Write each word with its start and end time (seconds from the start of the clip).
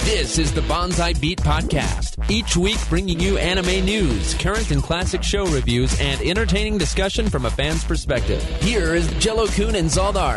This 0.00 0.36
is 0.38 0.52
the 0.52 0.60
Bonsai 0.62 1.18
Beat 1.22 1.38
Podcast. 1.38 2.30
Each 2.30 2.54
week, 2.54 2.76
bringing 2.90 3.18
you 3.18 3.38
anime 3.38 3.82
news, 3.82 4.34
current 4.34 4.70
and 4.70 4.82
classic 4.82 5.22
show 5.22 5.46
reviews, 5.46 5.98
and 6.00 6.20
entertaining 6.20 6.76
discussion 6.76 7.30
from 7.30 7.46
a 7.46 7.50
fan's 7.50 7.84
perspective. 7.84 8.42
Here 8.60 8.94
is 8.94 9.10
Jello 9.14 9.46
Kun 9.46 9.74
and 9.74 9.88
Zaldar. 9.88 10.36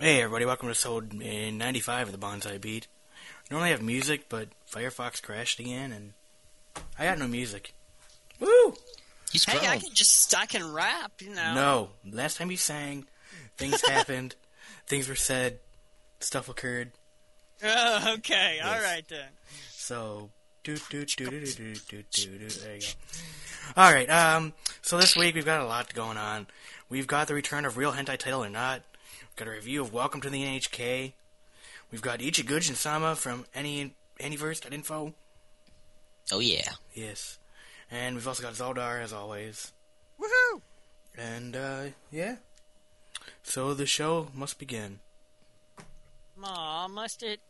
Hey 0.00 0.22
everybody, 0.22 0.46
welcome 0.46 0.66
to 0.66 0.72
episode 0.72 1.14
uh, 1.14 1.50
95 1.52 2.08
of 2.08 2.12
the 2.12 2.26
Bonsai 2.26 2.60
Beat. 2.60 2.88
Normally 3.52 3.68
I 3.68 3.72
have 3.72 3.82
music, 3.82 4.28
but 4.28 4.48
Firefox 4.68 5.22
crashed 5.22 5.60
again, 5.60 5.92
and 5.92 6.14
I 6.98 7.04
got 7.04 7.18
no 7.18 7.26
music. 7.26 7.72
Woo! 8.38 8.74
He's 9.32 9.44
hey, 9.44 9.66
I 9.66 9.78
can 9.78 9.92
just 9.92 10.36
I 10.36 10.46
can 10.46 10.72
rap, 10.72 11.12
you 11.20 11.34
know. 11.34 11.54
No, 11.54 11.88
last 12.10 12.38
time 12.38 12.50
you 12.50 12.56
sang, 12.56 13.06
things 13.56 13.80
happened, 13.86 14.34
things 14.86 15.08
were 15.08 15.14
said, 15.14 15.60
stuff 16.18 16.48
occurred. 16.48 16.90
Oh, 17.62 18.14
okay, 18.14 18.56
yes. 18.56 18.66
all 18.66 18.82
right 18.82 19.04
then. 19.08 19.28
So, 19.70 20.30
do 20.64 20.76
do 20.90 21.04
do 21.04 21.30
do 21.30 21.46
do 21.46 21.74
do 21.74 22.02
do 22.10 22.38
do. 22.38 22.48
There 22.48 22.74
you 22.74 22.80
go. 22.80 22.86
All 23.76 23.92
right. 23.92 24.08
Um. 24.10 24.52
So 24.82 24.98
this 24.98 25.16
week 25.16 25.34
we've 25.34 25.44
got 25.44 25.60
a 25.60 25.66
lot 25.66 25.92
going 25.94 26.16
on. 26.16 26.46
We've 26.88 27.06
got 27.06 27.28
the 27.28 27.34
return 27.34 27.64
of 27.64 27.76
Real 27.76 27.92
Hentai 27.92 28.18
Title 28.18 28.44
or 28.44 28.50
Not. 28.50 28.82
We've 29.22 29.36
got 29.36 29.48
a 29.48 29.52
review 29.52 29.82
of 29.82 29.92
Welcome 29.92 30.20
to 30.22 30.30
the 30.30 30.42
NHK. 30.42 31.12
We've 31.92 32.02
got 32.02 32.18
Ecchi 32.18 32.44
Goujinsama 32.44 33.16
from 33.16 33.46
Any 33.54 33.94
Aniverse.info. 34.18 35.14
Oh 36.32 36.40
yeah. 36.40 36.72
Yes. 36.94 37.38
And 37.90 38.14
we've 38.14 38.26
also 38.28 38.42
got 38.42 38.54
Zaldar 38.54 39.02
as 39.02 39.12
always. 39.12 39.72
Woohoo! 40.20 40.60
And 41.16 41.56
uh, 41.56 41.82
yeah. 42.10 42.36
So 43.42 43.74
the 43.74 43.86
show 43.86 44.28
must 44.34 44.58
begin. 44.58 45.00
Aw, 46.42 46.88
must 46.88 47.22
it? 47.22 47.40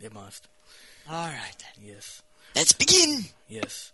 It 0.00 0.12
must. 0.12 0.48
All 1.08 1.26
right 1.28 1.56
then. 1.58 1.84
Yes. 1.84 2.22
Let's 2.54 2.72
begin. 2.72 3.24
Yes. 3.48 3.92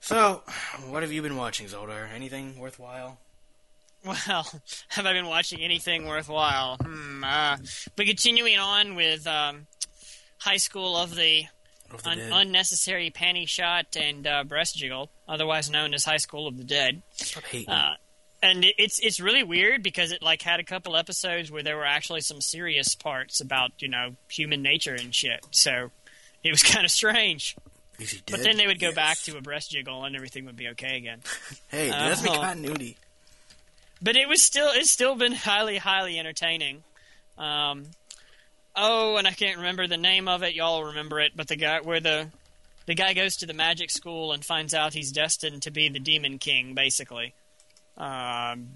So, 0.00 0.42
what 0.88 1.02
have 1.02 1.12
you 1.12 1.22
been 1.22 1.36
watching, 1.36 1.66
Zaldar? 1.66 2.06
Anything 2.14 2.58
worthwhile? 2.58 3.18
Well, 4.04 4.16
have 4.88 5.06
I 5.06 5.12
been 5.12 5.26
watching 5.26 5.60
anything 5.62 6.06
worthwhile? 6.06 6.76
Hmm. 6.76 7.24
Uh, 7.24 7.56
but 7.96 8.06
continuing 8.06 8.58
on 8.58 8.94
with 8.94 9.26
um, 9.26 9.66
High 10.38 10.58
School 10.58 10.96
of 10.96 11.14
the, 11.14 11.40
Of 11.40 11.46
the 11.46 11.46
un-. 12.04 12.18
Unnecessary 12.32 13.10
Panty 13.10 13.48
Shot 13.48 13.96
and 13.96 14.26
uh, 14.26 14.44
Breast 14.44 14.76
Jiggle, 14.76 15.10
otherwise 15.28 15.70
known 15.70 15.94
as 15.94 16.04
High 16.04 16.16
School 16.18 16.46
of 16.46 16.56
the 16.56 16.64
Dead. 16.64 17.02
Uh, 17.68 17.94
and 18.42 18.64
it- 18.64 18.74
it's 18.78 18.98
it's 19.00 19.18
really 19.20 19.42
weird 19.42 19.82
because 19.82 20.12
it 20.12 20.22
like 20.22 20.42
had 20.42 20.60
a 20.60 20.64
couple 20.64 20.96
episodes 20.96 21.50
where 21.50 21.62
there 21.62 21.76
were 21.76 21.84
actually 21.86 22.20
some 22.20 22.40
serious 22.40 22.94
parts 22.94 23.40
about 23.40 23.70
you 23.78 23.88
know 23.88 24.14
human 24.30 24.62
nature 24.62 24.94
and 24.94 25.14
shit. 25.14 25.44
So 25.50 25.90
it 26.44 26.50
was 26.50 26.62
kind 26.74 26.84
of 26.84 26.90
strange. 26.90 27.56
But 28.30 28.42
then 28.42 28.58
they 28.58 28.66
would 28.66 28.78
go 28.78 28.88
Yes. 28.88 28.94
back 28.94 29.18
to 29.20 29.38
a 29.38 29.40
breast 29.40 29.70
jiggle 29.70 30.04
and 30.04 30.14
everything 30.14 30.44
would 30.44 30.56
be 30.56 30.68
okay 30.68 30.98
again. 30.98 31.20
Hey, 31.68 31.86
to 31.86 31.92
be 32.22 32.28
Uh-huh. 32.28 32.40
continuity. 32.40 32.98
But 34.02 34.16
it 34.16 34.28
was 34.28 34.42
still 34.42 34.68
it's 34.72 34.90
still 34.90 35.14
been 35.14 35.32
highly 35.32 35.78
highly 35.78 36.18
entertaining. 36.18 36.84
Um, 37.38 37.84
oh, 38.76 39.16
and 39.16 39.26
I 39.26 39.32
can't 39.32 39.56
remember 39.56 39.86
the 39.86 39.96
name 39.96 40.28
of 40.28 40.42
it. 40.42 40.54
Y'all 40.54 40.84
remember 40.84 41.20
it? 41.20 41.32
But 41.34 41.48
the 41.48 41.56
guy 41.56 41.80
where 41.80 42.00
the 42.00 42.28
the 42.86 42.94
guy 42.94 43.14
goes 43.14 43.36
to 43.36 43.46
the 43.46 43.54
magic 43.54 43.90
school 43.90 44.32
and 44.32 44.44
finds 44.44 44.72
out 44.72 44.94
he's 44.94 45.10
destined 45.10 45.62
to 45.62 45.70
be 45.70 45.88
the 45.88 45.98
demon 45.98 46.38
king, 46.38 46.74
basically. 46.74 47.34
Um, 47.96 48.68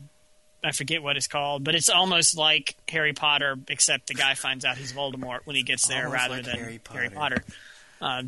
I 0.65 0.73
forget 0.73 1.03
what 1.03 1.17
it's 1.17 1.29
called, 1.29 1.65
but 1.65 1.75
it's 1.75 1.89
almost 1.89 2.37
like 2.37 2.77
Harry 2.89 3.13
Potter, 3.13 3.57
except 3.69 4.09
the 4.09 4.15
guy 4.15 4.35
finds 4.35 4.65
out 4.65 4.77
he's 4.77 4.93
Voldemort 4.93 5.41
when 5.45 5.57
he 5.57 5.63
gets 5.63 5.87
there, 5.87 6.07
Almost 6.07 6.15
rather 6.15 6.35
like 6.37 6.45
than 6.45 6.55
Harry 6.57 6.81
Harry 6.91 7.11
Potter. 7.11 7.37
Potter. 7.41 7.45
Uh, 8.01 8.23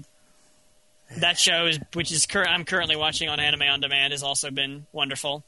that 1.18 1.38
show, 1.38 1.66
is, 1.66 1.78
which 1.92 2.10
is 2.10 2.26
cur- 2.26 2.44
I'm 2.44 2.64
currently 2.64 2.96
watching 2.96 3.28
on 3.28 3.38
Anime 3.38 3.62
on 3.62 3.80
Demand, 3.80 4.12
has 4.12 4.22
also 4.22 4.50
been 4.50 4.86
wonderful. 4.92 5.42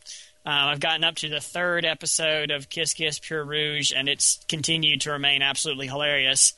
Um, 0.47 0.69
I've 0.69 0.81
gotten 0.81 1.05
up 1.05 1.15
to 1.17 1.29
the 1.29 1.41
third 1.41 1.85
episode 1.87 2.51
of 2.51 2.69
Kiss 2.69 2.93
Kiss 2.93 3.19
Pure 3.19 3.45
Rouge, 3.45 3.93
and 3.97 4.09
it's 4.09 4.45
continued 4.47 5.03
to 5.03 5.13
remain 5.13 5.41
absolutely 5.41 5.87
hilarious. 5.87 6.53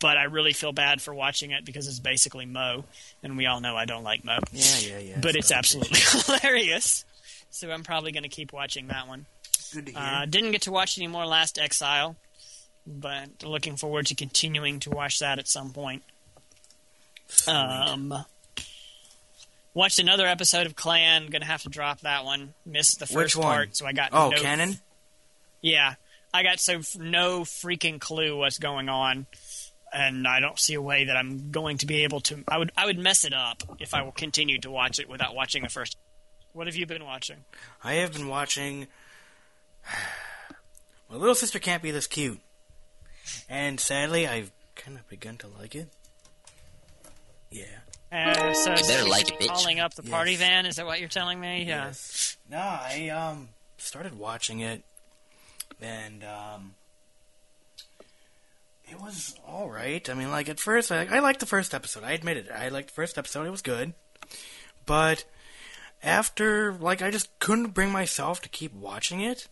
But 0.00 0.16
I 0.16 0.24
really 0.24 0.52
feel 0.52 0.72
bad 0.72 1.00
for 1.00 1.14
watching 1.14 1.52
it 1.52 1.64
because 1.64 1.86
it's 1.86 2.00
basically 2.00 2.44
Moe, 2.44 2.84
and 3.22 3.36
we 3.36 3.46
all 3.46 3.60
know 3.60 3.76
I 3.76 3.84
don't 3.84 4.02
like 4.02 4.24
Moe. 4.24 4.38
Yeah, 4.52 4.78
yeah, 4.80 4.98
yeah. 4.98 5.20
but 5.22 5.36
it's 5.36 5.46
Stop 5.46 5.60
absolutely 5.60 6.00
hilarious. 6.40 7.04
So 7.50 7.70
I'm 7.70 7.84
probably 7.84 8.12
going 8.12 8.24
to 8.24 8.28
keep 8.28 8.52
watching 8.52 8.88
that 8.88 9.08
one. 9.08 9.26
Good 9.72 9.86
to 9.86 9.92
hear. 9.92 10.00
Uh, 10.00 10.26
didn't 10.26 10.52
get 10.52 10.62
to 10.62 10.72
watch 10.72 10.98
any 10.98 11.06
more 11.06 11.24
Last 11.24 11.58
Exile, 11.58 12.16
but 12.86 13.44
looking 13.44 13.76
forward 13.76 14.06
to 14.06 14.14
continuing 14.14 14.80
to 14.80 14.90
watch 14.90 15.20
that 15.20 15.38
at 15.38 15.48
some 15.48 15.70
point. 15.70 16.02
Um, 17.46 18.12
watched 19.74 19.98
another 19.98 20.26
episode 20.26 20.66
of 20.66 20.76
Clan. 20.76 21.26
Gonna 21.26 21.44
have 21.44 21.62
to 21.62 21.68
drop 21.68 22.00
that 22.00 22.24
one. 22.24 22.54
Missed 22.64 22.98
the 22.98 23.06
first 23.06 23.38
part, 23.38 23.76
so 23.76 23.86
I 23.86 23.92
got 23.92 24.10
oh, 24.12 24.30
no, 24.30 24.40
canon. 24.40 24.78
Yeah, 25.60 25.94
I 26.32 26.42
got 26.42 26.60
so 26.60 26.78
f- 26.78 26.96
no 26.98 27.40
freaking 27.40 28.00
clue 28.00 28.36
what's 28.36 28.58
going 28.58 28.88
on, 28.88 29.26
and 29.92 30.26
I 30.26 30.40
don't 30.40 30.58
see 30.58 30.74
a 30.74 30.82
way 30.82 31.04
that 31.04 31.16
I'm 31.16 31.50
going 31.50 31.78
to 31.78 31.86
be 31.86 32.04
able 32.04 32.20
to. 32.22 32.44
I 32.48 32.58
would 32.58 32.72
I 32.76 32.86
would 32.86 32.98
mess 32.98 33.24
it 33.24 33.32
up 33.32 33.62
if 33.78 33.94
I 33.94 34.02
will 34.02 34.12
continue 34.12 34.58
to 34.60 34.70
watch 34.70 34.98
it 34.98 35.08
without 35.08 35.34
watching 35.34 35.62
the 35.62 35.68
first. 35.68 35.96
What 36.52 36.66
have 36.66 36.76
you 36.76 36.86
been 36.86 37.04
watching? 37.04 37.44
I 37.84 37.94
have 37.94 38.12
been 38.12 38.28
watching. 38.28 38.86
My 41.10 41.16
little 41.16 41.34
sister 41.34 41.58
can't 41.58 41.82
be 41.82 41.90
this 41.90 42.06
cute, 42.06 42.40
and 43.48 43.80
sadly, 43.80 44.28
I've 44.28 44.52
kind 44.76 44.96
of 44.96 45.08
begun 45.08 45.36
to 45.38 45.48
like 45.48 45.74
it. 45.74 45.88
Yeah. 47.50 47.64
Uh, 48.12 48.52
so 48.54 48.70
You 48.74 48.82
better 48.84 49.08
like 49.08 49.28
it, 49.28 49.38
bitch. 49.38 49.46
calling 49.48 49.78
up 49.80 49.94
the 49.94 50.02
party 50.02 50.32
Yes. 50.32 50.40
van. 50.40 50.66
Is 50.66 50.76
that 50.76 50.86
what 50.86 50.98
you're 51.00 51.08
telling 51.08 51.38
me? 51.40 51.64
Yeah. 51.64 51.86
Yes. 51.86 52.36
No, 52.48 52.58
I 52.58 53.08
um 53.10 53.50
started 53.78 54.18
watching 54.18 54.60
it, 54.60 54.82
and 55.80 56.24
um, 56.24 56.74
it 58.90 59.00
was 59.00 59.36
all 59.46 59.70
right. 59.70 60.08
I 60.10 60.14
mean, 60.14 60.30
like 60.30 60.48
at 60.48 60.58
first, 60.58 60.90
I, 60.90 61.06
I 61.10 61.20
liked 61.20 61.40
the 61.40 61.46
first 61.46 61.74
episode. 61.74 62.02
I 62.04 62.12
admit 62.12 62.36
it. 62.36 62.48
I 62.50 62.68
liked 62.68 62.88
the 62.88 62.94
first 62.94 63.16
episode. 63.16 63.46
It 63.46 63.50
was 63.50 63.62
good, 63.62 63.94
but 64.86 65.24
after, 66.02 66.72
like, 66.72 67.02
I 67.02 67.10
just 67.10 67.28
couldn't 67.38 67.68
bring 67.74 67.90
myself 67.90 68.40
to 68.42 68.48
keep 68.48 68.74
watching 68.74 69.20
it. 69.20 69.48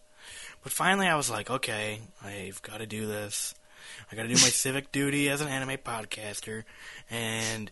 But 0.65 0.73
finally, 0.73 1.07
I 1.07 1.15
was 1.15 1.31
like, 1.31 1.51
okay, 1.51 2.01
I've 2.25 2.61
got 2.63 2.79
to 2.79 2.87
do 2.87 3.07
this. 3.07 3.55
I 4.11 4.17
got 4.17 4.23
to 4.23 4.29
do 4.29 4.35
my 4.35 4.39
civic 4.49 4.91
duty 4.91 5.29
as 5.29 5.41
an 5.41 5.49
anime 5.49 5.77
podcaster 5.79 6.65
and 7.11 7.71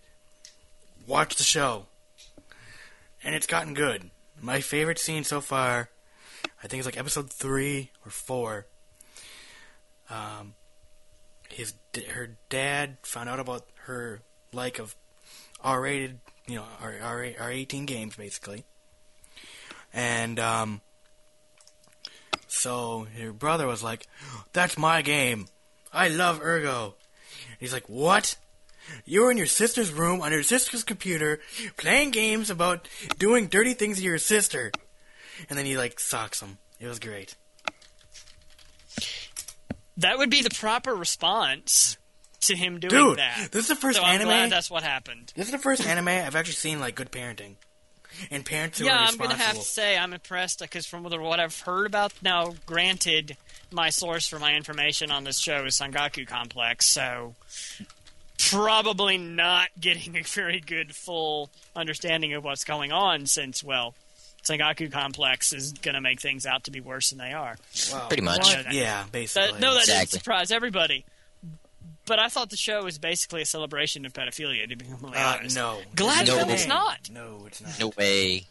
watch 1.06 1.36
the 1.36 1.44
show 1.44 1.86
and 3.26 3.34
it's 3.34 3.46
gotten 3.46 3.74
good. 3.74 4.10
My 4.40 4.60
favorite 4.60 4.98
scene 4.98 5.24
so 5.24 5.40
far, 5.40 5.90
I 6.62 6.68
think 6.68 6.80
it's 6.80 6.86
like 6.86 6.98
episode 6.98 7.30
three 7.30 7.90
or 8.04 8.10
four. 8.10 8.66
Um, 10.08 10.54
his 11.50 11.74
her 12.12 12.36
dad 12.48 12.98
found 13.02 13.28
out 13.28 13.40
about 13.40 13.66
her 13.86 14.20
like 14.52 14.78
of 14.78 14.94
R-rated, 15.62 16.20
you 16.46 16.56
know, 16.56 16.64
R 16.80 16.94
R 17.02 17.26
R 17.40 17.50
eighteen 17.50 17.86
games 17.86 18.16
basically, 18.16 18.64
and 19.92 20.38
um, 20.38 20.80
so 22.46 23.06
her 23.18 23.32
brother 23.32 23.66
was 23.66 23.82
like, 23.82 24.06
"That's 24.52 24.78
my 24.78 25.02
game. 25.02 25.46
I 25.92 26.08
love 26.08 26.40
Eroge." 26.40 26.94
He's 27.58 27.72
like, 27.72 27.88
"What?" 27.88 28.36
You 29.04 29.22
were 29.22 29.30
in 29.30 29.36
your 29.36 29.46
sister's 29.46 29.92
room 29.92 30.20
on 30.20 30.32
your 30.32 30.42
sister's 30.42 30.84
computer 30.84 31.40
playing 31.76 32.10
games 32.10 32.50
about 32.50 32.88
doing 33.18 33.48
dirty 33.48 33.74
things 33.74 33.98
to 33.98 34.04
your 34.04 34.18
sister. 34.18 34.72
And 35.48 35.58
then 35.58 35.66
he 35.66 35.76
like 35.76 36.00
socks 36.00 36.40
him. 36.40 36.58
It 36.80 36.86
was 36.86 36.98
great. 36.98 37.36
That 39.98 40.18
would 40.18 40.30
be 40.30 40.42
the 40.42 40.50
proper 40.50 40.94
response 40.94 41.96
to 42.42 42.56
him 42.56 42.78
doing 42.78 42.90
Dude, 42.90 43.18
that. 43.18 43.48
this 43.50 43.62
is 43.62 43.68
the 43.68 43.74
first 43.74 43.98
so 43.98 44.04
I'm 44.04 44.16
anime. 44.16 44.28
glad 44.28 44.50
that's 44.50 44.70
what 44.70 44.82
happened. 44.82 45.32
This 45.34 45.46
is 45.46 45.52
the 45.52 45.58
first 45.58 45.86
anime 45.86 46.08
I've 46.08 46.36
actually 46.36 46.54
seen 46.54 46.80
like 46.80 46.94
good 46.94 47.10
parenting, 47.10 47.54
and 48.30 48.44
parents 48.44 48.78
who 48.78 48.84
yeah, 48.84 48.98
are 48.98 49.08
I'm 49.08 49.16
gonna 49.16 49.34
have 49.34 49.56
to 49.56 49.62
say 49.62 49.96
I'm 49.96 50.12
impressed 50.12 50.60
because 50.60 50.86
from 50.86 51.02
what 51.02 51.40
I've 51.40 51.58
heard 51.60 51.86
about 51.86 52.12
now, 52.22 52.54
granted, 52.66 53.36
my 53.72 53.90
source 53.90 54.28
for 54.28 54.38
my 54.38 54.54
information 54.54 55.10
on 55.10 55.24
this 55.24 55.38
show 55.38 55.64
is 55.64 55.78
Sankaku 55.78 56.26
Complex, 56.26 56.86
so 56.86 57.34
probably 58.50 59.18
not 59.18 59.68
getting 59.80 60.16
a 60.16 60.22
very 60.22 60.60
good 60.60 60.94
full 60.94 61.50
understanding 61.74 62.34
of 62.34 62.44
what's 62.44 62.64
going 62.64 62.92
on 62.92 63.26
since 63.26 63.62
well. 63.64 63.94
Sankaku 64.44 64.92
Complex 64.92 65.52
is 65.52 65.72
going 65.72 65.94
to 65.96 66.00
make 66.00 66.20
things 66.20 66.46
out 66.46 66.64
to 66.64 66.70
be 66.70 66.80
worse 66.80 67.10
than 67.10 67.18
they 67.18 67.32
are. 67.32 67.56
Wow. 67.92 68.06
Pretty 68.08 68.22
much. 68.22 68.38
What? 68.54 68.72
Yeah, 68.72 69.04
basically. 69.10 69.52
That, 69.52 69.60
no, 69.60 69.74
that 69.74 69.86
didn't 69.86 70.08
surprise 70.10 70.52
everybody. 70.52 71.04
But 72.06 72.20
I 72.20 72.28
thought 72.28 72.50
the 72.50 72.56
show 72.56 72.84
was 72.84 72.98
basically 72.98 73.42
a 73.42 73.46
celebration 73.46 74.06
of 74.06 74.12
pedophilia, 74.12 74.68
to 74.68 74.76
be 74.76 74.84
completely 74.84 75.18
uh, 75.18 75.36
honest. 75.38 75.56
no. 75.56 75.80
Glad 75.96 76.28
No. 76.28 76.44
no. 76.44 76.52
it's 76.52 76.66
not. 76.68 77.10
No, 77.12 77.44
it's 77.48 77.60
not. 77.60 77.80
No 77.80 77.92
way. 77.98 78.44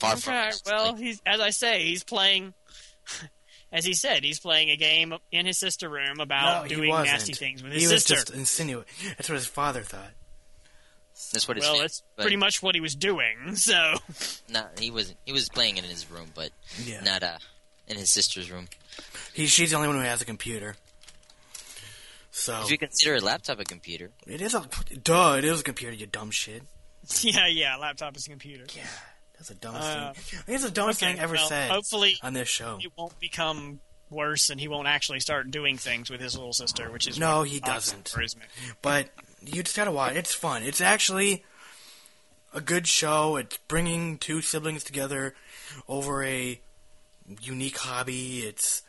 Far 0.00 0.16
from 0.16 0.34
Okay, 0.34 0.48
it. 0.48 0.62
well, 0.66 0.86
Like, 0.92 0.98
he's 0.98 1.22
as 1.24 1.38
I 1.38 1.50
say, 1.50 1.84
he's 1.84 2.02
playing. 2.02 2.52
As 3.74 3.84
he 3.84 3.92
said, 3.92 4.22
he's 4.22 4.38
playing 4.38 4.70
a 4.70 4.76
game 4.76 5.12
in 5.32 5.46
his 5.46 5.58
sister 5.58 5.88
room 5.88 6.20
about 6.20 6.68
he 6.68 6.76
doing 6.76 6.90
wasn't. 6.90 7.08
nasty 7.12 7.32
things 7.32 7.60
with 7.60 7.72
his 7.72 7.82
he 7.82 7.84
his 7.86 7.92
was 7.92 8.04
just 8.04 8.30
insinuating. 8.30 8.86
That's 9.18 9.28
what 9.28 9.34
his 9.34 9.46
father 9.46 9.82
thought. 9.82 10.12
that's 11.32 11.48
what 11.48 11.56
it's. 11.56 11.66
well, 11.66 11.80
that's 11.80 12.02
but 12.14 12.22
pretty 12.22 12.36
much 12.36 12.62
what 12.62 12.76
he 12.76 12.80
was 12.80 12.94
doing. 12.94 13.56
So, 13.56 13.96
Not 14.48 14.78
he 14.78 14.92
was 14.92 15.12
he 15.26 15.32
was 15.32 15.48
playing 15.48 15.76
it 15.76 15.82
in 15.84 15.90
his 15.90 16.08
room, 16.08 16.30
but 16.36 16.50
Yeah. 16.84 17.00
not 17.02 17.24
uh 17.24 17.38
in 17.88 17.96
his 17.98 18.10
sister's 18.10 18.48
room. 18.50 18.68
He, 19.34 19.46
she's 19.46 19.70
the 19.70 19.76
only 19.76 19.88
one 19.88 19.96
who 19.96 20.02
has 20.04 20.22
a 20.22 20.24
computer. 20.24 20.76
So 22.30 22.62
If 22.62 22.70
you 22.70 22.78
consider 22.78 23.16
a 23.16 23.20
laptop 23.20 23.58
a 23.60 23.64
computer, 23.64 24.10
it 24.26 24.40
is 24.40 24.54
a 24.54 24.64
duh. 25.02 25.34
It 25.38 25.44
is 25.44 25.60
a 25.60 25.64
computer. 25.64 25.92
You 25.94 26.06
dumb 26.06 26.30
shit. 26.30 26.62
yeah, 27.22 27.46
yeah, 27.48 27.76
laptop 27.76 28.16
is 28.16 28.26
a 28.26 28.30
computer. 28.30 28.64
Yeah, 28.74 28.84
that's 29.48 29.60
the 29.60 29.66
dumbest 29.66 29.84
Uh, 29.88 30.12
thing. 30.12 30.38
I 30.38 30.42
think 30.42 30.54
it's 30.56 30.64
the 30.64 30.70
dumbest 30.70 31.02
Okay, 31.02 31.12
thing 31.12 31.20
ever 31.20 31.34
well, 31.34 31.48
said 31.48 31.70
Hopefully, 31.70 32.16
on 32.22 32.32
this 32.32 32.48
show. 32.48 32.78
it 32.82 32.92
won't 32.96 33.18
become 33.20 33.80
worse, 34.10 34.50
and 34.50 34.60
he 34.60 34.68
won't 34.68 34.86
actually 34.88 35.20
start 35.20 35.50
doing 35.50 35.76
things 35.76 36.08
with 36.10 36.20
his 36.20 36.34
little 36.36 36.52
sister, 36.52 36.90
which 36.90 37.06
is 37.06 37.18
No, 37.18 37.42
he 37.42 37.60
doesn't. 37.60 38.14
But 38.82 39.10
you 39.44 39.62
just 39.62 39.76
gotta 39.76 39.90
watch. 39.92 40.14
It's 40.14 40.34
fun. 40.34 40.62
It's 40.62 40.80
actually 40.80 41.44
a 42.52 42.60
good 42.60 42.86
show. 42.86 43.36
It's 43.36 43.58
bringing 43.68 44.18
two 44.18 44.40
siblings 44.40 44.84
together 44.84 45.34
over 45.88 46.22
a 46.24 46.60
unique 47.40 47.78
hobby. 47.78 48.40
It's 48.40 48.82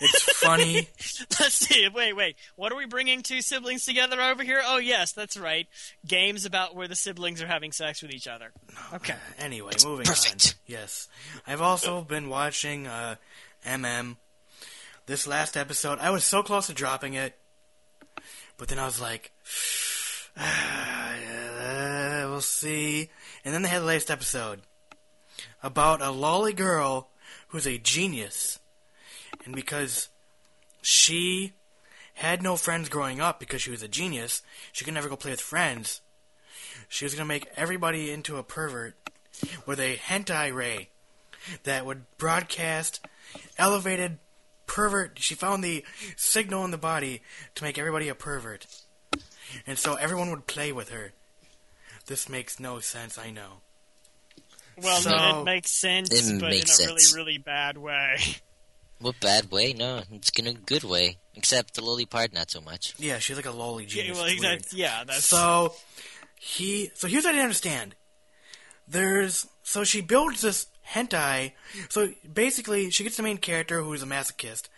it's 0.00 0.32
funny. 0.38 0.74
Let's 1.40 1.54
see. 1.54 1.88
Wait, 1.88 2.14
wait. 2.14 2.36
What 2.56 2.72
are 2.72 2.76
we 2.76 2.86
bringing 2.86 3.22
two 3.22 3.40
siblings 3.40 3.84
together 3.84 4.20
over 4.20 4.42
here? 4.42 4.60
Oh, 4.64 4.78
yes, 4.78 5.12
that's 5.12 5.36
right. 5.36 5.66
Games 6.06 6.44
about 6.44 6.74
where 6.74 6.88
the 6.88 6.96
siblings 6.96 7.42
are 7.42 7.46
having 7.46 7.72
sex 7.72 8.02
with 8.02 8.12
each 8.12 8.28
other. 8.28 8.52
Okay. 8.94 9.16
Anyway, 9.38 9.72
moving 9.84 10.06
perfect. 10.06 10.54
on. 10.56 10.60
Yes, 10.66 11.08
I've 11.46 11.62
also 11.62 12.02
been 12.02 12.28
watching 12.28 12.86
uh, 12.86 13.16
MM. 13.66 14.16
This 15.06 15.26
last 15.26 15.56
episode, 15.56 15.98
I 16.00 16.10
was 16.10 16.22
so 16.22 16.42
close 16.42 16.66
to 16.66 16.74
dropping 16.74 17.14
it, 17.14 17.34
but 18.58 18.68
then 18.68 18.78
I 18.78 18.84
was 18.84 19.00
like, 19.00 19.32
uh, 20.36 22.26
"We'll 22.28 22.42
see." 22.42 23.08
And 23.42 23.54
then 23.54 23.62
they 23.62 23.70
had 23.70 23.80
the 23.80 23.86
latest 23.86 24.10
episode 24.10 24.60
about 25.62 26.02
a 26.02 26.10
lolly 26.10 26.52
girl 26.52 27.08
who's 27.48 27.66
a 27.66 27.78
genius, 27.78 28.58
and 29.44 29.54
because 29.54 30.08
she 30.82 31.52
had 32.14 32.42
no 32.42 32.56
friends 32.56 32.88
growing 32.88 33.20
up 33.20 33.38
because 33.38 33.62
she 33.62 33.70
was 33.70 33.82
a 33.82 33.88
genius, 33.88 34.42
she 34.72 34.84
could 34.84 34.94
never 34.94 35.08
go 35.08 35.16
play 35.16 35.30
with 35.30 35.40
friends. 35.40 36.00
She 36.88 37.04
was 37.04 37.14
gonna 37.14 37.26
make 37.26 37.48
everybody 37.56 38.10
into 38.10 38.36
a 38.36 38.42
pervert 38.42 38.94
with 39.66 39.78
a 39.78 39.96
hentai 39.96 40.52
ray 40.52 40.88
that 41.62 41.86
would 41.86 42.04
broadcast 42.18 43.00
elevated 43.56 44.18
pervert. 44.66 45.18
She 45.18 45.34
found 45.34 45.62
the 45.62 45.84
signal 46.16 46.64
in 46.64 46.70
the 46.70 46.78
body 46.78 47.22
to 47.54 47.64
make 47.64 47.78
everybody 47.78 48.08
a 48.08 48.14
pervert, 48.14 48.66
and 49.66 49.78
so 49.78 49.94
everyone 49.94 50.30
would 50.30 50.46
play 50.46 50.72
with 50.72 50.90
her. 50.90 51.12
This 52.06 52.28
makes 52.28 52.58
no 52.58 52.80
sense. 52.80 53.18
I 53.18 53.30
know. 53.30 53.60
Well, 54.82 55.00
So- 55.00 55.40
it 55.40 55.44
makes 55.44 55.70
sense, 55.70 56.10
It 56.12 56.40
but 56.40 56.50
makes 56.50 56.78
in 56.78 56.84
a 56.86 56.88
sense. 56.88 57.14
really, 57.14 57.24
really 57.34 57.38
bad 57.38 57.76
way. 57.78 58.16
what 59.00 59.18
bad 59.20 59.50
way? 59.50 59.72
No, 59.72 60.02
it's 60.12 60.30
in 60.30 60.46
a 60.46 60.52
good 60.54 60.84
way. 60.84 61.18
Except 61.34 61.74
the 61.74 61.82
lowly 61.84 62.04
part, 62.06 62.32
not 62.32 62.50
so 62.50 62.60
much. 62.60 62.94
Yeah, 62.98 63.18
she's 63.20 63.36
like 63.36 63.46
a 63.46 63.50
lolly 63.52 63.84
Yeah, 63.84 63.88
genius. 63.90 64.16
well, 64.16 64.26
It's 64.26 64.40
weird. 64.40 64.58
that's, 64.60 64.74
yeah, 64.74 65.04
that's 65.04 65.24
So 65.24 65.74
he 66.40 66.90
so 66.94 67.06
here's 67.08 67.24
what 67.24 67.30
I 67.30 67.32
didn't 67.34 67.44
understand. 67.44 67.94
There's 68.86 69.46
so 69.62 69.84
she 69.84 70.00
builds 70.00 70.40
this 70.40 70.66
hentai. 70.92 71.52
So 71.90 72.08
basically, 72.32 72.90
she 72.90 73.04
gets 73.04 73.16
the 73.16 73.22
main 73.22 73.38
character 73.38 73.82
who's 73.82 74.02
a 74.02 74.06
masochist, 74.06 74.68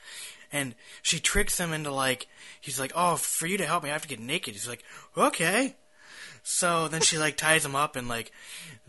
and 0.53 0.75
she 1.03 1.20
tricks 1.20 1.58
him 1.58 1.73
into 1.73 1.91
like 1.93 2.26
he's 2.61 2.79
like, 2.81 2.93
oh, 2.94 3.17
for 3.17 3.46
you 3.46 3.56
to 3.58 3.67
help 3.67 3.85
me, 3.85 3.91
I 3.91 3.93
have 3.93 4.03
to 4.03 4.08
get 4.08 4.20
naked. 4.20 4.55
He's 4.55 4.69
like, 4.69 4.85
okay. 5.17 5.76
So 6.52 6.88
then 6.88 7.00
she 7.00 7.17
like 7.17 7.37
ties 7.37 7.64
him 7.64 7.76
up 7.76 7.94
and 7.94 8.08
like 8.08 8.32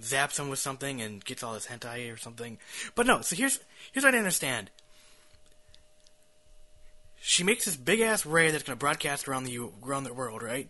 zaps 0.02 0.40
him 0.40 0.50
with 0.50 0.58
something 0.58 1.00
and 1.00 1.24
gets 1.24 1.44
all 1.44 1.54
this 1.54 1.68
hentai 1.68 2.12
or 2.12 2.18
something. 2.18 2.58
But 2.96 3.06
no, 3.06 3.22
so 3.22 3.36
here's 3.36 3.60
here's 3.92 4.04
what 4.04 4.16
I 4.16 4.18
understand. 4.18 4.72
She 7.22 7.44
makes 7.44 7.66
this 7.66 7.78
big 7.78 8.02
ass 8.02 8.25
ray 8.25 8.50
that's 8.50 8.63
gonna 8.63 8.78
broadcast 8.78 9.28
around 9.28 9.44
the 9.44 9.60
around 9.86 10.06
the 10.06 10.13
world, 10.13 10.42
right? 10.42 10.69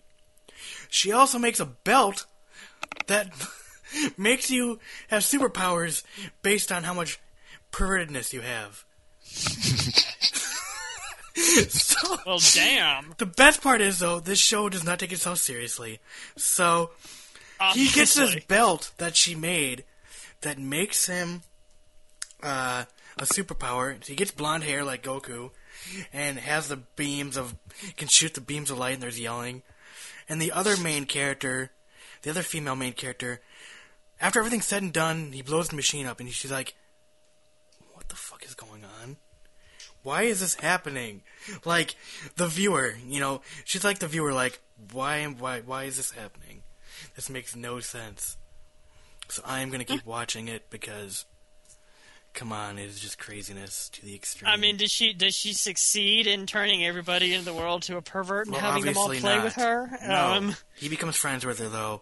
She 0.89 1.13
also 1.13 1.39
makes 1.39 1.61
a 1.61 1.65
belt 1.65 2.25
that 3.07 3.31
makes 4.17 4.51
you 4.51 4.79
have 5.07 5.23
superpowers 5.23 6.03
based 6.41 6.73
on 6.73 6.83
how 6.83 6.93
much 6.93 7.21
pervertedness 7.71 8.33
you 8.33 8.41
have. 8.41 8.83
so 11.35 12.17
well, 12.25 12.39
damn. 12.53 13.13
the 13.17 13.25
best 13.25 13.61
part 13.61 13.81
is 13.81 13.99
though, 13.99 14.19
this 14.19 14.39
show 14.39 14.69
does 14.69 14.83
not 14.83 14.99
take 14.99 15.11
itself 15.11 15.37
seriously. 15.37 15.99
So 16.35 16.91
he 17.73 17.87
gets 17.89 18.15
this 18.15 18.43
belt 18.45 18.91
that 18.97 19.15
she 19.15 19.35
made 19.35 19.83
that 20.41 20.57
makes 20.57 21.05
him 21.05 21.41
uh, 22.43 22.85
a 23.17 23.23
superpower. 23.23 24.03
He 24.05 24.15
gets 24.15 24.31
blonde 24.31 24.63
hair 24.63 24.83
like 24.83 25.03
Goku, 25.03 25.51
and 26.11 26.37
has 26.39 26.67
the 26.67 26.77
beams 26.77 27.37
of 27.37 27.55
can 27.97 28.07
shoot 28.07 28.33
the 28.33 28.41
beams 28.41 28.71
of 28.71 28.77
light. 28.77 28.93
And 28.93 29.03
there's 29.03 29.19
yelling. 29.19 29.63
And 30.27 30.41
the 30.41 30.51
other 30.51 30.77
main 30.77 31.05
character, 31.05 31.71
the 32.21 32.29
other 32.29 32.43
female 32.43 32.75
main 32.75 32.93
character, 32.93 33.41
after 34.19 34.39
everything's 34.39 34.65
said 34.65 34.83
and 34.83 34.93
done, 34.93 35.31
he 35.31 35.41
blows 35.41 35.69
the 35.69 35.75
machine 35.75 36.05
up, 36.05 36.19
and 36.19 36.31
she's 36.31 36.51
like, 36.51 36.75
"What 37.93 38.09
the 38.09 38.15
fuck 38.15 38.45
is 38.45 38.55
going 38.55 38.85
on?" 39.01 39.17
Why 40.03 40.23
is 40.23 40.39
this 40.39 40.55
happening? 40.55 41.21
Like 41.65 41.95
the 42.35 42.47
viewer, 42.47 42.95
you 43.07 43.19
know, 43.19 43.41
she's 43.65 43.83
like 43.83 43.99
the 43.99 44.07
viewer, 44.07 44.33
like, 44.33 44.59
why 44.91 45.17
am 45.17 45.37
why 45.37 45.61
why 45.61 45.83
is 45.83 45.97
this 45.97 46.11
happening? 46.11 46.63
This 47.15 47.29
makes 47.29 47.55
no 47.55 47.79
sense. 47.79 48.37
So 49.29 49.41
I 49.45 49.61
am 49.61 49.69
gonna 49.69 49.85
keep 49.85 50.05
watching 50.05 50.47
it 50.47 50.69
because, 50.69 51.25
come 52.33 52.51
on, 52.51 52.77
it 52.79 52.85
is 52.85 52.99
just 52.99 53.17
craziness 53.19 53.89
to 53.89 54.05
the 54.05 54.13
extreme. 54.15 54.49
I 54.51 54.57
mean, 54.57 54.77
does 54.77 54.91
she 54.91 55.13
does 55.13 55.35
she 55.35 55.53
succeed 55.53 56.27
in 56.27 56.45
turning 56.47 56.83
everybody 56.85 57.33
in 57.33 57.45
the 57.45 57.53
world 57.53 57.83
to 57.83 57.97
a 57.97 58.01
pervert 58.01 58.47
and 58.47 58.53
Well, 58.55 58.61
having 58.61 58.83
them 58.85 58.97
all 58.97 59.07
play 59.07 59.19
not. 59.35 59.43
with 59.43 59.55
her? 59.55 59.99
No, 60.07 60.15
Um, 60.33 60.55
he 60.75 60.89
becomes 60.89 61.15
friends 61.15 61.45
with 61.45 61.59
her 61.59 61.69
though, 61.69 62.01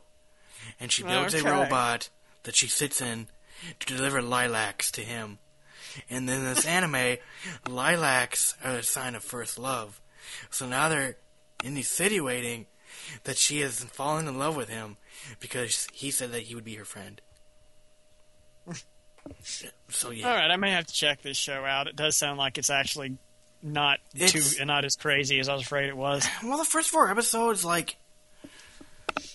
and 0.80 0.92
she 0.92 1.04
builds 1.04 1.34
a 1.34 1.44
robot 1.44 2.10
that 2.44 2.56
she 2.56 2.68
sits 2.68 3.02
in 3.02 3.28
to 3.80 3.86
deliver 3.94 4.22
lilacs 4.22 4.90
to 4.92 5.02
him. 5.02 5.40
And 6.10 6.28
then 6.30 6.44
this 6.46 6.66
anime, 6.66 7.18
lilacs 7.68 8.56
are 8.64 8.78
a 8.78 8.84
sign 8.84 9.16
of 9.16 9.24
first 9.24 9.58
love. 9.58 10.02
So 10.50 10.68
now 10.68 10.90
they're 10.90 11.18
insinuating 11.64 12.66
that 13.24 13.38
she 13.38 13.62
has 13.62 13.84
fallen 13.86 14.28
in 14.28 14.38
love 14.38 14.56
with 14.56 14.70
him 14.70 14.98
because 15.40 15.88
he 15.94 16.12
said 16.12 16.32
that 16.32 16.44
he 16.44 16.56
would 16.56 16.64
be 16.66 16.76
her 16.76 16.86
friend. 16.86 17.22
So 19.90 20.10
yeah, 20.12 20.28
all 20.30 20.36
right, 20.36 20.50
I 20.50 20.56
may 20.56 20.72
have 20.72 20.88
to 20.88 20.94
check 20.94 21.22
this 21.22 21.38
show 21.38 21.64
out. 21.66 21.88
It 21.88 21.96
does 21.96 22.16
sound 22.18 22.38
like 22.40 22.58
it's 22.58 22.70
actually 22.70 23.18
not 23.62 24.00
It's- 24.16 24.56
too 24.56 24.66
not 24.66 24.86
as 24.86 24.96
crazy 24.96 25.40
as 25.40 25.50
I 25.50 25.54
was 25.54 25.64
afraid 25.64 25.90
it 25.90 25.98
was. 25.98 26.28
Well, 26.44 26.58
the 26.58 26.66
first 26.66 26.90
four 26.90 27.12
episodes, 27.12 27.64
like, 27.66 27.98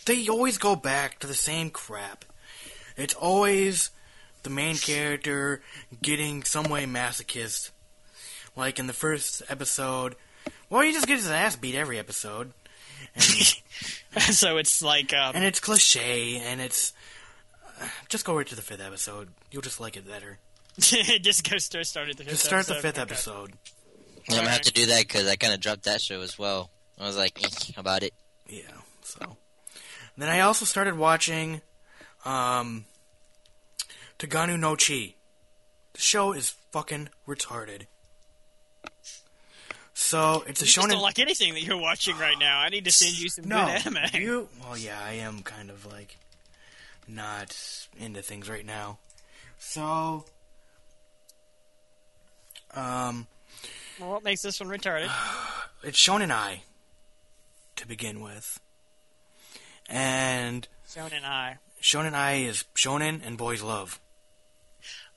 they 0.06 0.26
always 0.28 0.58
go 0.58 0.74
back 0.74 1.18
to 1.20 1.26
the 1.26 1.34
same 1.34 1.70
crap. 1.70 2.24
It's 2.96 3.14
always 3.14 3.90
the 4.44 4.50
main 4.50 4.76
character 4.76 5.60
getting 6.02 6.44
some 6.44 6.66
way 6.70 6.84
masochist. 6.86 7.70
Like 8.56 8.78
in 8.78 8.86
the 8.86 8.92
first 8.92 9.42
episode, 9.48 10.14
well, 10.70 10.82
he 10.82 10.92
just 10.92 11.08
gets 11.08 11.22
his 11.22 11.30
ass 11.32 11.56
beat 11.56 11.74
every 11.74 11.98
episode, 11.98 12.52
and, 13.16 13.24
so 14.34 14.58
it's 14.58 14.80
like 14.80 15.12
um, 15.12 15.34
and 15.34 15.44
it's 15.44 15.58
cliche, 15.58 16.36
and 16.36 16.60
it's 16.60 16.92
uh, 17.80 17.86
just 18.08 18.24
go 18.24 18.36
right 18.36 18.46
to 18.46 18.54
the 18.54 18.62
fifth 18.62 18.80
episode. 18.80 19.30
You'll 19.50 19.62
just 19.62 19.80
like 19.80 19.96
it 19.96 20.06
better. 20.06 20.38
just 20.78 21.48
go 21.50 21.58
start 21.58 21.86
start 21.86 22.08
at 22.10 22.16
the 22.16 22.22
fifth 22.24 22.32
Just 22.34 22.44
start 22.44 22.66
the 22.66 22.74
episode. 22.74 22.82
fifth 22.82 22.98
Okay. 23.00 23.12
episode. 23.12 23.52
I'm 24.30 24.36
gonna 24.36 24.48
have 24.50 24.60
to 24.62 24.72
do 24.72 24.86
that 24.86 25.00
because 25.00 25.26
I 25.28 25.34
kind 25.36 25.52
of 25.52 25.60
dropped 25.60 25.82
that 25.84 26.00
show 26.00 26.20
as 26.20 26.38
well. 26.38 26.70
I 26.98 27.06
was 27.06 27.16
like, 27.16 27.42
eh, 27.44 27.72
about 27.76 28.04
it. 28.04 28.14
Yeah. 28.48 28.62
So 29.02 29.36
then 30.16 30.28
I 30.28 30.40
also 30.40 30.64
started 30.64 30.96
watching 30.96 31.60
um 32.24 32.84
Togainu 34.18 34.58
no 34.58 34.76
Chi. 34.76 35.14
The 35.92 36.00
show 36.00 36.32
is 36.32 36.54
fucking 36.72 37.08
retarded. 37.26 37.82
So 39.92 40.42
it's 40.48 40.60
a 40.60 40.64
You 40.64 40.70
shonen. 40.70 40.88
don't 40.90 41.02
like 41.02 41.18
anything 41.20 41.54
that 41.54 41.62
you're 41.62 41.76
watching 41.76 42.18
right 42.18 42.36
now. 42.38 42.58
I 42.60 42.68
need 42.68 42.84
to 42.84 42.90
send 42.92 43.18
you 43.20 43.28
some 43.28 43.46
no, 43.48 43.66
good 43.66 43.86
anime. 43.86 44.20
you. 44.22 44.48
Well, 44.60 44.76
yeah, 44.76 44.98
I 45.02 45.12
am 45.14 45.42
kind 45.42 45.70
of 45.70 45.86
like 45.86 46.18
not 47.06 47.56
into 47.98 48.20
things 48.22 48.48
right 48.48 48.66
now. 48.66 48.98
So, 49.58 50.24
um, 52.74 53.28
Well, 54.00 54.10
what 54.10 54.24
makes 54.24 54.42
this 54.42 54.58
one 54.60 54.68
retarded? 54.68 55.10
it's 55.84 55.98
Shonen 55.98 56.30
Ai 56.32 56.62
to 57.76 57.86
begin 57.86 58.20
with, 58.20 58.58
and 59.88 60.66
Shonen 60.88 61.24
I. 61.24 61.58
Shonen 61.80 62.12
Ai 62.14 62.34
is 62.36 62.64
shonen 62.74 63.20
and 63.24 63.38
boys 63.38 63.62
love. 63.62 64.00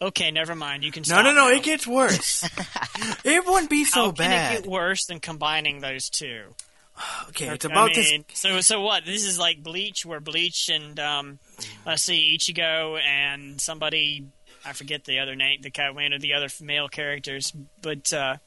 Okay, 0.01 0.29
never 0.31 0.55
mind. 0.55 0.83
You 0.83 0.91
can 0.91 1.01
No, 1.01 1.05
stop. 1.05 1.23
no, 1.25 1.31
no, 1.33 1.47
now. 1.49 1.55
it 1.55 1.63
gets 1.63 1.87
worse. 1.87 2.43
it 3.23 3.45
wouldn't 3.45 3.69
be 3.69 3.83
so 3.83 4.05
How 4.05 4.11
can 4.11 4.15
bad. 4.29 4.53
it 4.53 4.63
get 4.63 4.71
worse 4.71 5.05
than 5.05 5.19
combining 5.19 5.81
those 5.81 6.09
two? 6.09 6.43
okay, 7.29 7.47
it's 7.49 7.65
I 7.65 7.69
about 7.71 7.93
this. 7.95 8.13
So, 8.33 8.61
so 8.61 8.81
what? 8.81 9.05
This 9.05 9.25
is 9.25 9.39
like 9.39 9.63
Bleach, 9.63 10.05
where 10.05 10.19
Bleach 10.19 10.69
and 10.69 10.99
um, 10.99 11.39
let's 11.85 12.03
see, 12.03 12.37
Ichigo 12.37 12.99
and 13.01 13.59
somebody 13.59 14.25
I 14.65 14.73
forget 14.73 15.05
the 15.05 15.19
other 15.19 15.35
name, 15.35 15.61
the 15.61 15.71
one 15.93 16.13
of 16.13 16.21
the 16.21 16.33
other 16.33 16.47
male 16.61 16.89
characters, 16.89 17.53
but 17.81 18.11
uh, 18.11 18.37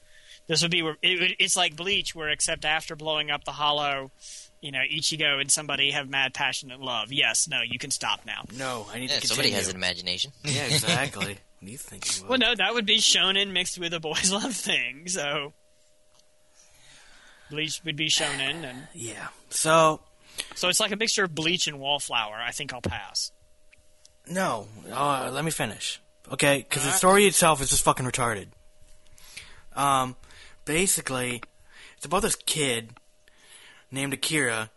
this 0.47 0.61
would 0.63 0.71
be 0.71 0.83
where 0.83 0.97
it, 1.03 1.37
it's 1.39 1.57
like 1.57 1.77
Bleach, 1.77 2.15
where 2.15 2.29
except 2.29 2.65
after 2.65 2.95
blowing 2.95 3.31
up 3.31 3.45
the 3.45 3.53
Hollow, 3.53 4.11
you 4.61 4.71
know, 4.73 4.81
Ichigo 4.81 5.41
and 5.41 5.51
somebody 5.51 5.91
have 5.93 6.09
mad 6.09 6.35
passionate 6.35 6.81
love. 6.81 7.13
Yes, 7.13 7.49
no, 7.49 7.61
you 7.67 7.79
can 7.79 7.91
stop 7.91 8.21
now. 8.27 8.45
No, 8.57 8.87
I 8.93 8.99
need 8.99 9.11
Yeah, 9.11 9.17
to 9.17 9.21
continue. 9.21 9.27
somebody 9.29 9.51
has 9.53 9.69
an 9.69 9.77
imagination. 9.77 10.33
Yeah, 10.45 10.65
exactly. 10.65 11.39
what 11.61 11.69
are 11.69 11.71
you 11.71 11.79
thinking? 11.79 12.27
Well, 12.29 12.39
no, 12.39 12.55
that 12.55 12.75
would 12.75 12.87
be 12.87 12.99
shonen 12.99 13.53
mixed 13.53 13.79
with 13.79 13.95
a 13.95 14.01
boys' 14.01 14.31
love 14.33 14.55
thing. 14.55 15.09
So 15.09 15.53
Bleach 17.51 17.81
would 17.85 17.97
be 17.97 18.09
shonen, 18.09 18.65
and 18.65 18.87
Yeah. 18.95 19.29
So 19.49 20.01
so 20.55 20.69
it's 20.69 20.81
like 20.81 20.93
a 20.93 20.97
mixture 20.97 21.25
of 21.25 21.35
Bleach 21.35 21.67
and 21.67 21.81
Wallflower. 21.81 22.37
I 22.37 22.53
think 22.53 22.73
I'll 22.73 22.81
pass. 22.81 23.33
No, 24.29 24.69
uh, 24.93 25.31
let 25.33 25.45
me 25.45 25.51
finish. 25.51 26.01
Okay, 26.31 26.59
because 26.59 26.85
the 26.85 26.93
story 26.93 27.27
itself 27.27 27.61
is 27.61 27.71
just 27.71 27.83
fucking 27.83 28.07
retarded. 28.07 28.49
Um, 29.75 30.15
basically, 30.65 31.43
it's 31.97 32.07
about 32.07 32.23
this 32.23 32.37
kid 32.37 32.91
named 33.91 34.15
Akira, 34.15 34.71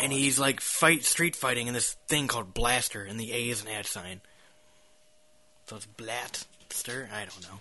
and 0.00 0.12
he's 0.12 0.38
like 0.38 0.60
fight 0.60 1.04
street 1.04 1.36
fighting 1.36 1.66
in 1.66 1.74
this 1.74 1.94
thing 2.08 2.26
called 2.26 2.54
Blaster, 2.54 3.02
and 3.02 3.18
the 3.18 3.32
A 3.32 3.48
is 3.48 3.62
an 3.62 3.68
ad 3.68 3.86
sign. 3.86 4.20
So 5.66 5.76
it's 5.76 5.86
Blaster. 5.86 7.08
I 7.12 7.20
don't 7.20 7.42
know. 7.42 7.60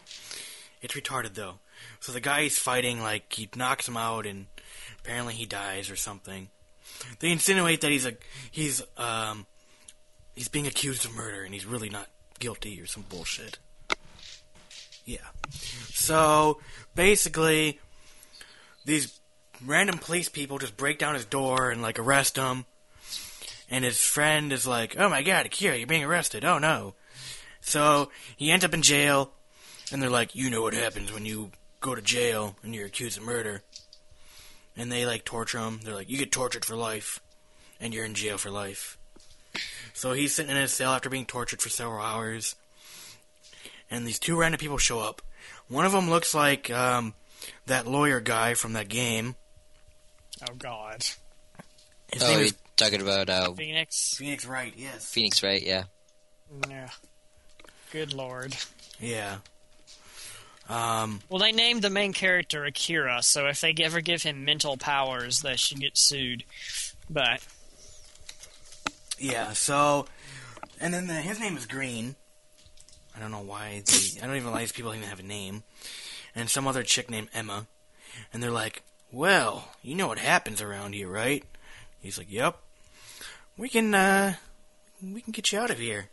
It's 0.82 0.94
retarded 0.94 1.34
though. 1.34 1.56
So 2.00 2.12
the 2.12 2.20
guy 2.20 2.44
he's 2.44 2.58
fighting, 2.58 3.01
like 3.01 3.32
he 3.34 3.50
knocks 3.56 3.88
him 3.88 3.98
out, 3.98 4.25
and 4.25 4.48
apparently 5.00 5.34
he 5.34 5.46
dies 5.46 5.89
or 5.89 5.96
something. 5.96 6.50
They 7.20 7.32
insinuate 7.32 7.82
that 7.82 7.91
he's 7.91 8.06
a 8.06 8.13
he's 8.51 8.82
um 8.98 9.46
he's 10.36 10.48
being 10.48 10.67
accused 10.67 11.06
of 11.06 11.15
murder 11.15 11.44
and 11.44 11.53
he's 11.53 11.65
really 11.65 11.89
not 11.89 12.08
guilty 12.39 12.79
or 12.82 12.86
some 12.86 13.06
bullshit. 13.10 13.58
Yeah. 15.06 15.17
So 15.89 16.60
basically, 16.96 17.79
these 18.86 19.17
random 19.66 19.98
police 19.98 20.30
people 20.30 20.58
just 20.58 20.78
break 20.78 21.00
down 21.00 21.16
his 21.16 21.26
door 21.26 21.72
and 21.72 21.82
like 21.82 22.00
arrest 22.00 22.38
him. 22.38 22.66
And 23.70 23.84
his 23.84 24.00
friend 24.00 24.54
is 24.54 24.66
like, 24.66 24.96
"Oh 24.98 25.10
my 25.10 25.24
God, 25.24 25.46
Akira, 25.46 25.78
you're 25.78 25.88
being 25.88 26.04
arrested! 26.04 26.46
Oh 26.46 26.58
no!" 26.58 26.94
So 27.60 28.12
he 28.38 28.52
ends 28.52 28.64
up 28.64 28.74
in 28.74 28.82
jail, 28.82 29.32
and 29.92 30.02
they're 30.02 30.10
like, 30.10 30.36
"You 30.36 30.50
know 30.50 30.62
what 30.62 30.74
happens 30.74 31.12
when 31.12 31.26
you 31.26 31.52
go 31.82 31.94
to 31.94 32.02
jail 32.02 32.56
and 32.64 32.74
you're 32.74 32.86
accused 32.86 33.18
of 33.18 33.24
murder." 33.24 33.64
And 34.78 34.92
they 34.92 35.06
like 35.06 35.26
torture 35.26 35.60
him. 35.60 35.82
They're 35.84 35.96
like, 35.96 36.10
"You 36.10 36.18
get 36.18 36.32
tortured 36.32 36.64
for 36.64 36.76
life, 36.76 37.20
and 37.80 37.94
you're 37.94 38.06
in 38.06 38.14
jail 38.14 38.38
for 38.38 38.52
life." 38.52 38.98
So 39.94 40.14
he's 40.14 40.34
sitting 40.34 40.52
in 40.52 40.62
his 40.62 40.72
cell 40.72 40.94
after 40.94 41.10
being 41.10 41.26
tortured 41.26 41.62
for 41.62 41.70
several 41.70 42.02
hours, 42.02 42.56
and 43.90 44.06
these 44.06 44.20
two 44.20 44.38
random 44.38 44.60
people 44.60 44.78
show 44.78 45.00
up. 45.00 45.22
One 45.68 45.86
of 45.86 45.92
them 45.92 46.10
looks 46.10 46.34
like 46.34 46.70
um, 46.70 47.16
that 47.66 47.88
lawyer 47.88 48.20
guy 48.20 48.54
from 48.54 48.74
that 48.74 48.88
game. 48.88 49.36
Oh 50.44 50.53
God, 50.58 51.06
His 52.13 52.24
oh, 52.24 52.27
name 52.27 52.38
you're 52.38 52.46
is 52.46 52.56
talking 52.75 53.01
about 53.01 53.29
uh, 53.29 53.53
Phoenix. 53.53 54.15
Phoenix 54.17 54.46
Wright. 54.46 54.74
Yes. 54.77 55.06
Phoenix, 55.10 55.41
right? 55.44 55.62
Yeah. 55.62 55.84
Yeah. 56.70 56.89
Good 57.91 58.13
lord. 58.13 58.56
Yeah. 59.00 59.38
Um. 60.70 61.22
Well, 61.29 61.39
they 61.39 61.51
named 61.53 61.82
the 61.82 61.89
main 61.89 62.13
character 62.13 62.65
Akira, 62.65 63.24
so 63.24 63.48
if 63.48 63.62
they 63.62 63.74
ever 63.79 64.01
give 64.01 64.24
him 64.24 64.44
mental 64.46 64.75
powers, 64.77 65.41
they 65.41 65.56
should 65.56 65.79
get 65.79 65.98
sued. 65.98 66.44
But 67.10 67.46
Yeah. 69.17 69.53
So, 69.53 70.08
and 70.79 70.94
then 70.94 71.08
the, 71.08 71.13
his 71.13 71.39
name 71.39 71.56
is 71.58 71.65
Green. 71.65 72.15
I 73.15 73.20
don't 73.20 73.32
know 73.32 73.41
why. 73.41 73.82
They, 73.86 74.22
I 74.22 74.27
don't 74.27 74.36
even 74.36 74.51
like 74.51 74.62
these 74.62 74.72
people 74.74 74.94
even 74.94 75.08
have 75.08 75.20
a 75.20 75.24
name. 75.24 75.63
And 76.36 76.50
some 76.50 76.67
other 76.67 76.84
chick 76.84 77.10
named 77.10 77.29
Emma, 77.34 77.65
and 78.32 78.44
they're 78.44 78.51
like, 78.51 78.84
"Well, 79.12 79.70
you 79.82 79.96
know 79.96 80.08
what 80.08 80.20
happens 80.20 80.62
around 80.62 80.94
here, 80.94 81.08
right?" 81.08 81.44
He's 82.02 82.18
like, 82.18 82.32
"Yep. 82.32 82.58
We 83.58 83.70
can, 83.70 83.94
uh, 83.94 84.36
we 85.02 85.22
can 85.22 85.32
get 85.32 85.52
you 85.52 85.60
out 85.60 85.72
of 85.72 85.80
here, 85.80 86.10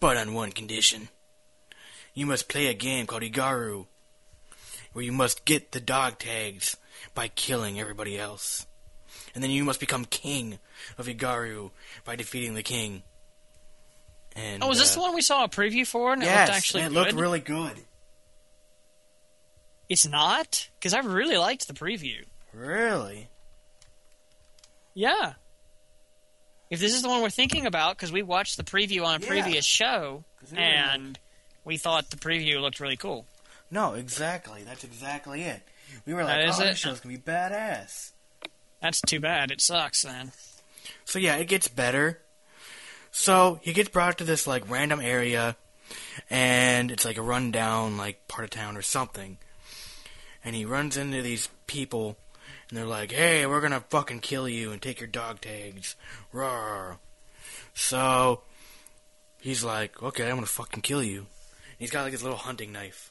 but 0.00 0.16
on 0.16 0.34
one 0.34 0.52
condition. 0.52 1.08
You 2.14 2.26
must 2.26 2.48
play 2.48 2.68
a 2.68 2.74
game 2.74 3.06
called 3.06 3.22
Igura, 3.22 3.86
where 4.92 5.04
you 5.04 5.12
must 5.12 5.44
get 5.44 5.72
the 5.72 5.80
dog 5.80 6.18
tags 6.18 6.76
by 7.14 7.28
killing 7.28 7.80
everybody 7.80 8.18
else." 8.18 8.66
and 9.34 9.42
then 9.42 9.50
you 9.50 9.64
must 9.64 9.80
become 9.80 10.04
king 10.04 10.58
of 10.96 11.06
Igura 11.06 11.70
by 12.04 12.16
defeating 12.16 12.54
the 12.54 12.62
king. 12.62 13.02
And 14.36 14.62
oh, 14.62 14.68
was 14.68 14.78
this 14.78 14.92
uh, 14.92 14.94
the 14.96 15.00
one 15.00 15.14
we 15.14 15.22
saw 15.22 15.44
a 15.44 15.48
preview 15.48 15.86
for? 15.86 16.12
And 16.12 16.22
it 16.22 16.26
looked 16.26 16.50
actually 16.50 16.82
it 16.82 16.88
good. 16.88 16.94
looked 16.94 17.12
really 17.12 17.40
good. 17.40 17.72
It's 19.88 20.06
not 20.06 20.68
because 20.78 20.94
I 20.94 21.00
really 21.00 21.36
liked 21.36 21.66
the 21.68 21.74
preview. 21.74 22.24
Really? 22.52 23.28
Yeah. 24.94 25.34
If 26.70 26.80
this 26.80 26.94
is 26.94 27.02
the 27.02 27.08
one 27.08 27.20
we're 27.22 27.30
thinking 27.30 27.66
about, 27.66 27.96
because 27.96 28.10
we 28.12 28.22
watched 28.22 28.56
the 28.56 28.64
preview 28.64 29.04
on 29.04 29.16
a 29.16 29.18
Yeah. 29.24 29.28
previous 29.28 29.64
show, 29.66 30.24
and 30.56 31.18
we 31.64 31.76
thought 31.76 32.10
the 32.10 32.16
preview 32.16 32.60
looked 32.60 32.80
really 32.80 32.96
cool. 32.96 33.26
No, 33.70 33.94
exactly. 33.94 34.62
That's 34.62 34.84
exactly 34.84 35.42
it. 35.42 35.62
We 36.06 36.14
were 36.14 36.24
like, 36.24 36.46
"Oh, 36.46 36.60
it? 36.62 36.64
this 36.66 36.78
show's 36.78 37.00
gonna 37.00 37.16
be 37.16 37.22
badass." 37.22 38.10
That's 38.80 39.00
too 39.00 39.20
bad. 39.20 39.50
It 39.50 39.60
sucks 39.60 40.02
then. 40.02 40.32
So 41.04 41.18
yeah, 41.18 41.36
it 41.36 41.46
gets 41.46 41.68
better. 41.68 42.20
So 43.10 43.60
he 43.62 43.72
gets 43.72 43.88
brought 43.88 44.18
to 44.18 44.24
this 44.24 44.46
like 44.46 44.68
random 44.68 45.00
area, 45.00 45.56
and 46.30 46.90
it's 46.90 47.04
like 47.04 47.16
a 47.16 47.22
rundown 47.22 47.96
like 47.96 48.26
part 48.28 48.44
of 48.44 48.50
town 48.50 48.76
or 48.76 48.82
something. 48.82 49.38
And 50.44 50.54
he 50.54 50.64
runs 50.64 50.96
into 50.96 51.22
these 51.22 51.48
people, 51.66 52.16
and 52.68 52.76
they're 52.76 52.84
like, 52.84 53.12
"Hey, 53.12 53.46
we're 53.46 53.60
gonna 53.60 53.84
fucking 53.88 54.20
kill 54.20 54.48
you 54.48 54.72
and 54.72 54.80
take 54.82 55.00
your 55.00 55.08
dog 55.08 55.40
tags." 55.40 55.96
Roar. 56.32 56.98
So 57.72 58.42
he's 59.40 59.64
like, 59.64 60.02
"Okay, 60.02 60.28
I'm 60.28 60.36
gonna 60.36 60.46
fucking 60.46 60.82
kill 60.82 61.02
you." 61.02 61.20
And 61.20 61.78
he's 61.78 61.90
got 61.90 62.02
like 62.02 62.12
his 62.12 62.22
little 62.22 62.38
hunting 62.38 62.72
knife. 62.72 63.10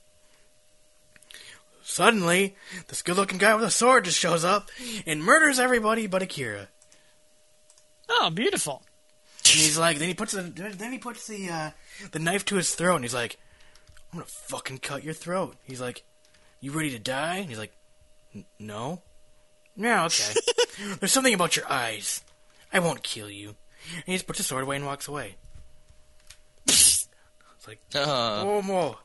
Suddenly, 1.83 2.55
this 2.87 3.01
good-looking 3.01 3.39
guy 3.39 3.53
with 3.55 3.65
a 3.65 3.71
sword 3.71 4.05
just 4.05 4.17
shows 4.17 4.45
up 4.45 4.69
and 5.05 5.21
murders 5.21 5.59
everybody 5.59 6.07
but 6.07 6.21
Akira. 6.21 6.69
Oh, 8.07 8.29
beautiful. 8.29 8.83
And 9.39 9.47
he's 9.47 9.77
like, 9.77 9.97
then 9.97 10.07
he 10.07 10.13
puts 10.13 10.31
the 10.31 10.43
then 10.43 10.91
he 10.93 10.97
puts 10.97 11.27
the 11.27 11.49
uh, 11.49 11.71
the 12.11 12.19
knife 12.19 12.45
to 12.45 12.55
his 12.55 12.73
throat, 12.73 12.95
and 12.95 13.03
he's 13.03 13.13
like, 13.13 13.37
"I'm 14.11 14.19
gonna 14.19 14.29
fucking 14.47 14.77
cut 14.77 15.03
your 15.03 15.13
throat." 15.13 15.57
He's 15.63 15.81
like, 15.81 16.03
"You 16.63 16.72
ready 16.72 16.91
to 16.91 17.00
die?" 17.00 17.38
And 17.38 17.50
he's 17.50 17.58
like, 17.60 17.74
no. 18.58 19.01
"No." 19.75 20.05
Okay. 20.05 20.34
There's 21.00 21.12
something 21.12 21.34
about 21.34 21.55
your 21.55 21.70
eyes. 21.70 22.24
I 22.72 22.79
won't 22.79 23.03
kill 23.03 23.29
you. 23.29 23.50
And 23.96 24.03
he 24.05 24.13
just 24.13 24.27
puts 24.27 24.39
his 24.39 24.48
sword 24.48 24.63
away 24.63 24.77
and 24.77 24.86
walks 24.86 25.08
away. 25.10 25.36
It's 26.67 27.08
like, 27.67 27.79
Uh, 27.96 28.41
oh 28.46 28.62
more. 28.62 28.98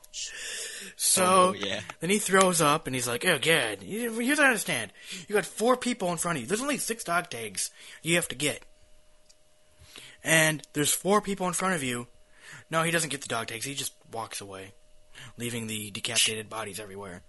So 0.95 1.23
Oh, 1.25 1.53
yeah. 1.53 1.81
then 1.99 2.09
he 2.09 2.19
throws 2.19 2.61
up 2.61 2.87
and 2.87 2.95
he's 2.95 3.07
like, 3.07 3.25
"Oh 3.25 3.37
god." 3.39 3.79
Here's 3.81 4.15
what 4.17 4.39
I 4.39 4.45
understand: 4.47 4.91
you 5.27 5.35
got 5.35 5.45
four 5.45 5.77
people 5.77 6.11
in 6.11 6.17
front 6.17 6.37
of 6.37 6.41
you. 6.43 6.47
There's 6.47 6.61
only 6.61 6.77
six 6.77 7.03
dog 7.03 7.29
tags 7.29 7.71
you 8.01 8.15
have 8.15 8.27
to 8.29 8.35
get, 8.35 8.63
and 10.23 10.61
there's 10.73 10.93
four 10.93 11.21
people 11.21 11.47
in 11.47 11.53
front 11.53 11.75
of 11.75 11.83
you. 11.83 12.07
No, 12.71 12.83
he 12.83 12.91
doesn't 12.91 13.09
get 13.11 13.21
the 13.21 13.27
dog 13.27 13.47
tags. 13.47 13.65
He 13.65 13.75
just 13.75 13.93
walks 14.11 14.41
away, 14.41 14.73
leaving 15.37 15.67
the 15.67 15.91
decapitated 15.91 16.49
bodies 16.49 16.79
everywhere. 16.79 17.21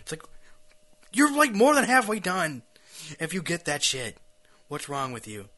It's 0.00 0.12
like, 0.12 0.22
You're 1.12 1.36
like 1.36 1.52
more 1.52 1.74
than 1.74 1.84
halfway 1.84 2.18
done. 2.18 2.62
If 3.18 3.34
you 3.34 3.42
get 3.42 3.64
that 3.64 3.82
shit, 3.82 4.16
what's 4.68 4.88
wrong 4.88 5.12
with 5.12 5.26
you? 5.28 5.48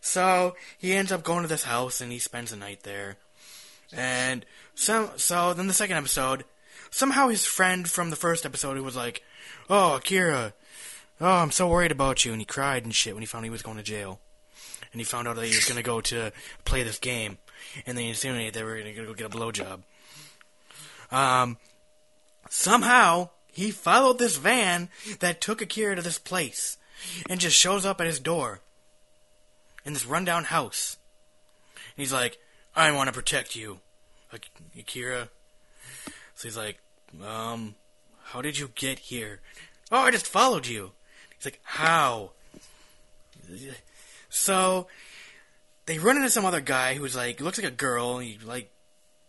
So 0.00 0.56
he 0.78 0.92
ends 0.92 1.12
up 1.12 1.22
going 1.22 1.42
to 1.42 1.48
this 1.48 1.64
house 1.64 2.00
and 2.00 2.10
he 2.10 2.18
spends 2.18 2.50
the 2.50 2.56
night 2.56 2.82
there. 2.82 3.16
And 3.92 4.44
so, 4.74 5.10
so 5.16 5.54
then 5.54 5.66
the 5.68 5.74
second 5.74 5.96
episode, 5.96 6.44
somehow 6.90 7.28
his 7.28 7.44
friend 7.44 7.88
from 7.88 8.10
the 8.10 8.16
first 8.16 8.44
episode 8.46 8.76
who 8.76 8.82
was 8.82 8.96
like, 8.96 9.22
"Oh, 9.68 9.96
Akira, 9.96 10.54
oh, 11.20 11.26
I'm 11.26 11.50
so 11.50 11.68
worried 11.68 11.92
about 11.92 12.24
you," 12.24 12.32
and 12.32 12.40
he 12.40 12.46
cried 12.46 12.84
and 12.84 12.94
shit 12.94 13.14
when 13.14 13.22
he 13.22 13.26
found 13.26 13.44
he 13.44 13.50
was 13.50 13.62
going 13.62 13.76
to 13.76 13.82
jail, 13.82 14.18
and 14.92 15.00
he 15.00 15.04
found 15.04 15.28
out 15.28 15.36
that 15.36 15.46
he 15.46 15.54
was 15.54 15.66
gonna 15.66 15.82
go 15.82 16.00
to 16.00 16.32
play 16.64 16.82
this 16.82 16.98
game, 16.98 17.38
and 17.86 17.96
they 17.96 18.08
insinuated 18.08 18.54
they 18.54 18.62
were 18.62 18.78
gonna 18.78 18.92
go 18.94 19.14
get 19.14 19.26
a 19.26 19.36
blowjob. 19.36 19.82
Um, 21.10 21.58
somehow 22.48 23.28
he 23.52 23.70
followed 23.70 24.18
this 24.18 24.36
van 24.36 24.88
that 25.20 25.40
took 25.40 25.62
Akira 25.62 25.94
to 25.94 26.02
this 26.02 26.18
place, 26.18 26.78
and 27.28 27.38
just 27.38 27.56
shows 27.56 27.84
up 27.84 28.00
at 28.00 28.06
his 28.06 28.18
door 28.18 28.60
in 29.84 29.92
this 29.92 30.06
rundown 30.06 30.44
house. 30.44 30.96
And 31.74 32.02
he's 32.02 32.12
like, 32.12 32.38
I 32.74 32.90
want 32.92 33.08
to 33.08 33.12
protect 33.12 33.54
you, 33.54 33.80
Akira. 34.78 35.28
So 36.34 36.48
he's 36.48 36.56
like, 36.56 36.78
um, 37.24 37.74
how 38.24 38.40
did 38.40 38.58
you 38.58 38.70
get 38.74 38.98
here? 38.98 39.40
Oh, 39.90 40.00
I 40.00 40.10
just 40.10 40.26
followed 40.26 40.66
you. 40.66 40.92
He's 41.36 41.44
like, 41.44 41.60
how? 41.62 42.30
So 44.30 44.86
they 45.84 45.98
run 45.98 46.16
into 46.16 46.30
some 46.30 46.46
other 46.46 46.60
guy 46.60 46.94
who's 46.94 47.14
like, 47.14 47.40
looks 47.40 47.58
like 47.58 47.70
a 47.70 47.74
girl. 47.74 48.18
He 48.18 48.38
like 48.42 48.70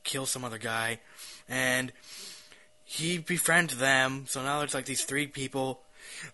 kills 0.03 0.29
some 0.29 0.45
other 0.45 0.57
guy, 0.57 0.99
and 1.49 1.91
he 2.93 3.17
befriends 3.17 3.77
them. 3.77 4.25
So 4.27 4.43
now 4.43 4.59
there's 4.59 4.73
like 4.73 4.85
these 4.85 5.03
three 5.03 5.27
people. 5.27 5.81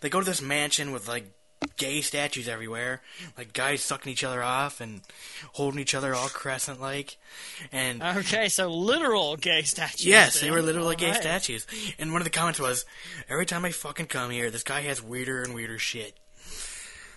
They 0.01 0.09
go 0.09 0.19
to 0.19 0.25
this 0.25 0.41
mansion 0.41 0.91
with 0.91 1.07
like 1.07 1.25
gay 1.77 2.01
statues 2.01 2.47
everywhere, 2.47 3.01
like 3.37 3.53
guys 3.53 3.81
sucking 3.81 4.11
each 4.11 4.23
other 4.23 4.41
off 4.43 4.81
and 4.81 5.01
holding 5.53 5.79
each 5.79 5.95
other 5.95 6.13
all 6.13 6.27
crescent 6.29 6.81
like. 6.81 7.17
And 7.71 8.01
Okay, 8.03 8.49
so 8.49 8.69
literal 8.69 9.35
gay 9.37 9.61
statues. 9.63 10.05
yes, 10.05 10.41
they 10.41 10.51
were 10.51 10.61
literally 10.61 10.95
gay 10.95 11.07
Alright. 11.07 11.21
statues. 11.21 11.65
And 11.97 12.11
one 12.11 12.21
of 12.21 12.25
the 12.25 12.29
comments 12.31 12.59
was, 12.59 12.85
"Every 13.29 13.45
time 13.45 13.63
I 13.65 13.71
fucking 13.71 14.07
come 14.07 14.31
here, 14.31 14.49
this 14.51 14.63
guy 14.63 14.81
has 14.81 15.01
weirder 15.01 15.43
and 15.43 15.53
weirder 15.53 15.79
shit." 15.79 16.17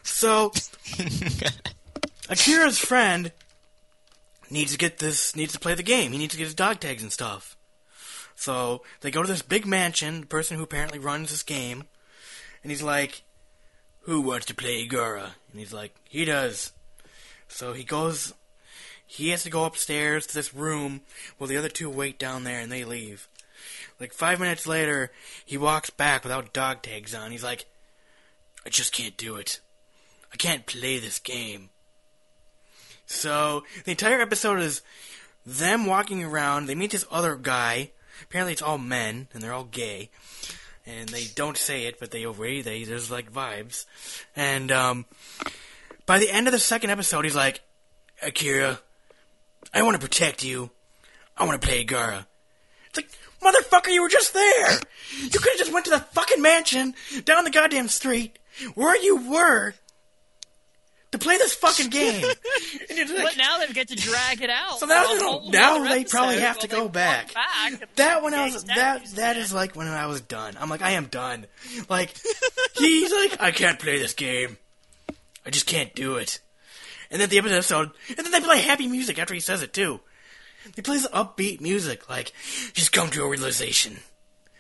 So 0.04 0.52
Akira's 2.28 2.78
friend 2.78 3.32
needs 4.50 4.72
to 4.72 4.78
get 4.78 4.98
this 4.98 5.34
needs 5.34 5.52
to 5.52 5.58
play 5.60 5.74
the 5.74 5.82
game. 5.82 6.12
He 6.12 6.18
needs 6.18 6.32
to 6.34 6.38
get 6.38 6.44
his 6.44 6.54
dog 6.54 6.80
tags 6.80 7.02
and 7.02 7.12
stuff. 7.12 7.56
So 8.42 8.82
they 9.02 9.12
go 9.12 9.22
to 9.22 9.28
this 9.28 9.40
big 9.40 9.66
mansion, 9.66 10.22
the 10.22 10.26
person 10.26 10.56
who 10.56 10.64
apparently 10.64 10.98
runs 10.98 11.30
this 11.30 11.44
game, 11.44 11.84
and 12.64 12.72
he's 12.72 12.82
like, 12.82 13.22
Who 14.00 14.20
wants 14.20 14.46
to 14.46 14.54
play 14.54 14.84
Igura? 14.84 15.34
And 15.52 15.60
he's 15.60 15.72
like, 15.72 15.94
He 16.08 16.24
does. 16.24 16.72
So 17.46 17.72
he 17.72 17.84
goes 17.84 18.34
he 19.06 19.28
has 19.28 19.44
to 19.44 19.50
go 19.50 19.64
upstairs 19.64 20.26
to 20.26 20.34
this 20.34 20.52
room 20.52 21.02
while 21.38 21.46
the 21.46 21.56
other 21.56 21.68
two 21.68 21.88
wait 21.88 22.18
down 22.18 22.42
there 22.42 22.58
and 22.58 22.72
they 22.72 22.82
leave. 22.82 23.28
Like 24.00 24.12
five 24.12 24.40
minutes 24.40 24.66
later, 24.66 25.12
he 25.44 25.56
walks 25.56 25.90
back 25.90 26.24
without 26.24 26.52
dog 26.52 26.82
tags 26.82 27.14
on. 27.14 27.30
He's 27.30 27.44
like, 27.44 27.66
I 28.66 28.70
just 28.70 28.92
can't 28.92 29.16
do 29.16 29.36
it. 29.36 29.60
I 30.32 30.36
can't 30.36 30.66
play 30.66 30.98
this 30.98 31.20
game. 31.20 31.70
So 33.06 33.62
the 33.84 33.92
entire 33.92 34.20
episode 34.20 34.58
is 34.58 34.82
them 35.46 35.86
walking 35.86 36.24
around. 36.24 36.66
They 36.66 36.74
meet 36.74 36.90
this 36.90 37.06
other 37.08 37.36
guy. 37.36 37.90
Apparently, 38.22 38.52
it's 38.52 38.62
all 38.62 38.78
men 38.78 39.28
and 39.32 39.42
they're 39.42 39.52
all 39.52 39.64
gay, 39.64 40.10
and 40.86 41.08
they 41.08 41.24
don't 41.34 41.56
say 41.56 41.86
it, 41.86 41.98
but 41.98 42.10
they 42.10 42.26
already 42.26 42.62
they 42.62 42.84
there's 42.84 43.10
like 43.10 43.32
vibes. 43.32 43.86
And 44.36 44.70
um, 44.70 45.06
by 46.06 46.18
the 46.18 46.30
end 46.30 46.48
of 46.48 46.52
the 46.52 46.58
second 46.58 46.90
episode, 46.90 47.24
he's 47.24 47.36
like, 47.36 47.60
Akira, 48.22 48.78
I 49.74 49.82
want 49.82 49.94
to 50.00 50.06
protect 50.06 50.44
you. 50.44 50.70
I 51.36 51.44
want 51.44 51.60
to 51.60 51.66
play 51.66 51.84
Gara. 51.84 52.26
It's 52.88 52.98
like, 52.98 53.10
motherfucker, 53.42 53.92
you 53.92 54.02
were 54.02 54.08
just 54.08 54.34
there. 54.34 54.78
You 55.18 55.30
could 55.30 55.52
have 55.52 55.58
just 55.58 55.72
went 55.72 55.86
to 55.86 55.90
the 55.90 56.00
fucking 56.00 56.42
mansion 56.42 56.94
down 57.24 57.44
the 57.44 57.50
goddamn 57.50 57.88
street 57.88 58.38
where 58.74 59.00
you 59.02 59.30
were 59.30 59.74
to 61.12 61.18
play 61.18 61.36
this 61.38 61.54
fucking 61.54 61.88
game. 61.90 62.24
and 62.88 62.98
you're 62.98 63.06
like, 63.16 63.24
But 63.24 63.36
now 63.36 63.58
they 63.58 63.72
get 63.72 63.88
to 63.88 63.96
drag 63.96 64.40
it 64.42 64.50
out. 64.50 64.78
So 64.78 64.86
now 64.86 65.04
for 65.04 65.14
they 65.14 65.18
don't- 65.20 65.50
now 65.50 65.76
other 65.76 65.88
they 65.88 66.04
probably 66.04 66.40
have 66.40 66.58
to 66.60 66.68
go 66.68 66.88
back. 66.88 67.32
back. 67.34 67.94
that 67.96 68.22
when 68.22 68.34
I 68.34 68.46
was 68.46 68.64
that 68.64 68.74
statues 68.74 69.12
that 69.14 69.30
again. 69.32 69.42
is 69.44 69.52
like 69.52 69.76
when 69.76 69.86
I 69.88 70.06
was 70.06 70.20
done. 70.20 70.56
I'm 70.60 70.68
like 70.68 70.82
I 70.82 70.90
am 70.92 71.06
done. 71.06 71.46
Like 71.88 72.14
he's 72.76 73.12
like 73.12 73.40
I 73.40 73.50
can't 73.52 73.78
play 73.78 73.98
this 73.98 74.14
game. 74.14 74.56
I 75.46 75.50
just 75.50 75.66
can't 75.66 75.94
do 75.94 76.16
it. 76.16 76.40
And 77.10 77.20
then 77.20 77.28
the 77.28 77.38
episode, 77.38 77.90
and 78.08 78.16
then 78.16 78.30
they 78.30 78.40
play 78.40 78.60
happy 78.60 78.86
music 78.88 79.18
after 79.18 79.34
he 79.34 79.40
says 79.40 79.60
it 79.60 79.72
too. 79.74 80.00
They 80.76 80.82
play 80.82 80.96
this 80.96 81.08
upbeat 81.08 81.60
music 81.60 82.08
like 82.08 82.32
just 82.72 82.92
come 82.92 83.10
to 83.10 83.22
a 83.24 83.28
realization. 83.28 83.98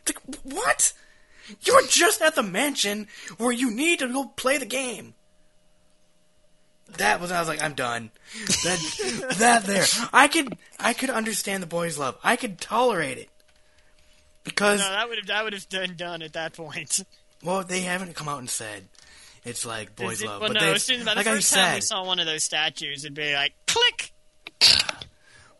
It's 0.04 0.12
like 0.14 0.36
what? 0.42 0.92
You're 1.62 1.86
just 1.86 2.20
at 2.20 2.34
the 2.34 2.42
mansion 2.42 3.06
where 3.38 3.52
you 3.52 3.70
need 3.70 4.00
to 4.00 4.08
go 4.08 4.24
play 4.26 4.58
the 4.58 4.66
game. 4.66 5.14
That 6.98 7.20
was 7.20 7.30
I 7.32 7.38
was 7.40 7.48
like 7.48 7.62
I'm 7.62 7.74
done. 7.74 8.10
That 8.64 9.34
that 9.38 9.64
there. 9.64 9.84
I 10.12 10.28
could 10.28 10.56
I 10.78 10.92
could 10.92 11.10
understand 11.10 11.62
the 11.62 11.66
boys' 11.66 11.98
love. 11.98 12.16
I 12.22 12.36
could 12.36 12.60
tolerate 12.60 13.18
it. 13.18 13.28
Because 14.44 14.80
No, 14.80 14.90
that 14.90 15.08
would 15.08 15.18
have 15.18 15.26
that 15.28 15.44
would 15.44 15.52
have 15.52 15.68
been 15.68 15.96
done 15.96 16.22
at 16.22 16.32
that 16.34 16.52
point. 16.54 17.00
well, 17.44 17.62
they 17.64 17.80
haven't 17.80 18.14
come 18.14 18.28
out 18.28 18.38
and 18.40 18.50
said 18.50 18.84
it's 19.44 19.64
like 19.66 19.94
boys' 19.96 20.22
It- 20.22 20.26
love. 20.26 20.40
well, 20.40 20.50
but 20.50 20.60
no, 20.60 20.66
they, 20.68 20.74
as 20.74 20.82
soon 20.84 21.00
as 21.00 21.04
by 21.06 21.12
the 21.14 21.18
like 21.20 21.26
I 21.26 21.34
first 21.34 21.52
time 21.52 21.74
we 21.76 21.80
saw 21.80 22.04
one 22.04 22.18
of 22.18 22.26
those 22.26 22.44
statues, 22.44 23.04
it'd 23.04 23.14
be 23.14 23.34
like 23.34 23.52
click. 23.66 24.12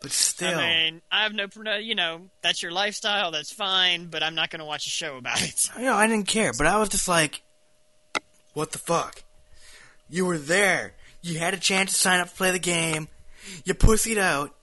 but 0.01 0.11
still, 0.11 0.59
I 0.59 0.65
mean, 0.91 1.01
I 1.11 1.23
have 1.23 1.33
no, 1.33 1.47
no, 1.57 1.75
you 1.77 1.95
know, 1.95 2.21
that's 2.41 2.61
your 2.61 2.71
lifestyle. 2.71 3.31
That's 3.31 3.51
fine, 3.53 4.07
but 4.07 4.21
I'm 4.23 4.35
not 4.35 4.49
going 4.49 4.59
to 4.59 4.65
watch 4.65 4.85
a 4.87 4.89
show 4.89 5.17
about 5.17 5.41
it. 5.41 5.69
you 5.77 5.83
know, 5.85 5.95
I 5.95 6.07
didn't 6.07 6.27
care. 6.27 6.51
But 6.57 6.67
I 6.67 6.77
was 6.77 6.89
just 6.89 7.07
like, 7.07 7.41
what 8.53 8.71
the 8.71 8.77
fuck? 8.79 9.23
You 10.09 10.25
were 10.25 10.37
there. 10.37 10.93
You 11.23 11.39
had 11.39 11.53
a 11.53 11.57
chance 11.57 11.91
to 11.93 11.97
sign 11.97 12.19
up 12.19 12.27
to 12.29 12.35
play 12.35 12.51
the 12.51 12.59
game. 12.59 13.07
You 13.65 13.73
pussied 13.73 14.17
out. 14.17 14.53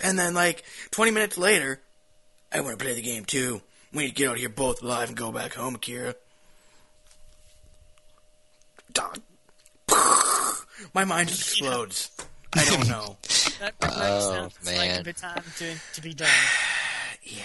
And 0.00 0.18
then, 0.18 0.32
like, 0.34 0.64
20 0.92 1.10
minutes 1.10 1.36
later, 1.36 1.80
I 2.52 2.60
want 2.60 2.78
to 2.78 2.84
play 2.84 2.94
the 2.94 3.02
game 3.02 3.24
too. 3.24 3.60
We 3.92 4.04
need 4.04 4.08
to 4.10 4.14
get 4.14 4.28
out 4.28 4.34
of 4.34 4.40
here 4.40 4.48
both 4.48 4.82
alive 4.82 5.08
and 5.08 5.16
go 5.16 5.32
back 5.32 5.54
home, 5.54 5.74
Akira. 5.74 6.14
Dog. 8.92 9.20
My 10.94 11.04
mind 11.04 11.28
just 11.28 11.40
explodes. 11.42 12.10
I 12.54 12.64
don't 12.64 12.88
know. 12.88 13.16
That, 13.58 13.72
that 13.80 13.92
Oh, 13.96 14.20
sounds 14.32 14.54
like 14.66 14.76
man. 14.76 15.00
a 15.00 15.02
good 15.02 15.16
time 15.16 15.42
to, 15.58 15.74
to 15.94 16.00
be 16.02 16.12
done. 16.12 16.28
Yeah. 17.22 17.42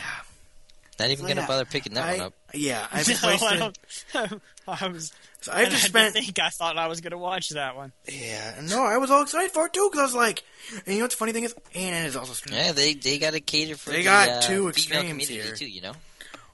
Not 1.02 1.10
even 1.12 1.28
gonna 1.28 1.48
bother 1.48 1.66
picking 1.66 1.94
that 1.96 2.08
I, 2.08 2.12
one 2.18 2.22
up. 2.28 2.34
Yeah, 2.54 2.86
I've 2.92 3.08
No, 3.24 3.30
I 3.30 3.32
wasted. 3.32 3.60
don't. 3.60 4.42
I 4.68 4.88
was. 4.88 5.12
so 5.42 5.52
I've 5.52 5.68
I 5.68 5.70
just 5.70 5.82
had 5.84 5.90
spent. 5.90 6.16
to 6.16 6.22
think 6.22 6.40
I 6.40 6.50
thought 6.50 6.78
I 6.78 6.88
was 6.88 7.02
going 7.02 7.12
to 7.12 7.18
watch 7.18 7.50
that 7.50 7.76
one. 7.76 7.92
Yeah, 8.08 8.62
no, 8.70 8.84
I 8.84 8.98
was 8.98 9.10
all 9.10 9.22
excited 9.24 9.52
for 9.52 9.66
it 9.66 9.74
too 9.74 9.90
because 9.92 10.00
I 10.00 10.04
was 10.04 10.16
like, 10.16 10.44
and 10.86 10.88
you 10.88 10.96
know 10.98 11.06
what's 11.06 11.16
the 11.16 11.20
funny 11.20 11.32
thing 11.34 11.44
is, 11.46 11.56
ANN 11.76 12.06
is 12.06 12.16
also 12.16 12.34
streaming. 12.34 12.64
Yeah, 12.66 12.72
they 12.72 12.94
they 12.94 13.18
got 13.20 13.34
to 13.34 13.40
cater 13.42 13.76
for 13.76 13.90
They 13.90 13.98
the, 14.00 14.04
got 14.04 14.30
uh, 14.30 14.42
two 14.42 14.48
female 14.54 14.70
extremes 14.70 15.08
community 15.10 15.34
here. 15.42 15.56
too. 15.56 15.68
You 15.68 15.82
know. 15.82 15.94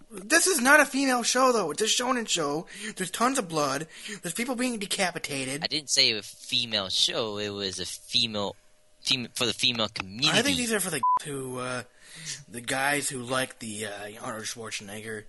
This 0.10 0.48
is 0.48 0.62
not 0.62 0.80
a 0.80 0.86
female 0.86 1.22
show 1.24 1.52
though. 1.52 1.70
It's 1.72 1.82
a 1.82 1.86
shonen 1.86 2.28
show. 2.30 2.66
There's 2.96 3.12
tons 3.12 3.38
of 3.38 3.50
blood. 3.50 3.88
There's 4.22 4.34
people 4.34 4.56
being 4.56 4.80
decapitated. 4.80 5.64
I 5.64 5.68
didn't 5.68 5.90
say 5.90 6.12
a 6.12 6.22
female 6.22 6.88
show. 6.88 7.38
It 7.40 7.50
was 7.50 7.80
a 7.82 7.86
female, 7.86 8.56
fem- 9.02 9.28
for 9.36 9.46
the 9.46 9.54
female 9.54 9.90
community. 9.90 10.30
I 10.30 10.42
think 10.44 10.56
these 10.58 10.72
are 10.72 10.80
for 10.80 10.92
the 10.92 11.02
who, 11.26 11.60
uh, 11.60 11.84
the 12.50 12.62
guys 12.62 13.10
who 13.10 13.20
like 13.20 13.60
the 13.60 13.86
uh, 13.88 13.92
Arnold 14.22 14.46
Schwarzenegger. 14.46 15.24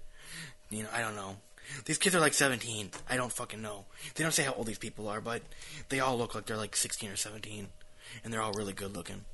You 0.70 0.82
know, 0.84 0.88
I 0.92 1.00
don't 1.00 1.16
know. 1.16 1.36
These 1.84 1.98
kids 1.98 2.14
are 2.14 2.20
like 2.20 2.34
17. 2.34 2.90
I 3.10 3.16
don't 3.16 3.32
fucking 3.32 3.60
know. 3.60 3.84
They 4.14 4.22
don't 4.24 4.32
say 4.32 4.42
how 4.44 4.52
old 4.54 4.66
these 4.66 4.78
people 4.78 5.08
are, 5.08 5.20
but 5.20 5.42
they 5.90 6.00
all 6.00 6.16
look 6.16 6.34
like 6.34 6.46
they're 6.46 6.56
like 6.56 6.74
16 6.76 7.10
or 7.10 7.16
17, 7.16 7.68
and 8.24 8.32
they're 8.32 8.40
all 8.42 8.52
really 8.52 8.72
good 8.72 8.94
looking. 8.96 9.24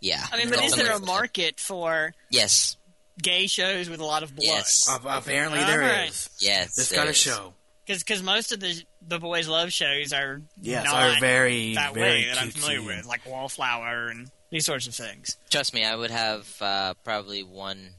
yeah. 0.00 0.26
I 0.32 0.36
mean, 0.38 0.50
but 0.50 0.62
is 0.62 0.74
there 0.74 0.92
a 0.92 1.00
market 1.00 1.58
for 1.60 2.14
Yes. 2.30 2.76
gay 3.22 3.46
shows 3.46 3.88
with 3.88 4.00
a 4.00 4.04
lot 4.04 4.22
of 4.22 4.34
blood? 4.34 4.44
Yes. 4.46 4.86
Uh, 4.88 4.98
apparently, 5.06 5.60
there 5.60 5.82
is. 5.82 5.88
Alright. 5.90 6.28
Yes. 6.38 6.74
This 6.76 6.88
there 6.90 6.98
got 7.00 7.08
a 7.08 7.14
show. 7.14 7.54
Because 7.86 8.22
most 8.22 8.52
of 8.52 8.60
the 8.60 8.82
the 9.06 9.18
boys' 9.18 9.46
love 9.48 9.70
shows 9.72 10.12
are 10.14 10.40
Yes, 10.60 10.84
not 10.86 10.94
are 10.94 11.20
very, 11.20 11.74
that 11.74 11.92
very 11.92 12.22
way 12.22 12.24
that 12.28 12.38
I'm 12.40 12.48
cutesy. 12.48 12.52
familiar 12.60 12.82
with, 12.82 13.04
like 13.06 13.26
Wallflower 13.26 14.08
and 14.08 14.30
these 14.54 14.66
sorts 14.66 14.86
of 14.86 14.94
things. 14.94 15.36
Trust 15.50 15.74
me, 15.74 15.84
I 15.84 15.96
would 15.96 16.12
have 16.12 16.62
uh, 16.62 16.94
probably 17.02 17.42
one, 17.42 17.90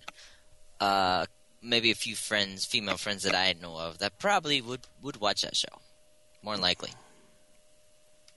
uh, 0.80 1.26
maybe 1.62 1.92
a 1.92 1.96
few 1.96 2.16
friends, 2.16 2.66
female 2.66 2.96
friends 2.96 3.24
that 3.24 3.36
I 3.36 3.54
know 3.62 3.76
of 3.78 3.98
that 3.98 4.20
probably 4.20 4.62
would 4.62 4.80
would 5.04 5.18
watch 5.18 5.42
that 5.42 5.58
show. 5.58 5.82
More 6.42 6.54
than 6.54 6.62
likely. 6.62 6.92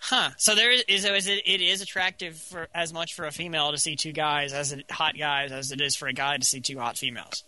Huh. 0.01 0.31
So 0.37 0.57
there 0.57 0.73
is, 0.73 0.83
is, 0.89 1.05
is 1.05 1.29
it, 1.29 1.43
it 1.47 1.61
is 1.61 1.81
attractive 1.81 2.37
for 2.37 2.67
as 2.75 2.93
much 2.93 3.15
for 3.15 3.25
a 3.25 3.31
female 3.31 3.71
to 3.71 3.79
see 3.79 3.95
two 3.95 4.13
guys 4.13 4.53
as 4.53 4.73
it, 4.73 4.91
hot 4.91 5.17
guys 5.17 5.53
as 5.53 5.71
it 5.71 5.81
is 5.81 5.95
for 5.95 6.09
a 6.09 6.13
guy 6.13 6.37
to 6.39 6.45
see 6.45 6.61
two 6.61 6.79
hot 6.79 6.99
females. 6.99 7.45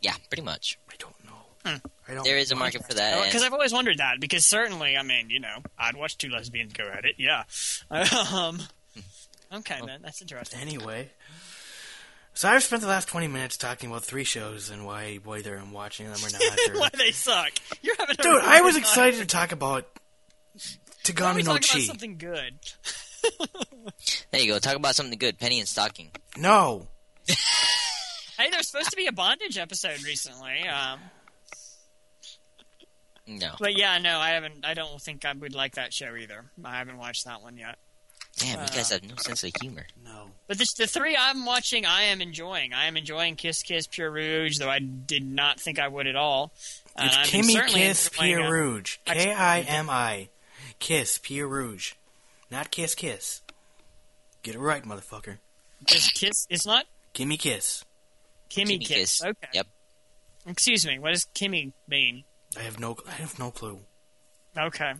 Yeah, 0.00 0.14
pretty 0.28 0.42
much. 0.42 0.76
I 0.88 0.94
don't 0.98 1.14
I 1.64 2.14
don't. 2.14 2.24
There 2.24 2.38
is 2.38 2.50
a 2.50 2.56
market 2.56 2.84
for 2.84 2.94
that. 2.94 3.24
Because 3.26 3.42
I've 3.42 3.52
always 3.52 3.72
wondered 3.72 3.98
that. 3.98 4.18
Because 4.18 4.46
certainly, 4.46 4.96
I 4.96 5.02
mean, 5.02 5.30
you 5.30 5.40
know, 5.40 5.58
I'd 5.78 5.94
watch 5.94 6.18
two 6.18 6.30
lesbians 6.30 6.72
go 6.72 6.88
at 6.88 7.04
it. 7.04 7.16
Yeah. 7.18 7.44
um, 8.34 8.60
okay, 9.52 9.80
man, 9.84 10.00
that's 10.02 10.20
interesting. 10.22 10.60
Anyway, 10.60 11.10
so 12.34 12.48
I've 12.48 12.62
spent 12.62 12.82
the 12.82 12.88
last 12.88 13.08
twenty 13.08 13.28
minutes 13.28 13.56
talking 13.56 13.90
about 13.90 14.04
three 14.04 14.24
shows 14.24 14.70
and 14.70 14.86
why 14.86 15.16
whether 15.24 15.56
I'm 15.56 15.72
watching 15.72 16.06
them 16.06 16.16
or 16.24 16.30
not. 16.30 16.42
or- 16.74 16.80
Why 16.80 16.90
they 16.96 17.10
suck? 17.12 17.50
You're 17.82 17.96
having 17.98 18.16
a 18.18 18.22
Dude, 18.22 18.32
really 18.32 18.46
I 18.46 18.60
was 18.62 18.74
time. 18.74 18.80
excited 18.82 19.20
to 19.20 19.26
talk 19.26 19.52
about 19.52 19.86
Why 20.54 20.60
don't 21.04 21.34
we 21.36 21.42
Togainu 21.42 21.44
no 21.46 21.52
talk 21.52 21.60
about 21.60 21.62
Chi. 21.64 21.80
something 21.80 22.18
good? 22.18 22.54
there 24.30 24.40
you 24.40 24.52
go. 24.52 24.58
Talk 24.58 24.76
about 24.76 24.94
something 24.94 25.18
good. 25.18 25.38
Penny 25.38 25.58
and 25.60 25.68
stocking. 25.68 26.10
No, 26.38 26.86
Hey, 28.38 28.48
there's 28.50 28.68
supposed 28.68 28.90
to 28.90 28.96
be 28.96 29.06
a 29.06 29.12
bondage 29.12 29.58
episode 29.58 30.02
recently. 30.02 30.66
Um, 30.66 30.98
No. 33.26 33.52
but 33.60 33.76
yeah, 33.76 33.98
no, 33.98 34.18
I 34.18 34.30
haven't. 34.30 34.64
I 34.64 34.72
don't 34.74 35.00
think 35.00 35.24
I 35.24 35.32
would 35.34 35.54
like 35.54 35.74
that 35.74 35.92
show 35.92 36.16
either. 36.16 36.46
I 36.64 36.78
haven't 36.78 36.96
watched 36.96 37.26
that 37.26 37.42
one 37.42 37.56
yet. 37.58 37.76
Damn, 38.38 38.60
you 38.60 38.68
guys 38.68 38.90
have 38.90 39.02
no 39.02 39.16
sense 39.16 39.44
of 39.44 39.52
humor. 39.60 39.86
no. 40.04 40.30
But 40.46 40.58
this, 40.58 40.72
the 40.74 40.86
three 40.88 41.16
I'm 41.16 41.44
watching, 41.46 41.86
I 41.86 42.02
am 42.04 42.20
enjoying. 42.20 42.72
I 42.72 42.86
am 42.86 42.96
enjoying 42.96 43.36
Kiss 43.36 43.62
Kiss 43.62 43.86
Pure 43.86 44.10
Rouge, 44.10 44.58
though 44.58 44.68
I 44.70 44.80
did 44.80 45.24
not 45.24 45.60
think 45.60 45.78
I 45.78 45.86
would 45.86 46.08
at 46.08 46.16
all. 46.16 46.50
And 46.96 47.06
It's 47.06 47.16
I'm 47.18 47.24
Kimi 47.24 47.54
Kiss 47.68 48.08
enjoying, 48.08 48.34
Pure 48.36 48.46
uh, 48.46 48.50
Rouge. 48.50 48.96
K 49.04 49.32
I 49.32 49.60
M 49.60 49.88
I. 49.88 50.28
Kiss 50.80 51.18
Pure 51.18 51.46
Rouge. 51.46 51.92
Not 52.50 52.72
Kiss 52.72 52.96
Kiss. 52.96 53.42
Get 54.42 54.56
it 54.56 54.58
right, 54.58 54.82
motherfucker. 54.82 55.38
Just 55.84 56.14
Kiss. 56.14 56.46
It's 56.50 56.66
not 56.66 56.86
Gimme 57.12 57.36
Kiss. 57.36 57.84
Kimi, 58.48 58.72
Kimi 58.78 58.84
Kiss. 58.86 59.18
Kiss. 59.20 59.24
Okay. 59.24 59.48
Yep. 59.54 59.66
Excuse 60.46 60.84
me. 60.84 60.98
What 60.98 61.12
does 61.12 61.26
Kimi 61.32 61.72
mean? 61.86 62.24
I 62.58 62.62
have 62.62 62.80
no 62.80 62.96
I 63.06 63.12
have 63.12 63.38
no 63.38 63.50
clue. 63.52 63.78
Okay. 64.58 64.84
I- 64.84 64.96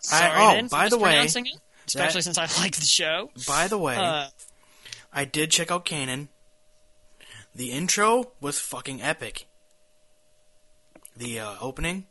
Sorry, 0.00 0.32
oh, 0.36 0.50
then, 0.54 0.66
by 0.68 0.88
the 0.90 0.98
way, 0.98 1.18
it, 1.24 1.34
especially 1.86 2.22
since 2.22 2.38
I 2.38 2.42
like 2.60 2.76
the 2.76 2.84
show. 2.86 3.30
By 3.46 3.68
the 3.68 3.78
way, 3.78 3.96
Uh, 3.96 4.28
I 5.12 5.24
did 5.24 5.50
check 5.50 5.70
out 5.70 5.84
Canaan. 5.84 6.28
The 7.54 7.70
intro 7.70 8.32
was 8.40 8.58
fucking 8.58 9.00
epic. 9.02 9.46
The 11.16 11.38
uh, 11.40 11.54
opening, 11.60 12.06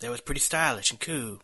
that 0.00 0.10
was 0.10 0.20
pretty 0.20 0.40
stylish 0.40 0.90
and 0.90 0.98
cool. 0.98 1.38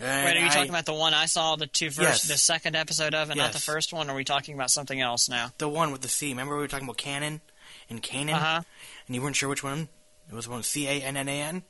And 0.00 0.24
wait, 0.26 0.36
are 0.36 0.40
you 0.40 0.46
I- 0.46 0.50
talking 0.50 0.68
about 0.70 0.84
the 0.86 0.92
one 0.94 1.14
I 1.14 1.26
saw 1.26 1.56
the 1.56 1.66
two 1.68 1.90
first, 1.90 2.00
Yes. 2.00 2.22
the 2.28 2.36
second 2.36 2.74
episode 2.76 3.14
of, 3.14 3.30
and 3.30 3.38
not 3.38 3.52
the 3.52 3.60
first 3.60 3.92
one? 3.92 4.08
Or 4.10 4.12
are 4.12 4.16
we 4.16 4.24
talking 4.24 4.54
about 4.54 4.70
something 4.70 5.00
else 5.00 5.28
now? 5.28 5.52
the 5.58 5.68
one 5.68 5.92
with 5.92 6.00
the 6.02 6.08
C? 6.08 6.28
Remember 6.30 6.54
we 6.56 6.62
were 6.62 6.68
talking 6.68 6.86
about 6.88 6.98
Kanon 6.98 7.40
and 7.88 8.02
Canaan, 8.02 8.34
Uh 8.34 8.38
huh. 8.40 8.62
and 9.06 9.14
you 9.14 9.22
weren't 9.22 9.36
sure 9.36 9.48
which 9.48 9.62
one. 9.62 9.88
It 10.28 10.34
was 10.34 10.48
one 10.48 10.64
C 10.64 10.86
A 10.88 11.00
N 11.00 11.16
N 11.16 11.28
A 11.28 11.40
N. 11.40 11.62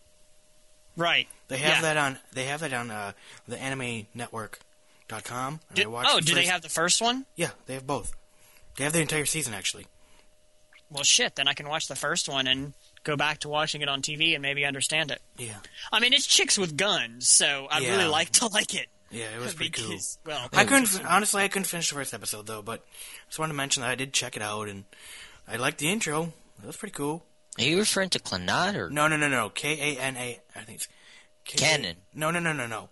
Right. 0.97 1.29
They 1.49 1.59
have 1.59 1.77
Yeah. 1.77 1.81
that 1.83 1.97
on. 1.97 2.19
They 2.33 2.45
have 2.47 2.61
that 2.61 2.73
on 2.73 2.91
uh, 2.91 3.13
the 3.47 3.59
Anime 3.61 4.07
Network.com. 4.15 5.61
And 5.69 5.77
Did- 5.77 5.87
oh, 5.87 6.21
do 6.21 6.35
they 6.35 6.47
have 6.47 6.63
the 6.63 6.69
first 6.69 7.01
one? 7.01 7.27
Yeah, 7.37 7.51
they 7.67 7.75
have 7.75 7.87
both. 7.87 8.13
They 8.77 8.85
have 8.85 8.93
the 8.93 9.01
entire 9.01 9.27
season 9.27 9.55
actually. 9.55 9.87
Well, 10.91 11.03
shit. 11.05 11.35
Then 11.37 11.49
I 11.49 11.55
can 11.55 11.69
watch 11.69 11.89
the 11.89 11.97
first 11.97 12.29
one 12.29 12.47
and 12.47 12.73
go 13.05 13.17
back 13.17 13.41
to 13.41 13.49
watching 13.49 13.83
it 13.83 13.89
on 13.89 14.03
TV 14.03 14.35
and 14.35 14.43
maybe 14.43 14.65
understand 14.65 15.11
it. 15.11 15.21
Yeah, 15.37 15.57
I 15.93 16.01
mean, 16.01 16.13
it's 16.13 16.27
chicks 16.27 16.57
with 16.59 16.77
guns, 16.77 17.29
so 17.29 17.67
I'd 17.71 17.83
Yeah. 17.83 17.97
really 17.97 18.09
like 18.09 18.31
to 18.33 18.47
like 18.53 18.75
it. 18.75 18.87
yeah, 19.11 19.27
it 19.35 19.41
was 19.41 19.55
pretty 19.55 19.71
cool. 19.71 19.97
Well, 20.25 20.49
I 20.53 20.65
couldn't 20.67 21.05
honestly. 21.05 21.43
I 21.43 21.49
couldn't 21.49 21.67
finish 21.67 21.89
the 21.89 21.95
first 21.97 22.15
episode 22.15 22.47
though, 22.47 22.63
but 22.63 22.81
I 22.81 23.27
just 23.29 23.39
wanted 23.39 23.53
to 23.53 23.57
mention 23.57 23.83
that 23.83 23.91
I 23.91 23.95
did 23.97 24.13
check 24.13 24.37
it 24.37 24.43
out 24.43 24.69
and 24.69 24.85
I 25.49 25.57
liked 25.57 25.79
the 25.79 25.89
intro. 25.89 26.33
It 26.63 26.67
was 26.67 26.77
pretty 26.77 26.93
cool. 26.95 27.25
Are 27.59 27.65
you 27.65 27.79
referring 27.79 28.11
to 28.11 28.19
Clannad 28.19 28.75
or 28.75 28.91
No, 28.91 29.09
no, 29.09 29.17
no, 29.17 29.29
no. 29.29 29.49
K 29.51 29.97
A 29.97 30.01
N 30.01 30.17
A. 30.17 30.41
I 30.55 30.61
think 30.61 30.77
it's 30.79 30.89
K- 31.45 31.59
Canon? 31.59 31.97
No, 32.15 32.31
no, 32.31 32.39
no, 32.41 32.53
no, 32.53 32.67
no. 32.67 32.89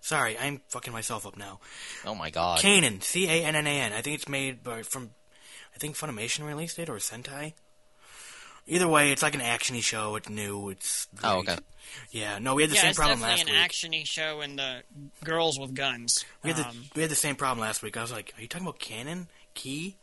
Sorry, 0.00 0.38
I'm 0.38 0.60
fucking 0.68 0.92
myself 0.92 1.26
up 1.26 1.36
now. 1.36 1.60
Oh 2.04 2.14
my 2.14 2.30
god. 2.30 2.60
Canaan. 2.60 3.00
C 3.00 3.26
A 3.28 3.44
N 3.44 3.56
N 3.56 3.66
A 3.66 3.80
N. 3.80 3.92
I 3.92 4.00
think 4.02 4.14
it's 4.16 4.28
made 4.28 4.62
by 4.62 4.82
from. 4.82 5.10
I 5.74 5.78
think 5.78 5.96
Funimation 5.96 6.46
released 6.46 6.78
it 6.78 6.88
or 6.88 6.96
Sentai. 6.96 7.54
Either 8.66 8.86
way, 8.88 9.12
it's 9.12 9.22
like 9.22 9.34
an 9.34 9.40
actiony 9.40 9.82
show. 9.82 10.14
It's 10.16 10.28
new. 10.28 10.68
It's 10.70 11.08
Oh, 11.24 11.38
okay. 11.38 11.56
Yeah, 12.10 12.38
no, 12.38 12.54
we 12.54 12.62
had 12.62 12.70
the 12.70 12.74
yeah, 12.74 12.82
same 12.82 12.90
it's 12.90 12.98
problem 12.98 13.20
definitely 13.20 13.54
last 13.54 13.80
an 13.82 13.90
week. 13.92 14.02
actiony 14.02 14.06
show 14.06 14.40
and 14.42 14.58
the 14.58 14.82
girls 15.24 15.58
with 15.58 15.72
guns. 15.74 16.26
We 16.42 16.50
had, 16.50 16.58
the, 16.62 16.68
Um, 16.68 16.84
we 16.94 17.00
had 17.00 17.10
the 17.10 17.14
same 17.16 17.34
problem 17.34 17.60
last 17.60 17.82
week. 17.82 17.96
I 17.96 18.02
was 18.02 18.12
like, 18.12 18.34
"Are 18.36 18.42
you 18.42 18.46
talking 18.48 18.66
about 18.66 18.78
Kanon 18.78 19.28
Key 19.54 19.96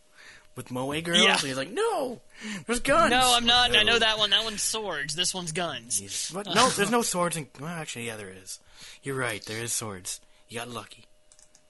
with 0.55 0.71
Moe 0.71 0.99
girls?" 1.01 1.21
Yeah. 1.21 1.37
He's 1.37 1.57
like, 1.57 1.71
"No, 1.71 2.21
there's 2.65 2.79
guns." 2.79 3.11
no, 3.11 3.33
I'm 3.35 3.45
not. 3.45 3.75
I 3.75 3.83
know 3.83 3.99
that 3.99 4.17
one. 4.17 4.29
That 4.31 4.43
one's 4.43 4.63
swords. 4.63 5.15
This 5.15 5.33
one's 5.33 5.51
guns. 5.51 6.01
Yes. 6.01 6.31
But 6.33 6.47
no, 6.53 6.69
there's 6.69 6.91
no 6.91 7.01
swords. 7.01 7.37
In, 7.37 7.47
well, 7.59 7.69
actually, 7.69 8.07
yeah, 8.07 8.17
there 8.17 8.31
is. 8.43 8.59
You're 9.03 9.15
right. 9.15 9.43
There 9.45 9.61
is 9.61 9.73
swords. 9.73 10.19
You 10.49 10.59
got 10.59 10.69
lucky. 10.69 11.05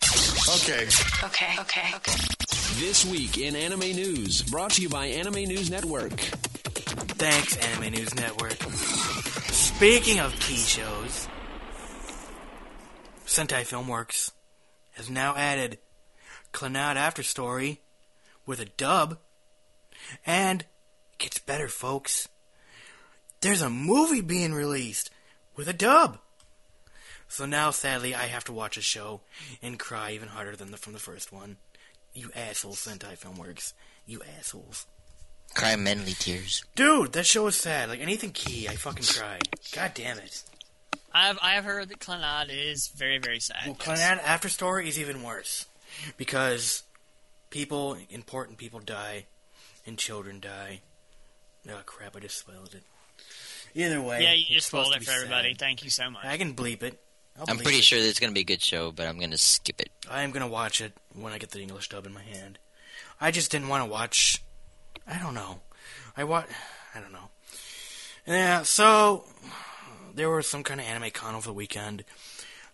Okay. 0.04 0.88
Okay, 1.24 1.56
okay, 1.60 1.90
okay. 1.96 2.14
This 2.78 3.06
week 3.06 3.38
in 3.38 3.56
anime 3.56 3.80
news, 3.80 4.44
brought 4.44 4.72
to 4.72 4.82
you 4.82 4.90
by 4.90 5.08
Anime 5.08 5.46
News 5.46 5.72
Network. 5.72 6.12
Thanks, 7.18 7.56
Anime 7.58 7.94
News 7.94 8.14
Network. 8.16 8.62
Speaking 9.52 10.20
of 10.20 10.38
key 10.40 10.58
shows, 10.58 11.28
Sentai 13.26 13.64
Filmworks 13.64 14.32
has 14.94 15.10
now 15.10 15.36
added 15.36 15.80
Clannad 16.54 16.96
After 16.96 17.24
Story 17.24 17.82
with 18.46 18.60
a 18.60 18.66
dub, 18.66 19.18
and 20.26 20.62
it 20.62 20.68
gets 21.18 21.40
better, 21.40 21.68
folks. 21.68 22.28
There's 23.42 23.62
a 23.62 23.70
movie 23.70 24.22
being 24.22 24.54
released 24.54 25.10
with 25.56 25.68
a 25.68 25.74
dub. 25.74 26.20
So 27.28 27.46
now, 27.46 27.72
sadly, 27.72 28.14
I 28.16 28.28
have 28.28 28.44
to 28.46 28.54
watch 28.54 28.78
a 28.78 28.82
show 28.82 29.22
and 29.62 29.80
cry 29.80 30.12
even 30.12 30.30
harder 30.30 30.56
than 30.56 30.72
the 30.72 30.78
from 30.78 30.94
the 30.94 31.00
first 31.00 31.32
one. 31.32 31.58
You 32.14 32.32
assholes, 32.36 32.78
Sentai 32.78 33.20
Filmworks. 33.20 33.74
You 34.06 34.22
assholes. 34.40 34.86
Cry 35.54 35.76
manly 35.76 36.14
tears. 36.14 36.64
Dude, 36.76 37.14
that 37.14 37.26
show 37.26 37.48
is 37.48 37.56
sad. 37.56 37.90
Like 37.90 38.00
anything 38.00 38.32
key, 38.32 38.68
I 38.68 38.76
fucking 38.76 39.06
cry. 39.06 39.40
God 39.74 39.92
damn 39.94 40.18
it. 40.20 40.44
I've 41.14 41.40
I 41.42 41.52
have 41.52 41.64
heard 41.64 41.90
that 41.90 42.00
Clannad 42.00 42.48
is 42.50 42.88
very 42.90 43.18
very 43.18 43.40
sad. 43.40 43.66
Well, 43.66 43.78
yes. 43.80 43.88
Clannad 43.88 44.24
After 44.24 44.50
Story 44.50 44.88
is 44.88 45.00
even 45.00 45.24
worse 45.24 45.66
because 46.18 46.84
people, 47.56 47.96
important 48.10 48.58
people, 48.58 48.82
die 48.82 49.26
and 49.86 49.98
children 49.98 50.42
die. 50.42 50.82
Oh 51.70 51.82
crap! 51.86 52.16
I 52.16 52.20
just 52.20 52.38
spoiled 52.38 52.76
it. 52.76 52.84
Either 53.74 54.02
way, 54.02 54.22
Yeah, 54.24 54.34
you 54.34 54.46
just 54.56 54.68
spoiled 54.68 54.94
it 54.94 55.04
for 55.06 55.12
everybody. 55.12 55.52
sad. 55.52 55.60
Thank 55.60 55.84
you 55.84 55.90
so 55.90 56.10
much. 56.10 56.26
I 56.26 56.38
can 56.38 56.54
bleep 56.54 56.84
it. 56.84 57.00
I'll 57.40 57.46
I'm 57.48 57.58
pretty 57.58 57.80
it. 57.80 57.84
sure 57.86 57.98
it's 57.98 58.20
gonna 58.20 58.34
be 58.34 58.42
a 58.42 58.52
good 58.54 58.62
show, 58.62 58.92
but 58.92 59.08
I'm 59.08 59.20
gonna 59.20 59.38
skip 59.38 59.80
it. 59.80 59.90
I 60.10 60.24
am 60.24 60.32
gonna 60.32 60.48
watch 60.50 60.82
it 60.82 60.92
when 61.14 61.32
I 61.32 61.38
get 61.38 61.52
the 61.52 61.62
English 61.62 61.88
dub 61.90 62.06
in 62.06 62.14
my 62.14 62.22
hand. 62.22 62.60
I 63.22 63.32
just 63.32 63.52
didn't 63.52 63.70
want 63.70 63.86
to 63.86 63.90
watch. 63.90 64.44
I 65.08 65.18
don't 65.18 65.34
know. 65.34 65.62
I 66.18 66.26
wa 66.26 66.44
I 66.94 67.00
don't 67.00 67.14
know. 67.14 67.30
Yeah. 68.28 68.64
So 68.64 69.26
there 70.14 70.30
was 70.30 70.46
some 70.48 70.64
kind 70.64 70.82
of 70.82 70.86
anime 70.88 71.10
con 71.12 71.36
over 71.36 71.48
the 71.48 71.54
weekend. 71.54 72.04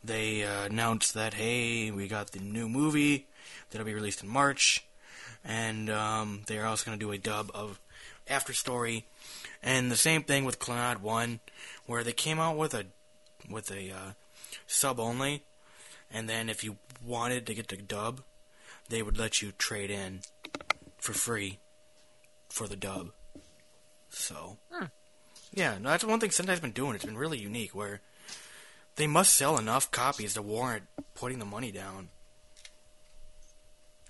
They 0.03 0.43
uh, 0.43 0.63
announced 0.65 1.13
that 1.13 1.35
hey, 1.35 1.91
we 1.91 2.07
got 2.07 2.31
the 2.31 2.39
new 2.39 2.67
movie 2.67 3.27
that'll 3.71 3.85
be 3.85 3.93
released 3.93 4.23
in 4.23 4.29
March, 4.29 4.85
and 5.43 5.89
um, 5.89 6.43
they 6.47 6.57
are 6.57 6.65
also 6.65 6.85
gonna 6.85 6.97
do 6.97 7.11
a 7.11 7.17
dub 7.17 7.49
of 7.53 7.79
After 8.27 8.53
Story, 8.53 9.05
and 9.63 9.91
the 9.91 9.95
same 9.95 10.23
thing 10.23 10.45
with 10.45 10.59
Clannad 10.59 11.01
One, 11.01 11.39
where 11.85 12.03
they 12.03 12.13
came 12.13 12.39
out 12.39 12.57
with 12.57 12.73
a 12.73 12.85
with 13.49 13.71
a 13.71 13.91
uh, 13.91 14.11
sub 14.67 14.99
only 14.99 15.43
and 16.13 16.27
then 16.27 16.49
if 16.49 16.63
you 16.63 16.77
wanted 17.05 17.45
to 17.47 17.53
get 17.53 17.69
the 17.69 17.77
dub, 17.77 18.21
they 18.89 19.01
would 19.01 19.17
let 19.17 19.41
you 19.41 19.51
trade 19.53 19.89
in 19.89 20.21
for 20.97 21.13
free 21.13 21.59
for 22.49 22.67
the 22.67 22.75
dub. 22.75 23.11
So, 24.09 24.57
yeah, 25.53 25.77
no, 25.79 25.89
that's 25.89 26.03
one 26.03 26.19
thing 26.19 26.31
Sentai's 26.31 26.59
been 26.59 26.71
doing. 26.71 26.95
It's 26.95 27.05
been 27.05 27.17
really 27.17 27.37
unique 27.37 27.73
where 27.73 28.01
they 28.97 29.07
must 29.07 29.33
sell 29.33 29.57
enough 29.57 29.89
copies 29.89 30.33
to 30.33 30.41
warrant 30.41 30.83
putting 31.15 31.39
the 31.39 31.45
money 31.45 31.71
down. 31.71 32.09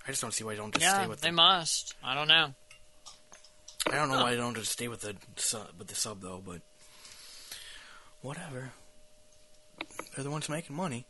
I 0.06 0.10
just 0.10 0.20
don't 0.22 0.32
see 0.34 0.44
why 0.44 0.52
they 0.52 0.58
don't 0.58 0.72
just 0.74 0.84
yeah, 0.84 0.98
stay 1.00 1.06
with 1.08 1.20
they 1.20 1.28
the. 1.28 1.34
must. 1.36 1.94
I 2.02 2.14
don't 2.14 2.28
know. 2.28 2.54
I 3.90 3.94
don't 3.96 4.08
know 4.10 4.22
why 4.22 4.30
they 4.30 4.36
don't 4.36 4.56
just 4.56 4.72
stay 4.72 4.88
with 4.88 5.00
the 5.02 5.16
sub, 5.36 5.68
with 5.78 5.88
the 5.88 5.94
sub 5.94 6.20
though, 6.20 6.42
but 6.44 6.60
whatever. 8.20 8.72
They're 10.14 10.24
the 10.24 10.30
ones 10.30 10.48
making 10.48 10.76
money. 10.76 11.06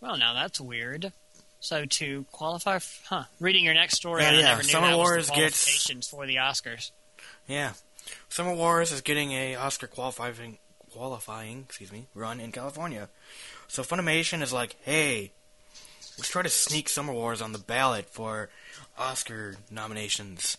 Well, 0.00 0.16
now 0.16 0.34
that's 0.34 0.60
weird. 0.60 1.12
So 1.60 1.86
to 1.86 2.24
qualify, 2.30 2.76
f- 2.76 3.02
huh? 3.08 3.24
Reading 3.40 3.64
your 3.64 3.72
next 3.74 3.96
story, 3.96 4.22
Yeah, 4.22 4.30
I 4.30 4.32
yeah, 4.34 4.40
never 4.42 4.62
knew 4.62 4.68
Summer 4.68 4.88
that 4.90 4.96
Wars 4.96 5.16
was 5.16 5.26
the 5.28 5.34
gets- 5.34 5.64
qualifications 5.64 6.08
for 6.08 6.26
the 6.26 6.36
Oscars. 6.36 6.90
Yeah. 7.48 7.72
Summer 8.28 8.52
Wars 8.54 8.92
is 8.92 9.00
getting 9.00 9.32
a 9.32 9.54
Oscar 9.56 9.86
qualifying 9.86 10.58
qualifying, 10.92 11.64
excuse 11.66 11.90
me, 11.90 12.06
run 12.14 12.38
in 12.38 12.52
California. 12.52 13.08
So 13.66 13.82
Funimation 13.82 14.42
is 14.42 14.52
like, 14.52 14.76
"Hey, 14.82 15.32
let's 16.18 16.28
try 16.28 16.42
to 16.42 16.48
sneak 16.48 16.88
Summer 16.88 17.12
Wars 17.12 17.42
on 17.42 17.52
the 17.52 17.58
ballot 17.58 18.08
for 18.08 18.50
Oscar 18.98 19.56
nominations 19.70 20.58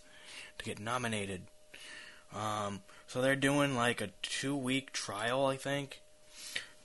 to 0.57 0.65
get 0.65 0.79
nominated." 0.79 1.43
Um, 2.33 2.81
so 3.07 3.21
they're 3.21 3.35
doing 3.35 3.75
like 3.75 4.01
a 4.01 4.09
two 4.21 4.55
week 4.55 4.91
trial, 4.91 5.45
I 5.45 5.57
think. 5.57 6.01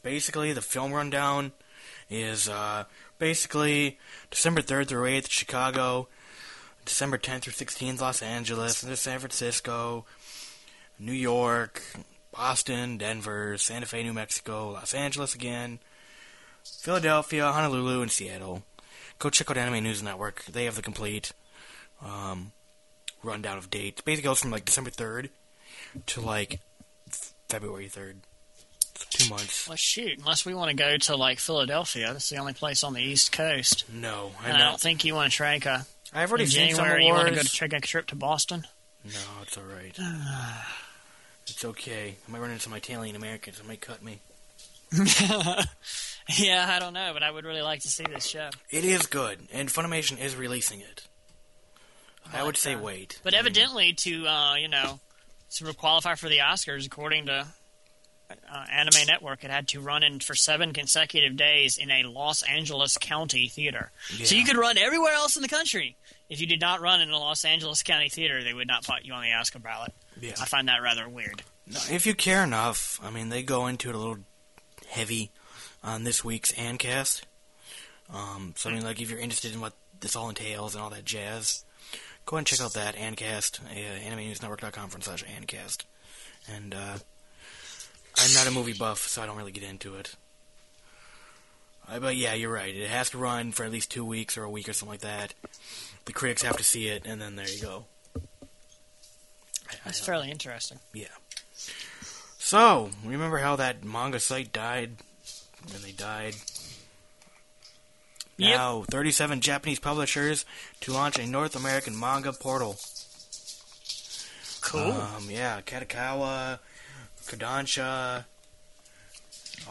Basically, 0.02 0.52
the 0.52 0.62
film 0.62 0.92
rundown 0.92 1.52
is 2.08 2.48
uh, 2.48 2.84
basically 3.18 3.98
December 4.30 4.62
3rd 4.62 4.88
through 4.88 5.10
8th, 5.10 5.30
Chicago, 5.30 6.08
December 6.84 7.18
10th 7.18 7.42
through 7.42 7.52
16th, 7.52 8.00
Los 8.00 8.22
Angeles, 8.22 8.78
San 8.78 9.18
Francisco, 9.18 10.06
New 10.98 11.12
York, 11.12 11.82
Boston, 12.32 12.96
Denver, 12.96 13.56
Santa 13.58 13.86
Fe, 13.86 14.02
New 14.02 14.12
Mexico, 14.12 14.70
Los 14.70 14.94
Angeles 14.94 15.34
again, 15.34 15.78
Philadelphia, 16.64 17.50
Honolulu, 17.50 18.02
and 18.02 18.10
Seattle. 18.10 18.62
Go 19.18 19.30
check 19.30 19.50
out 19.50 19.56
Anime 19.56 19.82
News 19.84 20.02
Network. 20.02 20.44
They 20.44 20.64
have 20.64 20.76
the 20.76 20.82
complete 20.82 21.32
um, 22.04 22.52
rundown 23.22 23.58
of 23.58 23.70
dates. 23.70 24.00
Basically 24.00 24.28
goes 24.28 24.40
from 24.40 24.50
like 24.50 24.64
December 24.64 24.90
3rd 24.90 25.28
to 26.06 26.20
like 26.20 26.60
February 27.48 27.88
3rd. 27.88 28.16
Two 29.10 29.30
months. 29.30 29.66
Well, 29.66 29.76
shoot, 29.76 30.18
unless 30.18 30.44
we 30.44 30.54
want 30.54 30.70
to 30.70 30.76
go 30.76 30.96
to 30.96 31.16
like 31.16 31.38
Philadelphia, 31.38 32.12
that's 32.12 32.28
the 32.28 32.36
only 32.36 32.52
place 32.52 32.84
on 32.84 32.92
the 32.92 33.00
East 33.00 33.32
Coast. 33.32 33.84
No, 33.92 34.32
I 34.42 34.48
And 34.48 34.56
I 34.56 34.70
don't 34.70 34.80
think 34.80 35.04
you 35.04 35.14
want 35.14 35.32
to 35.32 35.38
take 35.38 35.66
a 35.66 35.86
I've 36.12 36.30
already 36.30 36.44
in 36.44 36.50
seen 36.50 36.76
January. 36.76 37.06
You 37.06 37.12
want 37.12 37.28
to 37.28 37.34
go 37.34 37.42
to 37.42 37.48
take 37.48 37.72
a 37.72 37.80
trip 37.80 38.06
to 38.08 38.16
Boston? 38.16 38.66
No, 39.04 39.10
it's 39.42 39.56
all 39.56 39.64
right. 39.64 39.96
it's 41.46 41.64
okay. 41.64 42.16
I 42.26 42.30
might 42.30 42.40
run 42.40 42.50
into 42.50 42.62
some 42.62 42.74
Italian 42.74 43.16
Americans. 43.16 43.58
They 43.60 43.66
might 43.66 43.80
cut 43.80 44.02
me. 44.02 44.20
yeah, 46.38 46.66
I 46.68 46.78
don't 46.80 46.92
know, 46.92 47.10
but 47.12 47.22
I 47.22 47.30
would 47.30 47.44
really 47.44 47.62
like 47.62 47.80
to 47.80 47.88
see 47.88 48.04
this 48.04 48.24
show. 48.24 48.50
It 48.70 48.84
is 48.84 49.06
good, 49.06 49.38
and 49.52 49.68
Funimation 49.68 50.20
is 50.20 50.34
releasing 50.36 50.80
it. 50.80 51.06
I 52.32 52.42
would 52.44 52.56
say 52.56 52.76
wait. 52.76 53.20
But 53.22 53.34
I 53.34 53.38
mean, 53.38 53.40
evidently, 53.40 53.92
to 53.92 54.26
uh, 54.26 54.54
you 54.56 54.68
know, 54.68 55.00
to 55.56 55.72
qualify 55.74 56.14
for 56.14 56.28
the 56.28 56.38
Oscars, 56.38 56.86
according 56.86 57.26
to 57.26 57.46
uh, 58.30 58.64
Anime 58.70 59.06
Network, 59.06 59.44
it 59.44 59.50
had 59.50 59.68
to 59.68 59.80
run 59.80 60.02
in 60.02 60.20
for 60.20 60.34
seven 60.34 60.72
consecutive 60.72 61.36
days 61.36 61.78
in 61.78 61.90
a 61.90 62.04
Los 62.04 62.42
Angeles 62.42 62.96
County 62.98 63.48
theater. 63.48 63.90
So 64.24 64.34
you 64.34 64.44
could 64.44 64.56
run 64.56 64.78
everywhere 64.78 65.12
else 65.14 65.36
in 65.36 65.42
the 65.42 65.48
country. 65.48 65.96
If 66.28 66.40
you 66.40 66.46
did 66.46 66.60
not 66.60 66.80
run 66.80 67.00
in 67.00 67.10
a 67.10 67.18
Los 67.18 67.44
Angeles 67.44 67.82
County 67.82 68.08
theater, 68.08 68.44
they 68.44 68.54
would 68.54 68.68
not 68.68 68.86
put 68.86 69.04
you 69.04 69.12
on 69.12 69.22
the 69.22 69.32
Oscar 69.32 69.58
ballot. 69.58 69.92
yeah. 70.20 70.34
I 70.40 70.44
find 70.44 70.68
that 70.68 70.82
rather 70.82 71.08
weird. 71.08 71.42
No, 71.66 71.80
if 71.90 72.06
you 72.06 72.14
care 72.14 72.44
enough, 72.44 73.00
I 73.02 73.10
mean, 73.10 73.28
they 73.28 73.42
go 73.42 73.66
into 73.66 73.88
it 73.88 73.94
a 73.94 73.98
little 73.98 74.18
heavy 74.90 75.30
on 75.82 76.04
this 76.04 76.24
week's 76.24 76.52
ANNCast. 76.52 77.22
Um, 78.12 78.54
so 78.56 78.68
I 78.70 78.74
mean, 78.74 78.82
like, 78.84 79.00
if 79.00 79.08
you're 79.10 79.18
interested 79.20 79.54
in 79.54 79.60
what 79.60 79.72
this 80.00 80.16
all 80.16 80.28
entails 80.28 80.74
and 80.74 80.82
all 80.82 80.90
that 80.90 81.04
jazz, 81.04 81.64
go 82.26 82.36
ahead 82.36 82.40
and 82.40 82.46
check 82.46 82.60
out 82.60 82.72
that 82.74 82.96
ANNCast, 82.96 83.60
uh, 83.64 84.10
AnimeNewsNetwork.com 84.10 84.88
front 84.90 85.04
slash 85.04 85.24
ANNCast. 85.24 85.84
And 86.52 86.74
uh, 86.74 86.96
I'm 88.18 88.34
not 88.34 88.46
a 88.46 88.50
movie 88.50 88.72
buff, 88.72 89.06
so 89.06 89.22
I 89.22 89.26
don't 89.26 89.36
really 89.36 89.52
get 89.52 89.62
into 89.62 89.94
it. 89.96 90.14
Uh, 91.88 91.98
but 92.00 92.16
yeah, 92.16 92.34
you're 92.34 92.52
right. 92.52 92.74
It 92.74 92.88
has 92.88 93.10
to 93.10 93.18
run 93.18 93.52
for 93.52 93.64
at 93.64 93.70
least 93.72 93.90
two 93.90 94.04
weeks 94.04 94.36
or 94.38 94.42
a 94.44 94.50
week 94.50 94.68
or 94.68 94.72
something 94.72 94.92
like 94.94 95.00
that. 95.00 95.34
The 96.06 96.12
critics 96.12 96.42
have 96.42 96.56
to 96.56 96.64
see 96.64 96.88
it, 96.88 97.04
and 97.06 97.20
then 97.20 97.36
there 97.36 97.48
you 97.48 97.60
go. 97.60 97.84
I- 99.70 99.74
That's 99.84 100.00
fairly 100.04 100.30
interesting. 100.30 100.78
yeah. 100.92 101.06
So, 102.42 102.90
remember 103.04 103.36
how 103.38 103.56
that 103.56 103.84
manga 103.84 104.18
site 104.18 104.50
died 104.50 104.92
And 105.72 105.84
they 105.84 105.92
died? 105.92 106.34
Yep. 108.38 108.56
Now, 108.56 108.84
37 108.90 109.42
Japanese 109.42 109.78
publishers 109.78 110.46
to 110.80 110.92
launch 110.92 111.18
a 111.18 111.26
North 111.26 111.54
American 111.54 112.00
manga 112.00 112.32
portal. 112.32 112.76
Cool. 114.62 114.92
Um, 114.92 115.28
yeah, 115.28 115.60
Kadokawa, 115.60 116.58
Kodansha, 117.26 118.24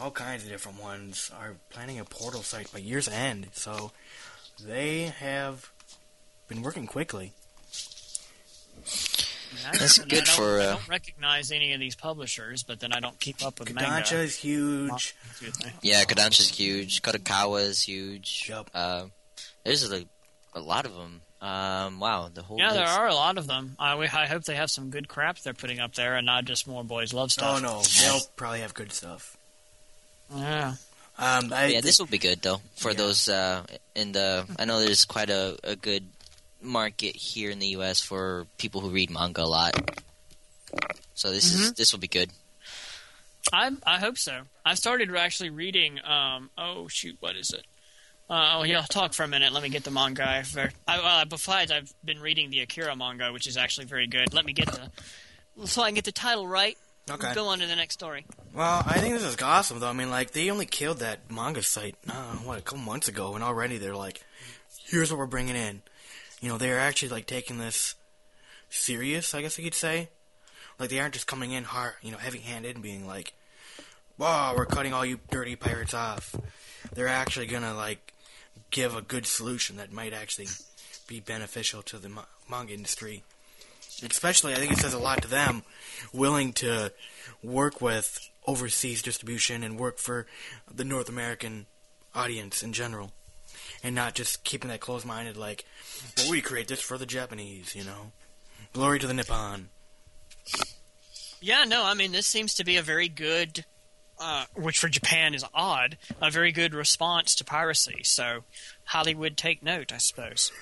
all 0.00 0.12
kinds 0.12 0.44
of 0.44 0.48
different 0.48 0.80
ones 0.80 1.30
are 1.38 1.56
planning 1.70 1.98
a 1.98 2.04
portal 2.04 2.42
site 2.42 2.72
by 2.72 2.78
year's 2.78 3.08
end. 3.08 3.48
So, 3.52 3.90
they 4.64 5.12
have 5.18 5.70
been 6.48 6.62
working 6.62 6.86
quickly. 6.86 7.32
I- 9.66 9.76
That's 9.76 9.98
I 10.00 10.04
good 10.04 10.24
don't- 10.24 10.28
for, 10.36 10.60
I 10.60 10.64
uh, 10.64 10.70
don't 10.74 10.88
recognize 10.88 11.50
any 11.52 11.72
of 11.72 11.80
these 11.80 11.94
publishers, 11.96 12.62
but 12.62 12.80
then 12.80 12.92
I 12.92 13.00
don't 13.00 13.18
keep 13.18 13.44
up 13.44 13.58
with 13.58 13.68
Kodansha 13.68 13.88
manga. 14.12 14.16
is 14.20 14.36
huge. 14.36 15.14
Excuse 15.30 15.64
me. 15.64 15.70
Yeah, 15.82 16.04
Kodansha's 16.04 16.48
huge. 16.48 17.02
Kadokawa 17.02 17.62
is 17.62 17.82
huge. 17.82 18.46
Yup. 18.48 18.70
Uh, 18.74 19.04
there's 19.64 19.90
a, 19.90 20.04
a 20.54 20.60
lot 20.60 20.86
of 20.86 20.94
them. 20.94 21.22
Um, 21.42 22.00
wow, 22.00 22.28
the 22.32 22.42
whole 22.42 22.58
Yeah, 22.58 22.74
there 22.74 22.86
are 22.86 23.08
a 23.08 23.14
lot 23.14 23.38
of 23.38 23.46
them. 23.46 23.74
I, 23.78 23.96
we, 23.96 24.06
I 24.06 24.26
hope 24.26 24.44
they 24.44 24.56
have 24.56 24.70
some 24.70 24.90
good 24.90 25.08
crap 25.08 25.38
they're 25.38 25.54
putting 25.54 25.80
up 25.80 25.94
there, 25.94 26.16
and 26.16 26.26
not 26.26 26.44
just 26.44 26.66
more 26.68 26.84
boys 26.84 27.14
love 27.14 27.32
stuff. 27.32 27.56
Oh 27.56 27.60
no, 27.62 27.80
they'll 28.02 28.20
probably 28.36 28.60
have 28.60 28.74
good 28.74 28.92
stuff. 28.92 29.38
Yeah. 30.34 30.74
Um, 31.18 31.52
I, 31.52 31.66
yeah, 31.66 31.80
this 31.80 31.98
will 31.98 32.06
be 32.06 32.18
good 32.18 32.40
though 32.42 32.60
for 32.76 32.90
Yeah. 32.90 32.96
those 32.96 33.28
uh, 33.28 33.62
in 33.94 34.12
the. 34.12 34.46
I 34.58 34.64
know 34.66 34.80
there's 34.80 35.04
quite 35.06 35.30
a, 35.30 35.56
a 35.64 35.76
good 35.76 36.04
market 36.62 37.16
here 37.16 37.50
in 37.50 37.58
the 37.58 37.68
U.S. 37.68 38.00
for 38.00 38.46
people 38.58 38.80
who 38.80 38.90
read 38.90 39.10
manga 39.10 39.42
a 39.42 39.44
lot. 39.44 39.74
So 41.14 41.30
this 41.30 41.52
Mm-hmm. 41.52 41.62
is 41.62 41.72
this 41.74 41.92
will 41.92 42.00
be 42.00 42.08
good. 42.08 42.30
I 43.52 43.70
I 43.86 43.98
hope 43.98 44.18
so. 44.18 44.42
I've 44.64 44.78
started 44.78 45.14
actually 45.16 45.50
reading. 45.50 45.98
Um. 46.04 46.50
Oh 46.56 46.88
shoot, 46.88 47.16
what 47.20 47.36
is 47.36 47.50
it? 47.50 47.64
Uh, 48.28 48.58
oh 48.58 48.62
yeah, 48.62 48.78
I'll 48.78 48.84
talk 48.86 49.12
for 49.12 49.24
a 49.24 49.28
minute. 49.28 49.52
Let 49.52 49.62
me 49.64 49.70
get 49.70 49.82
the 49.82 49.90
manga. 49.90 50.24
I've, 50.28 50.56
I, 50.86 50.98
uh, 50.98 51.24
besides, 51.24 51.72
I've 51.72 51.92
been 52.04 52.20
reading 52.20 52.50
the 52.50 52.60
Akira 52.60 52.94
manga, 52.94 53.32
which 53.32 53.48
is 53.48 53.56
actually 53.56 53.86
very 53.86 54.06
good. 54.06 54.32
Let 54.32 54.44
me 54.44 54.52
get 54.52 54.66
the 54.70 55.66
so 55.66 55.82
I 55.82 55.88
can 55.88 55.96
get 55.96 56.04
the 56.04 56.12
title 56.12 56.46
right. 56.46 56.78
okay. 57.10 57.34
Go 57.34 57.48
on 57.48 57.58
to 57.58 57.66
the 57.66 57.74
next 57.74 57.94
story. 57.94 58.24
Well, 58.54 58.84
I 58.86 58.98
think 59.00 59.14
this 59.14 59.24
is 59.24 59.36
awesome, 59.42 59.80
though. 59.80 59.88
I 59.88 59.92
mean, 59.92 60.10
like, 60.10 60.30
they 60.30 60.48
only 60.48 60.64
killed 60.64 60.98
that 61.00 61.28
manga 61.30 61.60
site, 61.62 61.96
uh, 62.08 62.36
what, 62.44 62.58
a 62.58 62.62
couple 62.62 62.78
months 62.78 63.08
ago, 63.08 63.34
and 63.34 63.42
already 63.42 63.78
they're 63.78 63.96
like, 63.96 64.22
here's 64.86 65.10
what 65.10 65.18
we're 65.18 65.26
bringing 65.26 65.56
in. 65.56 65.82
You 66.40 66.48
know, 66.48 66.58
they're 66.58 66.80
actually, 66.80 67.10
like, 67.10 67.26
taking 67.26 67.58
this 67.58 67.94
serious, 68.68 69.34
I 69.34 69.42
guess 69.42 69.58
you 69.58 69.64
could 69.64 69.74
say. 69.74 70.08
Like, 70.78 70.90
they 70.90 70.98
aren't 70.98 71.14
just 71.14 71.26
coming 71.26 71.52
in 71.52 71.64
hard, 71.64 71.94
you 72.02 72.10
know, 72.10 72.18
heavy-handed 72.18 72.76
and 72.76 72.82
being 72.82 73.06
like, 73.06 73.34
"Wow, 74.16 74.54
we're 74.56 74.66
cutting 74.66 74.94
all 74.94 75.04
you 75.04 75.20
dirty 75.30 75.56
pirates 75.56 75.92
off. 75.92 76.34
They're 76.92 77.08
actually 77.08 77.46
gonna, 77.46 77.74
like, 77.74 78.14
give 78.70 78.96
a 78.96 79.02
good 79.02 79.26
solution 79.26 79.76
that 79.76 79.92
might 79.92 80.12
actually 80.12 80.48
be 81.06 81.20
beneficial 81.20 81.82
to 81.82 81.98
the 81.98 82.08
ma- 82.08 82.24
manga 82.48 82.72
industry. 82.72 83.22
Especially, 84.02 84.54
I 84.54 84.56
think 84.56 84.72
it 84.72 84.78
says 84.78 84.94
a 84.94 84.98
lot 84.98 85.20
to 85.22 85.28
them, 85.28 85.64
willing 86.12 86.52
to 86.54 86.92
work 87.42 87.80
with 87.80 88.30
overseas 88.46 89.02
distribution 89.02 89.62
and 89.62 89.78
work 89.78 89.98
for 89.98 90.26
the 90.72 90.84
North 90.84 91.08
American 91.08 91.66
audience 92.14 92.62
in 92.62 92.72
general, 92.72 93.12
and 93.82 93.94
not 93.94 94.14
just 94.14 94.44
keeping 94.44 94.68
that 94.68 94.80
closed-minded 94.80 95.36
like, 95.36 95.64
well, 96.16 96.30
we 96.30 96.40
create 96.40 96.68
this 96.68 96.80
for 96.80 96.98
the 96.98 97.06
Japanese, 97.06 97.74
you 97.74 97.84
know. 97.84 98.12
Glory 98.72 98.98
to 98.98 99.06
the 99.06 99.14
Nippon. 99.14 99.68
Yeah, 101.40 101.64
no, 101.64 101.84
I 101.84 101.94
mean 101.94 102.12
this 102.12 102.26
seems 102.26 102.54
to 102.54 102.64
be 102.64 102.76
a 102.76 102.82
very 102.82 103.08
good, 103.08 103.64
uh, 104.18 104.44
which 104.54 104.78
for 104.78 104.88
Japan 104.88 105.34
is 105.34 105.44
odd, 105.54 105.96
a 106.20 106.30
very 106.30 106.52
good 106.52 106.74
response 106.74 107.34
to 107.36 107.44
piracy. 107.44 108.02
So 108.04 108.44
Hollywood 108.84 109.36
take 109.36 109.62
note, 109.62 109.92
I 109.92 109.98
suppose. 109.98 110.52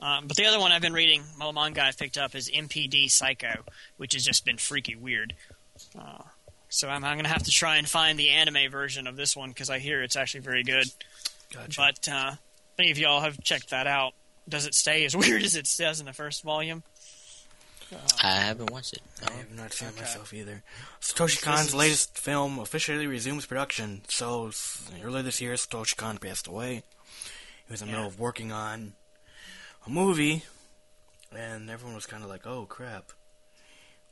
Um, 0.00 0.26
but 0.26 0.36
the 0.36 0.46
other 0.46 0.60
one 0.60 0.70
I've 0.70 0.82
been 0.82 0.92
reading, 0.92 1.22
well, 1.38 1.52
manga 1.52 1.82
I've 1.82 1.98
picked 1.98 2.18
up 2.18 2.34
is 2.34 2.50
MPD 2.50 3.10
Psycho, 3.10 3.64
which 3.96 4.12
has 4.12 4.24
just 4.24 4.44
been 4.44 4.58
freaky 4.58 4.94
weird. 4.94 5.34
Uh, 5.98 6.22
so 6.68 6.88
I'm, 6.88 7.04
I'm 7.04 7.16
going 7.16 7.24
to 7.24 7.30
have 7.30 7.44
to 7.44 7.50
try 7.50 7.76
and 7.76 7.88
find 7.88 8.18
the 8.18 8.30
anime 8.30 8.70
version 8.70 9.06
of 9.06 9.16
this 9.16 9.36
one 9.36 9.50
because 9.50 9.70
I 9.70 9.78
hear 9.78 10.02
it's 10.02 10.16
actually 10.16 10.40
very 10.40 10.62
good. 10.62 10.86
Gotcha. 11.54 11.80
But 11.80 12.08
uh, 12.12 12.30
if 12.32 12.38
any 12.80 12.90
of 12.90 12.98
y'all 12.98 13.20
have 13.20 13.42
checked 13.42 13.70
that 13.70 13.86
out, 13.86 14.12
does 14.48 14.66
it 14.66 14.74
stay 14.74 15.04
as 15.04 15.16
weird 15.16 15.42
as 15.42 15.56
it 15.56 15.66
says 15.66 16.00
in 16.00 16.06
the 16.06 16.12
first 16.12 16.42
volume? 16.42 16.82
I 18.22 18.30
haven't 18.40 18.70
watched 18.70 18.94
it. 18.94 19.02
I 19.28 19.32
have 19.34 19.52
not 19.52 19.72
seen 19.72 19.88
it 19.88 19.92
Okay. 19.92 20.00
myself 20.00 20.32
either. 20.34 20.62
Satoshi 21.00 21.40
Kon's 21.40 21.74
latest 21.74 22.18
film 22.18 22.58
officially 22.58 23.06
resumes 23.06 23.46
production. 23.46 24.02
So 24.08 24.50
earlier 25.02 25.22
this 25.22 25.40
year, 25.40 25.52
Satoshi 25.54 25.96
Kon 25.96 26.18
passed 26.18 26.46
away. 26.48 26.82
He 27.66 27.72
was 27.72 27.82
in 27.82 27.86
the 27.88 27.92
middle 27.92 28.06
of 28.08 28.18
working 28.18 28.50
on 28.50 28.94
a 29.86 29.90
movie, 29.90 30.42
and 31.30 31.70
everyone 31.70 31.94
was 31.94 32.06
kind 32.06 32.24
of 32.24 32.28
like, 32.28 32.46
"Oh 32.46 32.66
crap, 32.66 33.12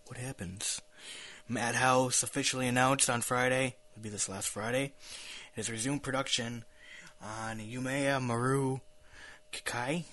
what 0.07 0.17
happens?" 0.19 0.81
Madhouse 1.49 2.23
officially 2.23 2.69
announced 2.69 3.11
on 3.11 3.21
Friday, 3.21 3.75
it'll 3.93 4.03
be 4.03 4.09
this 4.11 4.29
last 4.29 4.49
Friday, 4.49 4.85
it 4.85 5.57
has 5.57 5.71
resumed 5.71 6.03
production 6.03 6.65
on 7.23 7.59
Yume 7.59 8.23
Miru 8.23 8.81
Kikai, 9.53 10.05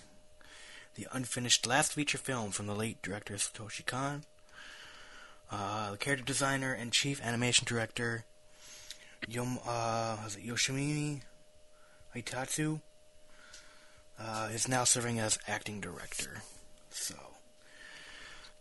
the 0.95 1.07
unfinished 1.11 1.65
last 1.65 1.93
feature 1.93 2.17
film 2.17 2.51
from 2.51 2.67
the 2.67 2.75
late 2.75 3.01
director 3.01 3.35
Satoshi 3.35 3.85
Kon. 3.85 4.23
Uh, 5.51 5.91
the 5.91 5.97
character 5.97 6.25
designer 6.25 6.73
and 6.73 6.91
chief 6.91 7.23
animation 7.25 7.65
director 7.67 8.25
Yom, 9.27 9.59
uh, 9.67 10.17
was 10.23 10.35
it 10.35 10.45
Yoshimi 10.45 11.21
Itazu 12.15 12.79
uh, 14.19 14.49
is 14.53 14.67
now 14.67 14.83
serving 14.83 15.19
as 15.19 15.39
acting 15.47 15.81
director. 15.81 16.43
So 16.89 17.15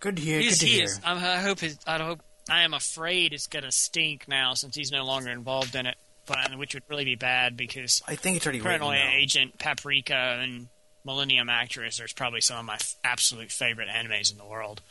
Good 0.01 0.17
to 0.17 0.23
hear. 0.23 0.41
He's, 0.41 0.59
good 0.59 0.61
to 0.61 0.67
he 0.67 0.77
hear. 0.77 0.85
is. 0.85 1.01
I 1.05 1.41
hope. 1.41 1.61
His, 1.61 1.79
I 1.87 1.99
hope. 1.99 2.21
I 2.49 2.63
am 2.63 2.73
afraid 2.73 3.33
it's 3.33 3.47
gonna 3.49 3.73
stink 3.73 4.27
now 4.29 4.55
since 4.55 4.75
he's 4.77 4.93
no 4.93 5.05
longer 5.05 5.31
involved 5.31 5.75
in 5.75 5.87
it. 5.87 5.97
But 6.29 6.57
which 6.59 6.75
would 6.75 6.83
really 6.89 7.05
be 7.05 7.15
bad 7.17 7.57
because 7.57 8.03
I 8.07 8.15
think 8.15 8.37
it's 8.37 8.47
already 8.47 8.61
written. 8.61 8.81
Paranoia 8.81 9.05
now. 9.05 9.11
Agent, 9.15 9.59
Paprika, 9.59 10.39
and 10.43 10.69
Millennium 11.05 11.49
Actress 11.49 12.01
are 12.01 12.07
probably 12.15 12.41
some 12.43 12.59
of 12.59 12.65
my 12.67 12.75
f- 12.75 12.97
absolute 13.03 13.51
favorite 13.51 13.89
animes 13.89 14.31
in 14.31 14.37
the 14.39 14.45
world. 14.45 14.83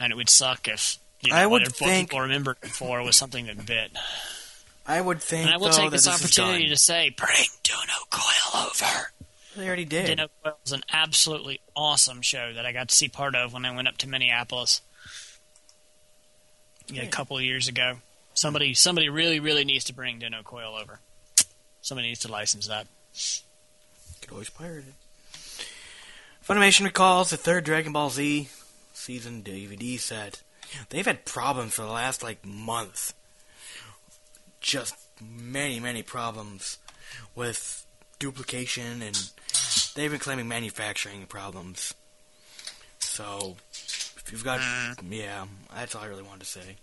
And 0.00 0.12
it 0.12 0.16
would 0.16 0.30
suck 0.30 0.66
if 0.68 0.98
you 1.20 1.30
know, 1.30 1.36
Mm-hmm. 1.36 1.42
I 1.42 1.46
would 1.46 1.68
think- 1.68 2.08
people 2.08 2.20
remembered 2.20 2.56
it 2.62 2.70
for 2.70 3.02
was 3.02 3.16
something 3.16 3.46
that 3.46 3.64
bit. 3.66 3.90
I 4.86 5.00
would 5.00 5.20
think. 5.22 5.46
And 5.46 5.54
I 5.54 5.56
will 5.58 5.70
though, 5.70 5.78
take 5.78 5.90
this 5.90 6.04
this 6.04 6.20
opportunity 6.22 6.68
to 6.68 6.76
say, 6.76 7.08
bring 7.10 7.28
Dennou 7.62 8.10
Coil 8.10 8.66
over. 8.66 9.12
They 9.56 9.66
already 9.66 9.84
did. 9.86 10.18
Dennou 10.18 10.28
Coil 10.42 10.58
was 10.62 10.72
an 10.72 10.82
absolutely 10.92 11.60
awesome 11.76 12.20
show 12.22 12.52
that 12.52 12.66
I 12.66 12.72
got 12.72 12.88
to 12.88 12.94
see 12.94 13.08
part 13.08 13.34
of 13.34 13.52
when 13.52 13.64
I 13.64 13.74
went 13.74 13.88
up 13.88 13.96
to 13.98 14.08
Minneapolis 14.08 14.80
yeah, 16.88 17.02
a 17.02 17.06
couple 17.08 17.36
of 17.38 17.42
years 17.42 17.68
ago. 17.68 17.96
Somebody, 18.34 18.74
somebody 18.74 19.08
really, 19.08 19.40
really 19.40 19.64
needs 19.64 19.84
to 19.84 19.94
bring 19.94 20.20
Dennou 20.20 20.44
Coil 20.44 20.76
over. 20.80 21.00
Somebody 21.80 22.08
needs 22.08 22.20
to 22.20 22.30
license 22.30 22.66
that. 22.66 22.86
Could 24.20 24.32
always 24.32 24.50
pirate 24.50 24.84
it. 24.88 25.66
Funimation 26.46 26.84
recalls 26.84 27.30
the 27.30 27.36
third 27.36 27.64
Dragon 27.64 27.92
Ball 27.92 28.10
Z 28.10 28.48
season 28.92 29.42
DVD 29.42 29.98
set. 29.98 30.42
They've 30.88 31.06
had 31.06 31.24
problems 31.24 31.74
for 31.74 31.82
the 31.82 31.88
last 31.88 32.22
like 32.22 32.44
month. 32.44 33.14
Just 34.60 34.94
many, 35.22 35.78
many 35.78 36.02
problems 36.02 36.78
with 37.34 37.86
duplication, 38.18 39.02
and 39.02 39.30
they've 39.94 40.10
been 40.10 40.20
claiming 40.20 40.48
manufacturing 40.48 41.26
problems. 41.26 41.94
So, 42.98 43.56
if 43.72 44.28
you've 44.32 44.44
got, 44.44 44.60
mm. 44.60 44.96
yeah, 45.10 45.44
that's 45.74 45.94
all 45.94 46.02
I 46.02 46.06
really 46.06 46.22
wanted 46.22 46.40
to 46.40 46.46
say. 46.46 46.76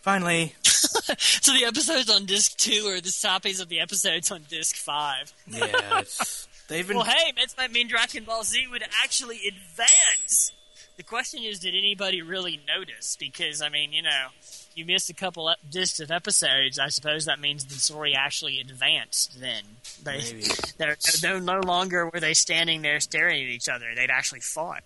Finally, 0.00 0.54
So 0.62 1.52
the 1.52 1.64
episodes 1.64 2.10
on 2.10 2.24
disc 2.26 2.56
two 2.56 2.86
are 2.86 3.00
the 3.00 3.16
copies 3.22 3.60
of 3.60 3.68
the 3.68 3.80
episodes 3.80 4.30
on 4.30 4.42
disc 4.48 4.76
five. 4.76 5.32
yeah, 5.48 6.00
it's 6.00 6.46
they've 6.68 6.86
been 6.86 6.96
Well, 6.96 7.06
hey, 7.06 7.32
that 7.36 7.54
might 7.56 7.72
mean 7.72 7.88
Dragon 7.88 8.24
Ball 8.24 8.44
Z 8.44 8.66
would 8.70 8.82
actually 9.02 9.40
advance. 9.48 10.52
The 10.96 11.02
question 11.04 11.42
is, 11.44 11.60
did 11.60 11.74
anybody 11.74 12.22
really 12.22 12.60
notice? 12.66 13.16
Because 13.18 13.62
I 13.62 13.68
mean, 13.68 13.92
you 13.92 14.02
know, 14.02 14.26
you 14.74 14.84
missed 14.84 15.10
a 15.10 15.14
couple 15.14 15.48
ep- 15.48 15.58
discs 15.70 16.00
of 16.00 16.10
episodes. 16.10 16.78
I 16.78 16.88
suppose 16.88 17.24
that 17.26 17.38
means 17.40 17.64
the 17.64 17.74
story 17.74 18.14
actually 18.14 18.60
advanced. 18.60 19.40
Then 19.40 19.62
they, 20.02 20.18
Maybe. 20.18 20.44
they're, 20.78 20.96
they're 21.20 21.40
no 21.40 21.60
longer 21.60 22.08
were 22.08 22.20
they 22.20 22.34
standing 22.34 22.82
there 22.82 23.00
staring 23.00 23.42
at 23.44 23.48
each 23.48 23.68
other. 23.68 23.86
They'd 23.94 24.10
actually 24.10 24.40
fought. 24.40 24.82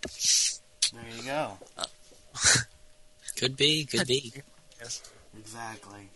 there 0.93 1.03
you 1.17 1.23
go. 1.25 1.59
Could 3.37 3.57
be, 3.57 3.85
could 3.87 4.07
be. 4.07 4.33
Exactly. 5.39 6.11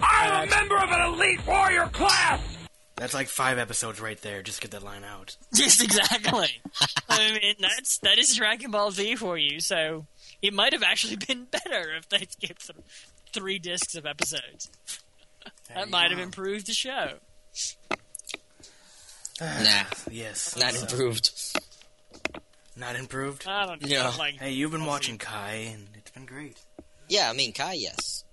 I'm 0.00 0.48
a 0.48 0.50
member 0.50 0.76
of 0.76 0.90
an 0.90 1.00
elite 1.14 1.46
warrior 1.46 1.86
class! 1.86 2.40
That's 2.96 3.14
like 3.14 3.28
five 3.28 3.58
episodes 3.58 4.00
right 4.00 4.20
there. 4.22 4.42
Just 4.42 4.60
get 4.60 4.70
that 4.70 4.82
line 4.84 5.02
out. 5.04 5.36
Just 5.54 5.82
exactly. 5.82 6.48
I 7.08 7.32
mean, 7.32 7.54
that's 7.60 7.98
that 7.98 8.18
is 8.18 8.34
Dragon 8.36 8.70
Ball 8.70 8.90
Z 8.92 9.16
for 9.16 9.36
you. 9.36 9.60
So 9.60 10.06
it 10.42 10.52
might 10.54 10.72
have 10.72 10.82
actually 10.82 11.16
been 11.16 11.44
better 11.50 11.94
if 11.96 12.08
they 12.08 12.26
skipped 12.28 12.66
th- 12.66 12.78
three 13.32 13.58
discs 13.58 13.94
of 13.96 14.06
episodes. 14.06 14.70
There 15.68 15.76
That 15.76 15.86
you 15.86 15.90
might 15.90 16.10
have 16.10 16.20
improved 16.20 16.66
the 16.68 16.72
show. 16.72 17.14
Nah, 19.40 19.84
Yes. 20.10 20.56
not 20.56 20.72
So- 20.74 20.82
improved. 20.82 21.30
Not 22.76 22.96
improved. 22.96 23.46
I 23.46 23.66
don't 23.66 23.82
know. 23.82 23.88
Yeah. 23.88 24.12
Like, 24.18 24.34
Hey, 24.36 24.52
you've 24.52 24.70
been 24.72 24.84
watching 24.86 25.18
Kai, 25.18 25.70
and 25.72 25.88
it's 25.94 26.10
been 26.10 26.26
great. 26.26 26.58
Yeah, 27.08 27.28
I 27.30 27.32
mean 27.32 27.52
Kai, 27.52 27.74
yes, 27.74 28.24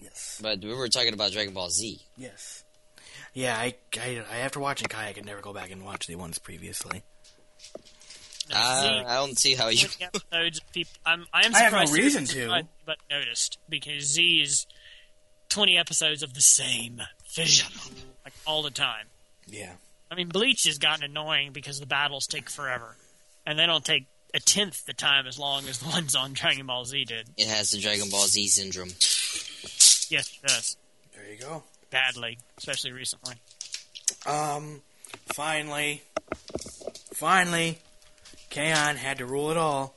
Yes. 0.00 0.38
but 0.42 0.60
we 0.60 0.72
were 0.74 0.88
talking 0.88 1.12
about 1.14 1.32
Dragon 1.32 1.54
Ball 1.54 1.70
Z. 1.70 2.00
Yes. 2.16 2.64
Yeah, 3.32 3.56
I, 3.56 3.74
I, 4.00 4.22
I 4.30 4.36
after 4.38 4.60
watching 4.60 4.88
Kai, 4.88 5.08
I 5.08 5.12
could 5.12 5.24
never 5.26 5.40
go 5.40 5.52
back 5.52 5.70
and 5.70 5.84
watch 5.84 6.06
the 6.06 6.14
ones 6.16 6.38
previously. 6.38 7.02
Uh, 8.54 8.82
Z, 8.82 8.88
I 9.06 9.14
don't 9.16 9.38
see 9.38 9.54
how 9.54 9.68
you. 9.68 9.88
episodes 10.00 10.60
people. 10.72 10.92
I'm, 11.06 11.24
I 11.32 11.46
am 11.46 11.54
I 11.54 11.58
have 11.60 11.72
no 11.72 11.92
reason 11.92 12.26
to. 12.26 12.64
But 12.84 12.98
noticed 13.10 13.58
because 13.68 14.04
Z 14.04 14.40
is 14.42 14.66
twenty 15.48 15.78
episodes 15.78 16.22
of 16.22 16.34
the 16.34 16.40
same 16.42 17.00
thing, 17.28 17.48
like 18.24 18.34
all 18.46 18.62
the 18.62 18.70
time. 18.70 19.06
Yeah. 19.46 19.72
I 20.10 20.14
mean, 20.14 20.28
Bleach 20.28 20.64
has 20.64 20.78
gotten 20.78 21.02
annoying 21.04 21.52
because 21.52 21.80
the 21.80 21.86
battles 21.86 22.26
take 22.26 22.50
forever, 22.50 22.96
and 23.46 23.58
they 23.58 23.66
don't 23.66 23.84
take 23.84 24.06
a 24.34 24.40
tenth 24.40 24.84
the 24.84 24.92
time 24.92 25.26
as 25.26 25.38
long 25.38 25.66
as 25.68 25.78
the 25.78 25.88
ones 25.90 26.14
on 26.14 26.32
Dragon 26.34 26.66
Ball 26.66 26.84
Z 26.84 27.04
did. 27.06 27.30
It 27.36 27.46
has 27.48 27.70
the 27.70 27.78
Dragon 27.80 28.10
Ball 28.10 28.26
Z 28.26 28.46
syndrome. 28.48 28.88
Yes, 30.10 30.38
it 30.42 30.46
does 30.46 30.76
There 31.14 31.32
you 31.32 31.38
go. 31.38 31.62
badly, 31.90 32.38
especially 32.58 32.92
recently. 32.92 33.34
Um, 34.26 34.82
finally, 35.32 36.02
finally, 37.14 37.78
Kaon 38.50 38.96
had 38.96 39.18
to 39.18 39.26
rule 39.26 39.50
it 39.50 39.56
all. 39.56 39.94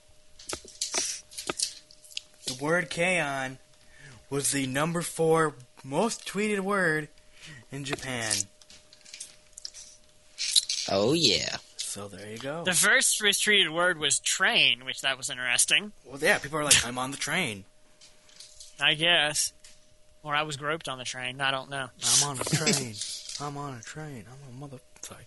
The 2.46 2.58
word 2.62 2.90
Kaon 2.90 3.58
was 4.30 4.52
the 4.52 4.66
number 4.68 5.02
four 5.02 5.56
most 5.84 6.26
tweeted 6.26 6.60
word 6.62 7.10
in 7.72 7.84
Japan. 7.84 8.34
Oh 10.90 11.12
yeah. 11.14 11.58
So 11.88 12.10
there 12.10 12.30
you 12.30 12.38
go. 12.38 12.64
The 12.66 12.74
first 12.74 13.24
mistreated 13.24 13.72
word 13.72 13.98
was 13.98 14.20
train, 14.20 14.84
which 14.86 15.02
that 15.02 15.18
was 15.18 15.30
interesting, 15.30 15.94
Well, 16.06 16.20
yeah, 16.22 16.38
people 16.38 16.60
are 16.60 16.64
like, 16.66 16.86
I'm 16.86 16.98
on 16.98 17.12
the 17.12 17.18
train. 17.18 17.64
I 18.80 18.94
guess. 18.94 19.54
Or 20.22 20.36
I 20.36 20.44
was 20.44 20.58
groped 20.58 20.90
on 20.90 20.98
the 20.98 21.06
train. 21.06 21.40
I 21.40 21.50
don't 21.50 21.70
know. 21.70 21.88
I'm 22.22 22.30
on 22.30 22.40
a 22.40 22.44
train. 22.44 22.94
I'm 23.40 23.56
on 23.58 23.76
a 23.76 23.82
train. 23.82 24.26
I'm 24.30 24.54
a 24.56 24.60
mother. 24.60 24.78
Sorry. 25.02 25.24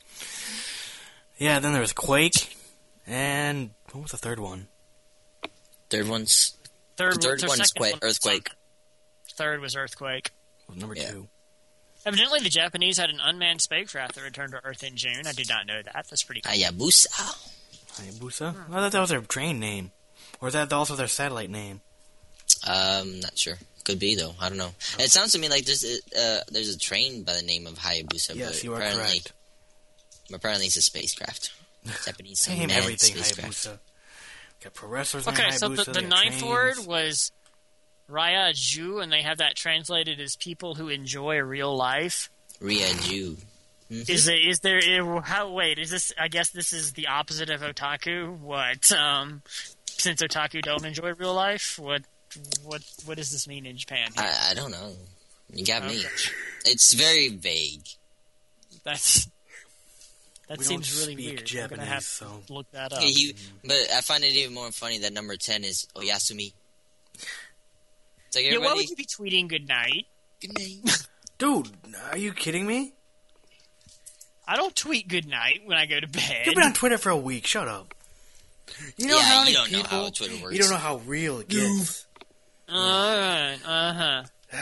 Yeah, 1.39 1.59
then 1.61 1.73
there 1.73 1.81
was 1.81 1.95
Quake, 1.95 2.55
and 3.07 3.71
what 3.93 4.03
was 4.03 4.11
the 4.11 4.19
third 4.19 4.39
one? 4.39 4.69
Third 5.89 6.09
one's 6.09 6.57
Third, 6.99 7.15
The 7.15 7.21
third 7.21 7.41
the 7.41 7.47
one's 7.47 7.59
second 7.61 7.81
Quake- 7.81 7.93
one 7.95 8.01
Earthquake. 8.11 8.49
Third 9.33 9.61
was 9.61 9.75
earthquake. 9.75 10.31
What 10.67 10.75
was 10.75 10.81
number 10.83 10.95
Yeah. 10.97 11.11
two? 11.13 11.29
Evidently, 12.07 12.41
the 12.41 12.49
Japanese 12.49 12.97
had 12.99 13.11
an 13.11 13.21
unmanned 13.23 13.61
spacecraft 13.61 14.15
that 14.15 14.23
returned 14.23 14.53
to 14.53 14.65
Earth 14.65 14.83
in 14.83 14.97
June. 14.97 15.27
I 15.27 15.33
did 15.33 15.49
not 15.49 15.67
know 15.67 15.83
that. 15.83 15.93
That's 16.09 16.23
pretty 16.23 16.41
cool. 16.41 16.53
Hayabusa. 16.53 17.09
Hayabusa? 17.97 18.55
I 18.71 18.73
thought 18.73 18.93
that 18.93 19.01
was 19.01 19.11
their 19.11 19.21
train 19.21 19.61
name. 19.61 19.91
Or 20.41 20.49
is 20.49 20.55
that 20.55 20.73
also 20.73 20.97
their 20.97 21.09
satellite 21.09 21.51
name? 21.51 21.81
Um, 22.67 23.21
not 23.21 23.37
sure. 23.37 23.57
Could 23.85 23.99
be 23.99 24.15
though. 24.15 24.35
I 24.41 24.49
don't 24.49 24.59
know. 24.59 24.71
It 24.99 25.11
sounds 25.11 25.33
to 25.33 25.39
me 25.39 25.49
like 25.49 25.65
there's 25.65 25.85
a, 25.85 25.97
uh, 26.19 26.41
there's 26.51 26.75
a 26.75 26.79
train 26.79 27.23
by 27.25 27.33
the 27.35 27.43
name 27.43 27.67
of 27.67 27.75
Hayabusa. 27.79 28.35
yes, 28.35 28.57
but 28.57 28.65
you 28.65 28.73
are 28.75 28.77
apparently, 28.77 29.05
correct. 29.05 29.33
Apparently, 30.33 30.67
it's 30.67 30.77
a 30.77 30.83
spacecraft. 30.83 31.53
Japanese 32.07 32.47
Name 32.49 32.63
unmanned 32.63 32.79
everything 32.83 33.17
spacecraft. 33.17 33.67
Hayabusa. 33.67 33.79
Got 34.65 34.75
pro 34.75 34.89
wrestlers 34.91 35.27
Okay, 35.29 35.43
named 35.43 35.55
so 35.55 35.69
the, 35.71 35.91
the 35.91 36.03
ninth 36.03 36.39
trains. 36.41 36.43
word 36.45 36.75
was 36.87 37.33
Raya 38.11 38.53
Ju, 38.55 38.99
and 38.99 39.13
they 39.13 39.23
have 39.23 39.39
that 39.39 39.55
translated 39.57 40.21
as 40.21 40.37
people 40.37 40.75
who 40.75 40.89
enjoy 40.89 41.39
real 41.39 41.77
life. 41.77 42.31
Ryaju. 42.61 43.37
Is 43.91 44.29
it? 44.29 44.35
Is 44.47 44.61
there? 44.61 44.81
How? 45.21 45.51
Wait. 45.51 45.79
Is 45.79 45.91
this? 45.91 46.13
I 46.19 46.29
guess 46.29 46.51
this 46.51 46.73
is 46.73 46.93
the 46.93 47.09
opposite 47.09 47.51
of 47.51 47.61
otaku. 47.63 48.39
What? 48.39 48.93
Um, 48.93 49.43
since 49.87 50.23
otaku 50.23 50.63
don't 50.63 50.85
enjoy 50.85 51.13
real 51.15 51.35
life, 51.35 51.79
what? 51.79 52.03
What? 52.63 52.83
What 53.05 53.17
does 53.17 53.33
this 53.33 53.49
mean 53.49 53.67
in 53.67 53.77
Japan? 53.77 54.11
I, 54.17 54.51
I 54.51 54.55
don't 54.55 54.71
know. 54.71 54.93
You 55.53 55.65
got 55.65 55.85
me. 55.85 56.01
It's 56.65 56.93
very 56.93 57.29
vague. 57.31 57.83
That's 58.85 59.27
that 60.49 60.59
We 60.59 60.65
seems 60.65 60.89
don't 60.91 61.01
really 61.09 61.15
speak 61.15 61.27
weird. 61.37 61.47
Japanese, 61.47 61.71
I'm 61.73 61.77
gonna 61.79 61.91
have 61.91 62.03
so- 62.05 62.43
to 62.47 62.53
look 62.53 62.71
that 62.73 62.93
up. 62.93 63.01
Yeah, 63.03 63.09
you, 63.09 63.35
but 63.65 63.77
I 63.95 64.01
find 64.03 64.23
it 64.25 64.33
even 64.35 64.55
more 64.55 64.71
funny 64.71 64.99
that 64.99 65.13
number 65.13 65.37
ten 65.37 65.65
is 65.65 65.89
Oyasumi. 65.97 66.53
It's 68.31 68.37
like 68.37 68.45
yeah, 68.45 68.59
why 68.59 68.75
would 68.75 68.89
you 68.89 68.95
be 68.95 69.07
tweeting 69.07 69.49
good 69.49 69.67
night? 69.67 70.07
Good 70.41 70.57
night. 70.57 71.07
Dude, 71.39 71.69
are 72.13 72.17
you 72.17 72.33
kidding 72.33 72.65
me? 72.65 72.93
I 74.47 74.55
don't 74.57 74.75
tweet 74.77 75.09
good 75.09 75.27
night 75.27 75.63
when 75.65 75.77
I 75.77 75.87
go 75.87 75.99
to 75.99 76.07
bed. 76.07 76.43
You've 76.47 76.55
been 76.55 76.63
on 76.65 76.73
Twitter 76.73 76.97
for 76.97 77.11
a 77.11 77.17
week. 77.17 77.47
Shut 77.47 77.67
up. 77.67 77.93
You 78.97 79.09
know 79.09 79.17
Yeah, 79.17 79.23
how 79.23 79.39
you 79.41 79.45
many 79.47 79.53
don't 79.55 79.73
know 79.73 79.79
people, 79.83 79.99
how 80.05 80.11
Twitter 80.11 80.43
works. 80.43 80.55
You 80.55 80.61
don't 80.61 80.71
know 80.71 80.77
how 80.77 80.97
real 81.07 81.41
it 81.41 81.49
gets. 81.49 82.07
Uh 82.69 83.57
huh. 83.65 84.23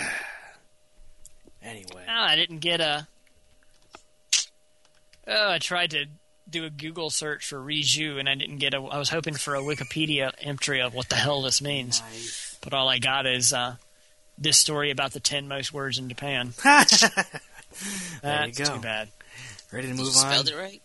Anyway. 1.62 2.04
Oh, 2.08 2.12
I 2.22 2.36
didn't 2.36 2.60
get 2.60 2.80
a. 2.80 3.06
Oh, 5.26 5.50
I 5.52 5.58
tried 5.58 5.90
to 5.90 6.06
do 6.48 6.64
a 6.64 6.70
Google 6.70 7.10
search 7.10 7.46
for 7.46 7.58
Riju, 7.58 8.18
and 8.18 8.26
I 8.28 8.34
didn't 8.36 8.56
get 8.58 8.72
a. 8.72 8.78
I 8.78 8.96
was 8.98 9.10
hoping 9.10 9.34
for 9.34 9.54
a 9.54 9.60
Wikipedia 9.60 10.32
entry 10.40 10.80
of 10.80 10.94
what 10.94 11.10
the 11.10 11.16
hell 11.16 11.42
this 11.42 11.60
means, 11.60 12.00
Nice. 12.00 12.47
But 12.60 12.74
all 12.74 12.88
I 12.88 12.98
got 12.98 13.26
is 13.26 13.52
uh, 13.52 13.76
this 14.36 14.58
story 14.58 14.90
about 14.90 15.12
the 15.12 15.20
ten 15.20 15.48
most 15.48 15.72
words 15.72 15.98
in 15.98 16.08
Japan. 16.08 16.52
there 16.64 16.86
you 16.92 18.18
That's 18.22 18.58
go. 18.58 18.76
too 18.76 18.80
bad. 18.80 19.08
Ready 19.72 19.88
to 19.88 19.92
You 19.94 19.98
move 19.98 20.06
on? 20.08 20.12
spelled 20.12 20.48
it 20.48 20.56
right. 20.56 20.82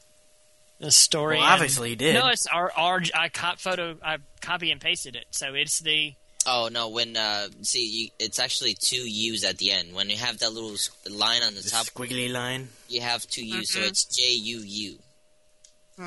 the 0.80 0.91
story. 0.91 1.38
Well, 1.38 1.45
and- 1.45 1.53
obviously 1.53 1.89
he 1.89 1.95
did. 1.95 2.15
No, 2.15 2.28
it's 2.30 2.47
our, 2.47 2.71
our 2.76 3.01
I 3.15 3.30
cop 3.30 3.59
photo. 3.59 3.95
I 4.03 4.17
copy 4.41 4.71
and 4.71 4.82
pasted 4.82 5.15
it, 5.15 5.26
so 5.32 5.53
it's 5.53 5.80
the 5.80 6.13
Oh 6.45 6.67
no! 6.69 6.89
When 6.89 7.15
uh, 7.15 7.47
see, 7.61 7.88
you, 7.88 8.09
it's 8.19 8.38
actually 8.38 8.74
two 8.74 9.09
U's 9.09 9.45
at 9.45 9.59
the 9.59 9.71
end. 9.71 9.93
When 9.93 10.09
you 10.09 10.17
have 10.17 10.39
that 10.39 10.51
little 10.51 10.76
line 11.09 11.41
on 11.41 11.55
the 11.55 11.61
The 11.61 11.69
top, 11.69 11.86
squiggly 11.86 12.30
line. 12.30 12.67
you 12.89 12.99
have 12.99 13.26
two 13.28 13.45
U's, 13.45 13.71
so 13.71 13.80
Mhm. 13.80 13.88
it's 13.88 14.03
J 14.03 14.24
U 14.34 14.59
U. 14.59 14.99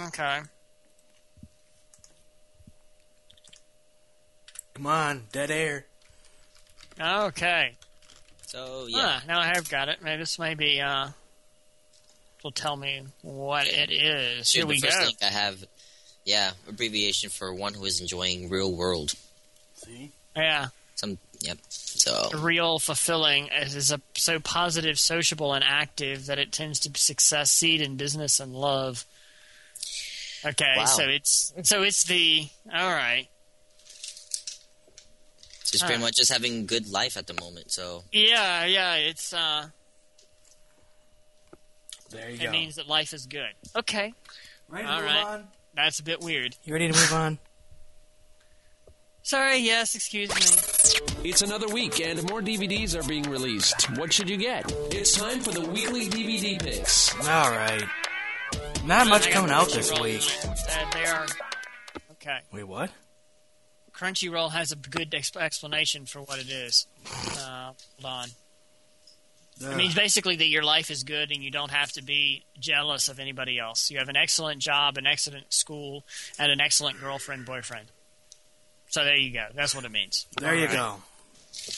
okay. 0.09 0.41
Come 4.77 4.87
on, 4.87 5.23
dead 5.33 5.51
air. 5.51 5.87
Okay. 7.01 7.73
So 8.47 8.87
yeah, 8.89 9.21
Ah, 9.21 9.23
now 9.27 9.41
I 9.41 9.47
have 9.47 9.69
got 9.71 9.89
it. 9.89 10.03
Maybe 10.03 10.19
this 10.21 10.39
may 10.39 10.55
be 10.55 10.81
uh 10.83 11.09
will 12.45 12.51
tell 12.53 12.77
me 12.77 13.03
what 13.23 13.67
it 13.67 13.91
is. 13.91 14.51
Shoot, 14.51 14.59
Here 14.59 14.67
we 14.67 14.81
the 14.81 14.87
first 14.89 14.99
go. 14.99 15.05
link 15.07 15.17
I 15.23 15.27
have, 15.27 15.65
yeah, 16.27 16.51
abbreviation 16.69 17.31
for 17.31 17.53
one 17.55 17.73
who 17.75 17.85
is 17.87 18.01
enjoying 18.03 18.51
real 18.51 18.71
world. 18.73 19.15
See? 19.77 20.13
Yeah. 20.37 20.67
Some, 20.95 21.19
yep. 21.41 21.59
So 21.71 22.29
Real 22.39 22.79
fulfilling 22.79 23.47
it 23.49 23.75
is 23.75 23.91
a 23.91 24.01
so 24.15 24.39
positive, 24.41 24.99
sociable 24.99 25.55
and 25.55 25.65
active 25.67 26.27
that 26.27 26.39
it 26.39 26.53
tends 26.53 26.81
to 26.81 26.91
succeed 26.99 27.81
in 27.81 27.97
business 27.97 28.39
and 28.41 28.55
love. 28.55 29.07
Okay, 30.45 30.75
Wow. 30.77 30.85
so 30.85 31.09
it's 31.09 31.53
so 31.65 31.83
it's 31.83 32.05
the 32.05 32.47
all 32.73 32.91
right. 32.91 33.27
Just 35.71 35.85
pretty 35.85 35.99
Huh. 36.01 36.07
much 36.07 36.17
just 36.17 36.33
having 36.33 36.67
good 36.67 36.91
life 36.91 37.17
at 37.17 37.27
the 37.27 37.35
moment. 37.35 37.73
So 37.73 38.05
Yeah, 38.13 38.65
yeah, 38.65 38.95
it's 38.95 39.33
uh 39.33 39.69
There 42.11 42.31
you 42.31 42.37
it 42.37 42.45
go. 42.45 42.51
means 42.53 42.77
that 42.77 42.87
life 42.87 43.13
is 43.13 43.27
good. 43.27 43.53
Okay. 43.75 44.13
ready 44.69 44.85
to 44.87 44.91
All 44.93 44.97
move 45.01 45.07
right. 45.07 45.25
on? 45.25 45.49
That's 45.75 45.99
a 45.99 46.03
bit 46.03 46.21
weird. 46.21 46.57
You 46.65 46.73
ready 46.73 46.89
to 46.91 46.95
move 46.95 47.13
on? 47.13 47.39
Sorry, 49.23 49.59
yes, 49.59 49.95
excuse 49.97 50.29
me. 50.31 51.29
It's 51.29 51.43
another 51.43 51.67
week 51.69 52.01
and 52.01 52.23
more 52.31 52.41
DVDs 52.41 52.95
are 52.95 53.07
being 53.09 53.25
released. 53.25 53.91
What 53.99 54.13
should 54.13 54.31
you 54.31 54.37
get? 54.37 54.71
It's 54.93 55.13
time 55.17 55.41
for 55.41 55.51
the 55.51 55.63
weekly 55.63 56.09
DVD 56.09 56.59
picks. 56.63 57.13
All 57.27 57.51
right. 57.51 57.83
Not 58.85 59.09
much 59.09 59.29
coming 59.31 59.51
out 59.51 59.69
this 59.73 59.91
week. 59.99 60.23
Uh, 60.45 60.91
they 60.93 61.05
are 61.07 61.27
okay. 62.13 62.39
Wait, 62.53 62.63
what? 62.65 62.91
Crunchyroll 63.97 64.53
has 64.53 64.73
a 64.73 64.77
good 64.77 65.11
exp- 65.13 65.41
explanation 65.41 66.05
for 66.07 66.21
what 66.21 66.39
it 66.39 66.51
is. 66.51 66.87
Uh, 67.39 67.73
hold 68.01 68.05
on. 68.05 68.29
It 69.59 69.77
means 69.77 69.95
basically 69.95 70.37
that 70.37 70.49
your 70.49 70.63
life 70.63 70.91
is 70.91 71.03
good 71.03 71.31
and 71.31 71.43
you 71.43 71.51
don't 71.51 71.71
have 71.71 71.91
to 71.93 72.05
be 72.05 72.45
jealous 72.61 73.09
of 73.09 73.19
anybody 73.19 73.59
else. 73.59 73.91
You 73.91 73.99
have 73.99 74.11
an 74.11 74.17
excellent 74.17 74.61
job, 74.61 74.99
an 74.99 75.07
excellent 75.07 75.51
school, 75.53 76.05
and 76.39 76.53
an 76.53 76.61
excellent 76.61 77.01
girlfriend, 77.01 77.47
boyfriend. 77.47 77.87
So 78.89 79.03
there 79.03 79.17
you 79.17 79.33
go. 79.33 79.47
That's 79.55 79.75
what 79.75 79.85
it 79.87 79.91
means. 79.91 80.27
there 80.39 80.55
you 80.55 80.63
All 80.63 80.67
right. 80.67 80.77
go. 80.77 80.97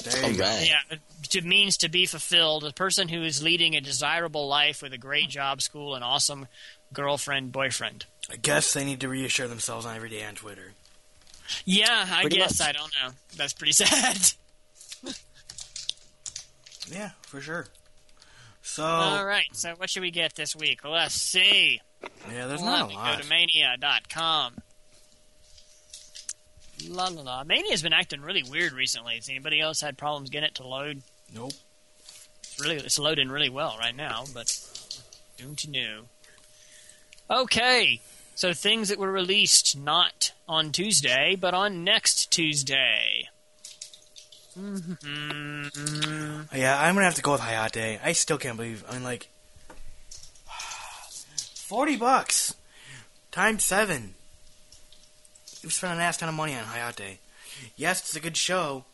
There 0.05 0.25
all 0.25 0.31
you 0.33 0.39
go. 0.39 0.61
Yeah, 0.65 0.99
it 1.33 1.45
means 1.45 1.77
to 1.79 1.89
be 1.89 2.07
fulfilled. 2.07 2.65
A 2.65 2.73
person 2.73 3.09
who 3.09 3.23
is 3.23 3.43
leading 3.45 3.77
a 3.77 3.81
desirable 3.81 4.49
life 4.49 4.83
with 4.83 4.93
a 4.93 4.99
great 4.99 5.29
job, 5.29 5.63
school, 5.63 5.95
and 5.95 6.03
awesome 6.03 6.49
girlfriend, 6.93 7.53
boyfriend. 7.53 8.07
I 8.31 8.37
guess 8.37 8.73
they 8.73 8.85
need 8.85 9.01
to 9.01 9.09
reassure 9.09 9.47
themselves 9.47 9.87
on 9.87 9.95
every 9.95 10.11
day 10.11 10.25
on 10.25 10.35
Twitter. 10.35 10.73
Yeah, 11.65 12.07
I 12.11 12.23
Pretty 12.23 12.37
guess 12.37 12.59
much. 12.61 12.69
I 12.69 12.73
don't 12.73 12.93
know. 13.03 13.11
That's 13.37 13.53
pretty 13.53 13.73
sad. 13.73 14.33
Yeah, 16.91 17.11
for 17.23 17.41
sure. 17.41 17.67
So, 18.63 18.85
All 18.85 19.25
right, 19.27 19.47
so 19.53 19.75
what 19.77 19.91
should 19.91 20.03
we 20.03 20.11
get 20.11 20.35
this 20.35 20.55
week? 20.55 20.85
Let's 20.85 21.15
see. 21.15 21.81
yeah, 22.33 22.47
there's 22.47 22.61
Let 22.63 22.67
not 22.67 22.91
a 22.91 22.95
lot. 22.95 23.17
go 23.17 23.23
to 23.23 23.29
mania.com. 23.29 24.55
La 26.89 27.09
la 27.09 27.23
la. 27.23 27.45
Mania's 27.45 27.83
been 27.83 27.93
acting 27.93 28.21
really 28.21 28.43
weird 28.45 28.73
recently. 28.73 29.17
Has 29.17 29.29
anybody 29.29 29.61
else 29.61 29.81
had 29.81 29.99
problems 29.99 30.31
getting 30.31 30.49
it 30.49 30.55
to 30.57 30.67
load? 30.67 31.03
Nope. 31.35 31.53
It's 32.43 32.61
really 32.61 32.77
it's 32.77 32.99
loading 32.99 33.29
really 33.31 33.51
well 33.51 33.77
right 33.81 33.97
now, 33.97 34.25
but 34.33 34.57
don't 35.39 35.63
you 35.65 35.73
know? 35.73 36.01
Okay, 37.31 38.01
so 38.39 38.55
things 38.55 38.89
that 38.89 39.01
were 39.01 39.11
released 39.11 39.77
not 39.77 40.31
on 40.47 40.71
Tuesday, 40.71 41.35
but 41.35 41.55
on 41.55 41.83
next 41.83 42.31
Tuesday. 42.31 43.29
hmm 44.55 44.93
Yeah, 46.55 46.81
I'm 46.81 46.95
gonna 46.95 47.07
have 47.07 47.17
to 47.17 47.23
go 47.23 47.33
with 47.33 47.41
Hayate. 47.41 47.99
I 48.01 48.13
still 48.13 48.39
can't 48.39 48.57
believe. 48.57 48.85
I 48.89 48.93
mean, 48.93 49.03
like, 49.03 49.27
forty 51.57 51.97
bucks 51.97 52.55
times 53.33 53.65
seven. 53.65 54.15
You 55.61 55.71
spent 55.71 55.95
an 55.95 56.01
ass 56.01 56.19
ton 56.19 56.29
of 56.29 56.37
money 56.37 56.55
on 56.55 56.63
Hayate. 56.63 57.19
Yes, 57.75 57.99
it's 58.03 58.15
a 58.15 58.21
good 58.21 58.37
show, 58.37 58.85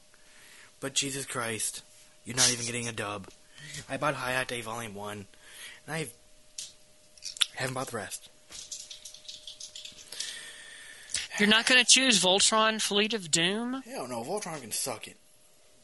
but 0.81 0.95
Jesus 0.95 1.27
Christ, 1.27 1.83
you're 2.25 2.35
not 2.35 2.51
even 2.51 2.65
getting 2.65 2.89
a 2.89 2.93
dub. 2.93 3.29
I 3.91 3.99
bought 3.99 4.15
Hayate 4.15 4.63
Volume 4.63 4.95
One, 4.95 5.27
and 5.87 5.95
I 5.95 6.09
haven't 7.57 7.75
bought 7.75 7.89
the 7.89 7.99
rest. 7.99 8.31
You're 11.39 11.49
not 11.49 11.67
going 11.67 11.83
to 11.85 11.87
choose 11.91 12.23
Voltron 12.23 12.81
Fleet 12.81 13.15
of 13.15 13.31
Doom? 13.31 13.83
Hell 13.85 14.07
no, 14.09 14.23
Voltron 14.23 14.61
can 14.61 14.71
suck 14.73 15.09
it. 15.09 15.17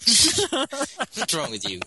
what's 0.51 1.35
wrong 1.35 1.51
with 1.51 1.69
you? 1.69 1.81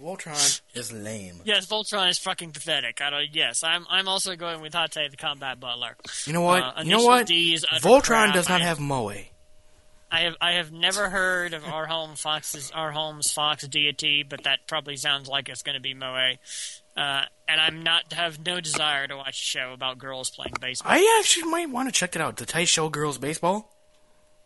Voltron 0.00 0.60
is 0.74 0.92
lame. 0.92 1.36
Yes, 1.44 1.66
Voltron 1.66 2.08
is 2.10 2.18
fucking 2.18 2.50
pathetic. 2.50 3.00
I 3.00 3.10
don't. 3.10 3.28
Yes, 3.32 3.62
I'm. 3.62 3.86
I'm 3.88 4.08
also 4.08 4.34
going 4.34 4.60
with 4.60 4.72
Hayate 4.72 5.10
the 5.10 5.16
Combat 5.16 5.60
Butler. 5.60 5.96
You 6.26 6.32
know 6.32 6.40
what? 6.42 6.62
Uh, 6.62 6.72
you 6.82 6.90
know 6.90 7.04
what? 7.04 7.26
D 7.26 7.54
is 7.54 7.64
Voltron 7.80 8.02
crap. 8.02 8.34
does 8.34 8.48
not 8.48 8.62
I- 8.62 8.64
have 8.64 8.80
Moe. 8.80 9.10
I 10.10 10.20
have. 10.22 10.34
I 10.40 10.52
have 10.54 10.72
never 10.72 11.08
heard 11.08 11.54
of 11.54 11.64
our 11.64 11.86
home 11.86 12.16
Fox's 12.16 12.70
our 12.74 12.90
home's 12.90 13.30
Fox 13.32 13.66
deity, 13.68 14.24
but 14.28 14.42
that 14.44 14.66
probably 14.66 14.96
sounds 14.96 15.28
like 15.28 15.48
it's 15.48 15.62
going 15.62 15.76
to 15.76 15.80
be 15.80 15.94
Moe. 15.94 16.32
Uh, 16.96 17.22
and 17.48 17.60
I'm 17.60 17.82
not 17.82 18.12
have 18.12 18.44
no 18.44 18.60
desire 18.60 19.06
to 19.06 19.16
watch 19.16 19.30
a 19.40 19.44
show 19.44 19.72
about 19.72 19.98
girls 19.98 20.30
playing 20.30 20.54
baseball. 20.60 20.92
I 20.92 21.18
actually 21.20 21.50
might 21.50 21.70
want 21.70 21.88
to 21.88 21.92
check 21.92 22.14
it 22.16 22.20
out. 22.22 22.36
The 22.36 22.44
Taisho 22.46 22.90
Girls 22.90 23.16
Baseball. 23.18 23.70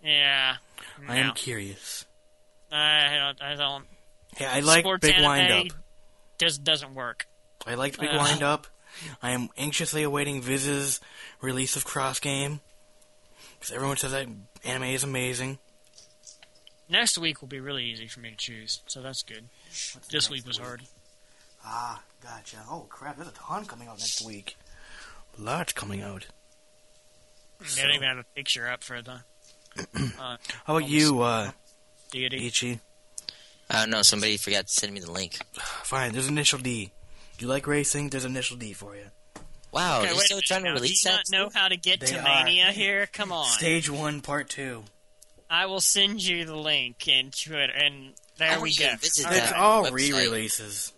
yeah, 0.02 0.56
I 1.08 1.16
am 1.18 1.34
curious. 1.34 2.06
I 2.70 3.16
don't. 3.18 3.42
I 3.42 3.54
don't. 3.56 3.84
Yeah, 4.40 4.52
I 4.52 4.60
like 4.60 4.80
Sports 4.84 5.06
Big 5.06 5.20
Wind 5.24 5.52
Up. 5.52 5.66
Does 6.38 6.58
doesn't 6.58 6.94
work. 6.94 7.26
I 7.66 7.74
like 7.74 7.98
Big 7.98 8.10
Uh. 8.10 8.18
Wind 8.22 8.42
Up. 8.42 8.66
I 9.22 9.32
am 9.32 9.48
anxiously 9.58 10.02
awaiting 10.04 10.40
Viz's 10.40 11.00
release 11.40 11.76
of 11.76 11.84
Cross 11.84 12.20
Game. 12.20 12.60
Because 13.58 13.74
everyone 13.74 13.96
says 13.96 14.12
that 14.12 14.26
anime 14.64 14.84
is 14.84 15.02
amazing. 15.04 15.58
Next 16.88 17.18
week 17.18 17.40
will 17.40 17.48
be 17.48 17.58
really 17.60 17.84
easy 17.84 18.06
for 18.06 18.20
me 18.20 18.30
to 18.30 18.36
choose, 18.36 18.80
so 18.86 19.02
that's 19.02 19.22
good. 19.22 19.48
This 20.10 20.30
week 20.30 20.46
was 20.46 20.58
hard. 20.58 20.82
Ah, 21.66 22.00
gotcha. 22.22 22.58
Oh, 22.70 22.86
crap. 22.88 23.16
There's 23.16 23.28
a 23.28 23.32
ton 23.32 23.64
coming 23.64 23.88
out 23.88 23.98
next 23.98 24.24
week. 24.24 24.56
Lots 25.38 25.72
coming 25.72 26.00
out. 26.00 26.26
They 27.74 27.82
don't 27.82 27.92
even 27.94 28.06
have 28.08 28.18
a 28.18 28.24
picture 28.34 28.68
up 28.68 28.84
for 28.84 29.02
the 29.02 29.20
uh, 30.18 30.36
How 30.64 30.76
about 30.76 30.88
you, 30.88 31.20
uh, 31.22 31.50
deity. 32.10 32.46
Ichi? 32.46 32.80
I 33.68 33.80
don't 33.80 33.90
know. 33.90 34.02
Somebody 34.02 34.36
forgot 34.36 34.66
to 34.68 34.72
send 34.72 34.92
me 34.94 35.00
the 35.00 35.10
link. 35.10 35.38
Fine, 35.54 36.12
there's 36.12 36.28
initial 36.28 36.58
D. 36.58 36.92
You 37.38 37.48
like 37.48 37.66
racing? 37.66 38.10
There's 38.10 38.24
initial 38.24 38.56
D 38.56 38.72
for 38.72 38.94
you. 38.96 39.02
Wow, 39.72 39.98
Okay, 39.98 40.06
they're 40.06 40.14
wait 40.14 40.22
a 40.22 40.24
still 40.26 40.36
minute 40.36 40.46
trying 40.46 40.62
to 40.62 40.68
now. 40.68 40.74
release 40.74 41.02
Do 41.02 41.10
you 41.10 41.16
that. 41.16 41.24
not 41.32 41.38
know 41.38 41.50
how 41.52 41.68
to 41.68 41.76
get 41.76 42.00
They 42.00 42.06
to 42.06 42.18
are. 42.20 42.44
Mania 42.44 42.66
here? 42.72 43.06
Come 43.12 43.32
on. 43.32 43.44
Stage 43.46 43.90
1, 43.90 44.20
Part 44.22 44.48
2. 44.48 44.84
I 45.50 45.66
will 45.66 45.80
send 45.80 46.22
you 46.22 46.44
the 46.46 46.56
link 46.56 47.06
in 47.08 47.30
Twitter, 47.30 47.72
and 47.74 48.14
there 48.38 48.52
I 48.52 48.54
we 48.58 48.70
want 48.70 48.78
go. 48.78 48.84
you 48.86 48.90
to 48.92 48.96
visit 48.96 49.26
All 49.26 49.32
It's 49.34 49.52
all 49.52 49.90
re-releases. 49.90 50.92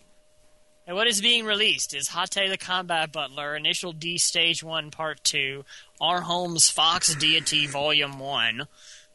And 0.89 0.95
what 0.95 1.05
is 1.05 1.21
being 1.21 1.45
released 1.45 1.93
is 1.93 2.09
Hayate 2.09 2.49
the 2.49 2.57
Combat 2.57 3.11
Butler, 3.11 3.55
Initial 3.55 3.93
D 3.93 4.17
Stage 4.17 4.63
1 4.63 4.89
Part 4.89 5.23
2, 5.23 5.63
Our 6.01 6.21
Home's 6.21 6.67
Fox 6.67 7.13
Deity 7.13 7.67
Volume 7.67 8.17
1, 8.17 8.65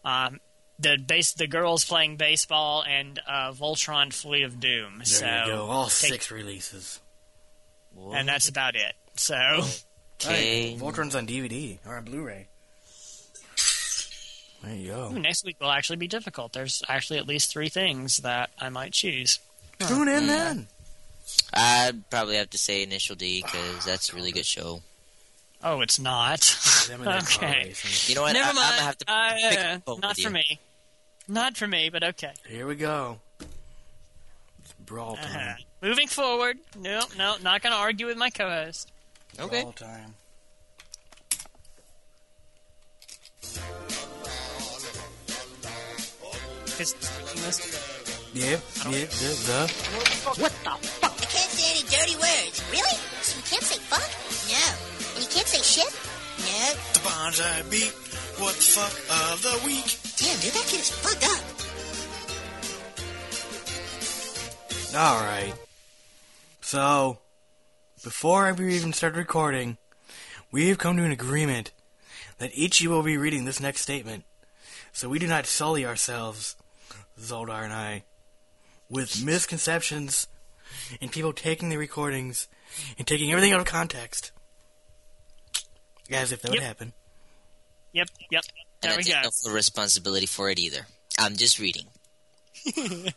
um, 0.05 0.39
the 0.79 0.97
base, 1.05 1.33
the 1.33 1.49
girls 1.49 1.85
playing 1.85 2.16
baseball, 2.16 2.85
and 2.89 3.18
uh, 3.27 3.51
Voltron 3.51 4.12
Fleet 4.12 4.45
of 4.45 4.61
Doom. 4.61 4.99
There 4.99 5.05
so, 5.05 5.27
you 5.27 5.47
go. 5.47 5.66
All 5.66 5.87
take- 5.87 6.12
six 6.12 6.31
releases. 6.31 7.01
And 8.12 8.29
that's 8.29 8.49
about 8.49 8.77
it. 8.77 8.95
So, 9.16 9.35
Okay. 10.20 10.75
Right. 10.75 10.81
Voltron's 10.81 11.16
on 11.16 11.27
DVD 11.27 11.81
or 11.85 11.97
on 11.97 12.05
Blu-ray. 12.05 12.47
There 14.62 14.75
you 14.77 14.93
go. 14.93 15.11
ooh, 15.12 15.18
next 15.18 15.45
week 15.45 15.57
will 15.61 15.72
actually 15.72 15.97
be 15.97 16.07
difficult. 16.07 16.53
There's 16.53 16.85
actually 16.89 17.18
at 17.18 17.27
least 17.27 17.51
three 17.51 17.68
things 17.68 18.18
that 18.18 18.51
I 18.61 18.68
might 18.68 18.93
choose. 18.93 19.41
Tune 19.81 20.07
in 20.07 20.29
then. 20.29 20.68
I'd 21.53 22.09
probably 22.11 22.37
have 22.37 22.51
to 22.51 22.59
say 22.59 22.82
Initial 22.82 23.16
D 23.16 23.43
because 23.43 23.85
that's 23.85 24.12
a 24.12 24.16
really 24.16 24.32
good 24.32 24.47
show. 24.47 24.82
Oh, 25.62 25.80
it's 25.80 25.99
not. 25.99 26.57
okay. 26.91 27.72
You 28.07 28.14
know 28.14 28.22
what? 28.22 28.32
Never 28.35 28.53
mind. 28.53 28.59
I'm 28.59 28.70
gonna 28.70 28.82
have 28.82 28.99
to 28.99 29.05
uh, 29.09 29.32
pick 29.51 29.59
uh, 29.87 29.95
Not 30.03 30.16
for 30.16 30.20
you. 30.20 30.30
me. 30.30 30.61
Not 31.26 31.57
for 31.57 31.66
me, 31.66 31.89
but 31.89 32.03
okay. 32.05 32.32
Here 32.47 32.66
we 32.66 32.74
go. 32.74 33.18
It's 33.41 34.74
brawl 34.85 35.14
uh-huh. 35.14 35.26
time. 35.26 35.49
Uh-huh. 35.49 35.89
Moving 35.89 36.09
forward. 36.09 36.59
No, 36.78 37.01
no, 37.16 37.37
not 37.43 37.62
gonna 37.62 37.76
argue 37.76 38.07
with 38.07 38.18
my 38.18 38.30
co-host. 38.30 38.93
Okay. 39.41 39.62
Brawl 39.62 39.72
time. 39.72 40.14
Yeah, 48.35 48.51
yeah, 48.51 48.59
the, 48.85 49.30
the. 49.47 50.41
What 50.41 50.53
the? 50.64 51.04
Say 51.65 51.71
any 51.71 51.89
dirty 51.89 52.17
words. 52.17 52.62
Really? 52.71 52.99
So 53.23 53.37
you 53.37 53.45
can't 53.45 53.62
say 53.62 53.79
fuck? 53.79 54.11
No. 54.53 54.65
And 55.15 55.25
you 55.25 55.31
can't 55.31 55.47
say 55.47 55.62
shit? 55.62 55.93
No. 56.45 56.75
The 56.93 57.01
bonsai 57.01 57.71
beat. 57.71 57.93
What 58.41 58.55
the 58.55 58.62
fuck 58.62 58.93
of 59.33 59.43
the 59.43 59.65
week? 59.65 59.99
Damn, 60.17 60.39
dude, 60.41 60.53
that 60.53 60.67
kid 60.67 60.81
is 60.81 60.91
fucked 60.91 61.25
up. 61.25 61.43
All 64.97 65.21
right. 65.25 65.55
So, 66.61 67.19
before 68.03 68.53
we 68.55 68.75
even 68.75 68.93
start 68.93 69.15
recording, 69.15 69.77
we 70.51 70.69
have 70.69 70.79
come 70.79 70.97
to 70.97 71.05
an 71.05 71.12
agreement 71.12 71.73
that 72.39 72.51
each 72.55 72.81
of 72.81 72.85
you 72.85 72.91
will 72.91 73.03
be 73.03 73.17
reading 73.17 73.45
this 73.45 73.61
next 73.61 73.83
statement, 73.83 74.25
so 74.93 75.09
we 75.09 75.19
do 75.19 75.27
not 75.27 75.47
sully 75.47 75.87
ourselves, 75.87 76.57
Zoldar 77.21 77.62
and 77.62 77.73
I, 77.73 78.03
with 78.89 79.25
misconceptions 79.25 80.27
and 81.01 81.11
people 81.12 81.32
taking 81.32 81.68
the 81.68 81.76
recordings 81.78 82.49
and 82.99 83.07
taking 83.07 83.30
everything 83.30 83.53
out 83.53 83.61
of 83.61 83.66
context, 83.66 84.32
as 86.11 86.32
if 86.32 86.43
that 86.43 86.51
would 86.51 86.61
happen. 86.62 86.93
Yep, 87.93 88.09
yep. 88.30 88.43
And 88.82 88.91
There 88.91 88.93
I 88.93 88.97
we 88.97 89.03
take 89.05 89.14
go. 89.14 89.20
no 89.22 89.30
full 89.30 89.53
responsibility 89.53 90.26
for 90.26 90.51
it 90.51 90.59
either. 90.59 90.87
I'm 91.18 91.37
just 91.37 91.59
reading. 91.59 91.87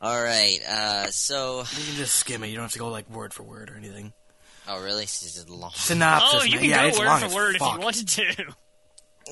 All 0.00 0.20
right. 0.22 0.58
Uh, 0.68 1.06
so, 1.10 1.58
You 1.60 1.84
can 1.86 1.94
just 1.94 2.16
skim 2.16 2.42
it. 2.42 2.48
You 2.48 2.56
don't 2.56 2.64
have 2.64 2.72
to 2.72 2.78
go 2.78 2.88
like 2.88 3.08
word 3.08 3.32
for 3.32 3.44
word 3.44 3.70
or 3.70 3.76
anything. 3.76 4.12
oh 4.68 4.82
really? 4.82 5.02
This 5.04 5.36
is 5.36 5.48
long. 5.48 5.70
Synopsis. 5.74 6.40
Oh, 6.40 6.44
you 6.44 6.52
man. 6.52 6.60
can 6.60 6.70
yeah, 6.70 6.82
go 6.82 6.88
it's 6.88 6.98
word 6.98 7.06
long 7.06 7.20
for 7.20 7.26
as 7.26 7.34
word 7.34 7.54
if 7.54 7.60
you 7.60 7.78
wanted 7.78 8.08
to. 8.08 8.44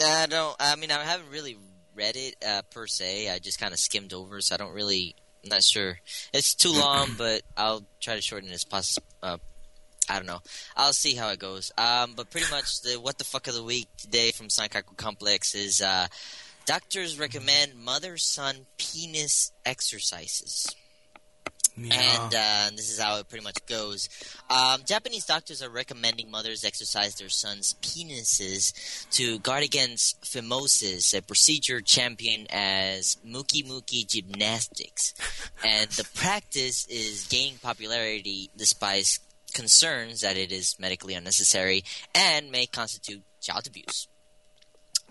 I 0.06 0.26
don't. 0.26 0.56
I 0.60 0.76
mean, 0.76 0.92
I 0.92 1.02
haven't 1.04 1.30
really 1.30 1.56
read 1.96 2.14
it 2.16 2.36
uh, 2.46 2.62
per 2.70 2.86
se. 2.86 3.28
I 3.30 3.38
just 3.40 3.58
kind 3.58 3.72
of 3.72 3.80
skimmed 3.80 4.12
over, 4.12 4.40
so 4.40 4.54
I 4.54 4.58
don't 4.58 4.72
really. 4.72 5.16
I'm 5.42 5.48
not 5.48 5.62
sure. 5.62 5.98
It's 6.32 6.54
too 6.54 6.72
long, 6.72 7.10
but 7.18 7.42
I'll 7.56 7.84
try 8.00 8.16
to 8.16 8.22
shorten 8.22 8.50
it 8.50 8.54
as 8.54 8.64
possible. 8.64 9.06
Uh, 9.22 9.38
I 10.08 10.16
don't 10.16 10.26
know. 10.26 10.40
I'll 10.76 10.92
see 10.92 11.14
how 11.14 11.30
it 11.30 11.38
goes. 11.38 11.70
Um, 11.78 12.14
but 12.16 12.30
pretty 12.30 12.50
much 12.50 12.82
the 12.82 13.00
what 13.00 13.18
the 13.18 13.24
fuck 13.24 13.46
of 13.46 13.54
the 13.54 13.62
week 13.62 13.88
today 13.96 14.32
from 14.32 14.48
Sankaku 14.48 14.96
Complex 14.96 15.54
is 15.54 15.80
uh, 15.80 16.08
doctors 16.66 17.18
recommend 17.18 17.76
mother-son 17.76 18.66
penis 18.76 19.52
exercises. 19.64 20.74
Yeah. 21.84 22.24
And 22.24 22.34
uh, 22.34 22.76
this 22.76 22.90
is 22.90 23.00
how 23.00 23.18
it 23.18 23.28
pretty 23.28 23.44
much 23.44 23.64
goes. 23.66 24.08
Um, 24.48 24.82
Japanese 24.84 25.24
doctors 25.24 25.62
are 25.62 25.70
recommending 25.70 26.30
mothers 26.30 26.64
exercise 26.64 27.14
their 27.14 27.28
sons' 27.28 27.74
penises 27.80 29.08
to 29.12 29.38
guard 29.38 29.62
against 29.62 30.20
phimosis, 30.22 31.16
a 31.16 31.22
procedure 31.22 31.80
championed 31.80 32.48
as 32.50 33.16
muki 33.24 33.62
muki 33.62 34.04
gymnastics. 34.04 35.14
and 35.64 35.90
the 35.90 36.04
practice 36.14 36.86
is 36.86 37.26
gaining 37.28 37.58
popularity 37.58 38.50
despite 38.56 39.18
concerns 39.52 40.20
that 40.20 40.36
it 40.36 40.52
is 40.52 40.76
medically 40.78 41.14
unnecessary 41.14 41.84
and 42.14 42.50
may 42.50 42.66
constitute 42.66 43.22
child 43.40 43.66
abuse. 43.66 44.06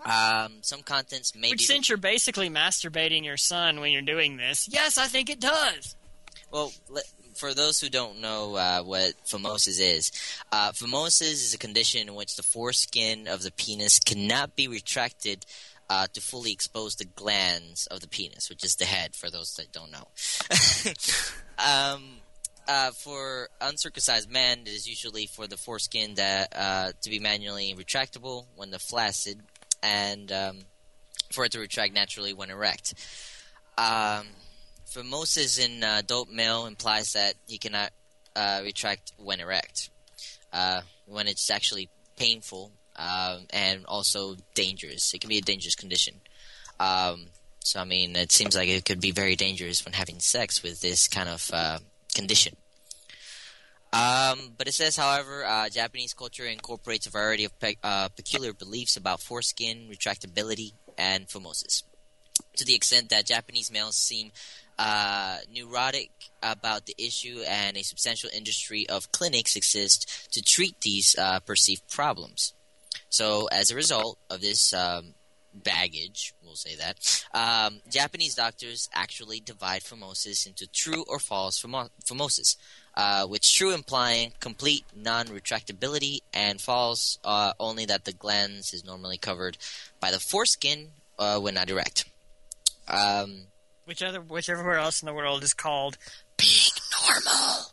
Um, 0.04 0.58
some 0.62 0.82
contents 0.82 1.34
may 1.34 1.50
Which, 1.50 1.58
be 1.58 1.64
since 1.64 1.88
you're 1.88 1.98
basically 1.98 2.48
masturbating 2.48 3.22
your 3.24 3.36
son 3.36 3.80
when 3.80 3.92
you're 3.92 4.00
doing 4.00 4.38
this, 4.38 4.66
yes, 4.70 4.96
I 4.96 5.06
think 5.06 5.28
it 5.28 5.40
does. 5.40 5.94
Well, 6.50 6.72
for 7.34 7.54
those 7.54 7.80
who 7.80 7.88
don't 7.88 8.20
know 8.20 8.56
uh, 8.56 8.82
what 8.82 9.14
phimosis 9.24 9.80
is, 9.80 10.12
uh, 10.52 10.72
phimosis 10.72 11.32
is 11.32 11.54
a 11.54 11.58
condition 11.58 12.08
in 12.08 12.14
which 12.14 12.36
the 12.36 12.42
foreskin 12.42 13.28
of 13.28 13.42
the 13.42 13.52
penis 13.52 13.98
cannot 14.00 14.56
be 14.56 14.68
retracted 14.68 15.46
uh, 15.88 16.06
to 16.12 16.20
fully 16.20 16.52
expose 16.52 16.96
the 16.96 17.04
glands 17.04 17.86
of 17.86 18.00
the 18.00 18.08
penis, 18.08 18.48
which 18.48 18.64
is 18.64 18.76
the 18.76 18.84
head, 18.84 19.14
for 19.14 19.30
those 19.30 19.54
that 19.54 19.72
don't 19.72 19.90
know. 19.90 20.06
um, 21.58 22.20
uh, 22.68 22.90
for 22.92 23.48
uncircumcised 23.60 24.30
men, 24.30 24.60
it 24.60 24.68
is 24.68 24.86
usually 24.86 25.26
for 25.26 25.48
the 25.48 25.56
foreskin 25.56 26.14
that 26.14 26.52
uh, 26.54 26.92
to 27.00 27.10
be 27.10 27.18
manually 27.18 27.74
retractable 27.74 28.46
when 28.54 28.70
the 28.70 28.78
flaccid, 28.78 29.40
and 29.82 30.30
um, 30.30 30.58
for 31.32 31.44
it 31.44 31.52
to 31.52 31.58
retract 31.58 31.94
naturally 31.94 32.32
when 32.32 32.50
erect. 32.50 32.94
Um, 33.76 34.26
phimosis 34.92 35.64
in 35.64 35.84
uh, 35.84 35.96
adult 35.98 36.30
male 36.30 36.66
implies 36.66 37.12
that 37.12 37.34
he 37.46 37.58
cannot 37.58 37.90
uh, 38.36 38.60
retract 38.62 39.12
when 39.16 39.40
erect, 39.40 39.90
uh, 40.52 40.80
when 41.06 41.28
it's 41.28 41.50
actually 41.50 41.88
painful 42.16 42.72
um, 42.96 43.46
and 43.50 43.86
also 43.86 44.36
dangerous. 44.54 45.14
It 45.14 45.20
can 45.20 45.28
be 45.28 45.38
a 45.38 45.42
dangerous 45.42 45.74
condition. 45.74 46.14
Um, 46.78 47.26
so, 47.62 47.80
I 47.80 47.84
mean, 47.84 48.16
it 48.16 48.32
seems 48.32 48.56
like 48.56 48.68
it 48.68 48.84
could 48.84 49.00
be 49.00 49.10
very 49.10 49.36
dangerous 49.36 49.84
when 49.84 49.92
having 49.92 50.18
sex 50.18 50.62
with 50.62 50.80
this 50.80 51.08
kind 51.08 51.28
of 51.28 51.50
uh, 51.52 51.78
condition. 52.14 52.56
Um, 53.92 54.54
but 54.56 54.68
it 54.68 54.74
says, 54.74 54.96
however, 54.96 55.44
uh, 55.44 55.68
Japanese 55.68 56.14
culture 56.14 56.44
incorporates 56.44 57.06
a 57.06 57.10
variety 57.10 57.44
of 57.44 57.58
pe- 57.58 57.74
uh, 57.82 58.08
peculiar 58.08 58.52
beliefs 58.52 58.96
about 58.96 59.20
foreskin, 59.20 59.88
retractability, 59.90 60.72
and 60.96 61.26
phimosis. 61.26 61.82
To 62.56 62.64
the 62.64 62.74
extent 62.74 63.10
that 63.10 63.26
Japanese 63.26 63.70
males 63.70 63.96
seem 63.96 64.30
uh, 64.80 65.36
neurotic 65.54 66.10
about 66.42 66.86
the 66.86 66.94
issue, 66.96 67.42
and 67.46 67.76
a 67.76 67.82
substantial 67.82 68.30
industry 68.32 68.88
of 68.88 69.12
clinics 69.12 69.54
exist 69.54 70.32
to 70.32 70.40
treat 70.40 70.80
these 70.80 71.14
uh, 71.18 71.38
perceived 71.40 71.86
problems. 71.90 72.54
So, 73.10 73.46
as 73.52 73.70
a 73.70 73.76
result 73.76 74.18
of 74.30 74.40
this 74.40 74.72
um, 74.72 75.14
baggage, 75.52 76.32
we'll 76.42 76.54
say 76.54 76.76
that, 76.76 77.24
um, 77.34 77.80
Japanese 77.90 78.34
doctors 78.34 78.88
actually 78.94 79.40
divide 79.40 79.82
phimosis 79.82 80.46
into 80.46 80.66
true 80.66 81.04
or 81.06 81.18
false 81.18 81.60
phimo- 81.60 81.90
phimosis, 82.02 82.56
uh, 82.96 83.26
with 83.28 83.42
true 83.42 83.74
implying 83.74 84.32
complete 84.40 84.84
non-retractability, 84.96 86.20
and 86.32 86.58
false 86.58 87.18
uh, 87.22 87.52
only 87.60 87.84
that 87.84 88.06
the 88.06 88.14
glands 88.14 88.72
is 88.72 88.82
normally 88.82 89.18
covered 89.18 89.58
by 90.00 90.10
the 90.10 90.18
foreskin 90.18 90.88
uh, 91.18 91.38
when 91.38 91.52
not 91.52 91.68
erect. 91.68 92.06
Um, 92.88 93.42
Which 93.90 94.04
other, 94.04 94.20
whichever 94.20 94.74
else 94.76 95.02
in 95.02 95.06
the 95.06 95.12
world 95.12 95.42
is 95.42 95.52
called 95.52 95.98
being 96.36 96.70
normal. 97.08 97.72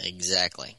Exactly. 0.00 0.76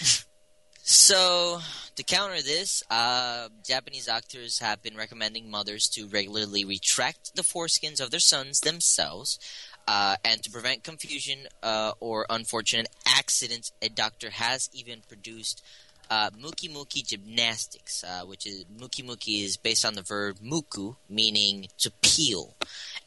so, 0.82 1.60
to 1.94 2.02
counter 2.02 2.42
this, 2.42 2.82
uh, 2.90 3.50
Japanese 3.64 4.06
doctors 4.06 4.58
have 4.58 4.82
been 4.82 4.96
recommending 4.96 5.48
mothers 5.48 5.86
to 5.90 6.08
regularly 6.08 6.64
retract 6.64 7.36
the 7.36 7.42
foreskins 7.42 8.00
of 8.00 8.10
their 8.10 8.18
sons 8.18 8.62
themselves. 8.62 9.38
Uh, 9.86 10.16
and 10.24 10.42
to 10.42 10.50
prevent 10.50 10.82
confusion 10.82 11.46
uh, 11.62 11.92
or 12.00 12.26
unfortunate 12.28 12.88
accidents, 13.06 13.70
a 13.80 13.88
doctor 13.88 14.30
has 14.30 14.68
even 14.72 15.02
produced 15.06 15.62
uh, 16.10 16.30
muki 16.38 16.68
muki 16.68 17.02
gymnastics, 17.02 18.04
uh, 18.04 18.24
which 18.24 18.46
is 18.46 18.64
muki 18.78 19.02
muki 19.02 19.42
is 19.44 19.56
based 19.56 19.84
on 19.84 19.94
the 19.94 20.02
verb 20.02 20.36
muku, 20.44 20.96
meaning 21.08 21.68
to 21.78 21.90
peel, 22.02 22.54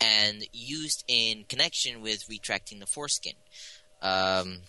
and 0.02 0.46
used 0.52 1.04
in 1.08 1.46
connection 1.48 2.02
with 2.02 2.28
retracting 2.30 2.80
the 2.80 2.86
foreskin. 2.86 3.34
Um, 4.02 4.60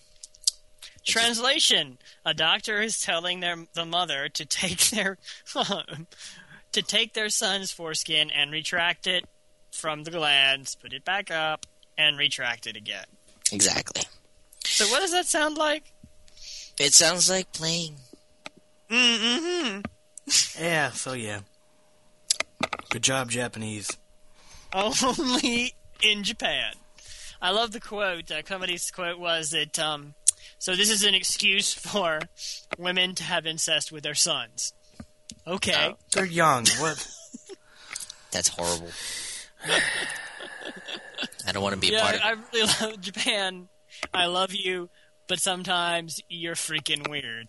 Translation: 1.05 1.97
A 2.25 2.33
doctor 2.33 2.79
is 2.81 3.01
telling 3.01 3.39
their 3.39 3.57
the 3.73 3.85
mother 3.85 4.29
to 4.29 4.45
take 4.45 4.89
their 4.89 5.17
to 6.71 6.81
take 6.81 7.13
their 7.13 7.29
son's 7.29 7.71
foreskin 7.71 8.29
and 8.29 8.51
retract 8.51 9.07
it 9.07 9.25
from 9.71 10.03
the 10.03 10.11
glands, 10.11 10.75
put 10.75 10.93
it 10.93 11.03
back 11.03 11.31
up, 11.31 11.65
and 11.97 12.17
retract 12.17 12.67
it 12.67 12.75
again. 12.75 13.05
exactly. 13.51 14.03
So 14.63 14.85
what 14.87 14.99
does 15.01 15.11
that 15.11 15.25
sound 15.25 15.57
like? 15.57 15.91
It 16.79 16.93
sounds 16.93 17.29
like 17.29 17.51
playing. 17.51 17.95
Mm-hmm. 18.91 19.81
Yeah, 20.61 20.91
so 20.91 21.13
yeah. 21.13 21.39
Good 22.89 23.03
job, 23.03 23.31
Japanese. 23.31 23.89
Only 24.73 25.73
in 26.03 26.23
Japan. 26.23 26.73
I 27.41 27.51
love 27.51 27.71
the 27.71 27.79
quote. 27.79 28.29
Uh, 28.29 28.41
Comedy's 28.43 28.91
quote 28.91 29.17
was 29.17 29.51
that, 29.51 29.79
um, 29.79 30.13
so 30.59 30.75
this 30.75 30.89
is 30.89 31.03
an 31.03 31.15
excuse 31.15 31.73
for 31.73 32.19
women 32.77 33.15
to 33.15 33.23
have 33.23 33.45
incest 33.45 33.91
with 33.91 34.03
their 34.03 34.15
sons. 34.15 34.73
Okay. 35.47 35.95
They're 36.13 36.25
young. 36.25 36.65
What? 36.79 37.07
That's 38.31 38.49
horrible. 38.49 38.91
I 41.47 41.51
don't 41.51 41.63
want 41.63 41.75
to 41.75 41.81
be 41.81 41.89
a 41.89 41.91
yeah, 41.93 42.01
part 42.01 42.15
of 42.15 42.21
it. 42.21 42.25
I 42.25 42.35
really 42.53 42.73
love 42.81 43.01
Japan. 43.01 43.69
I 44.13 44.25
love 44.27 44.53
you, 44.53 44.89
but 45.27 45.39
sometimes 45.39 46.21
you're 46.29 46.55
freaking 46.55 47.09
weird. 47.09 47.47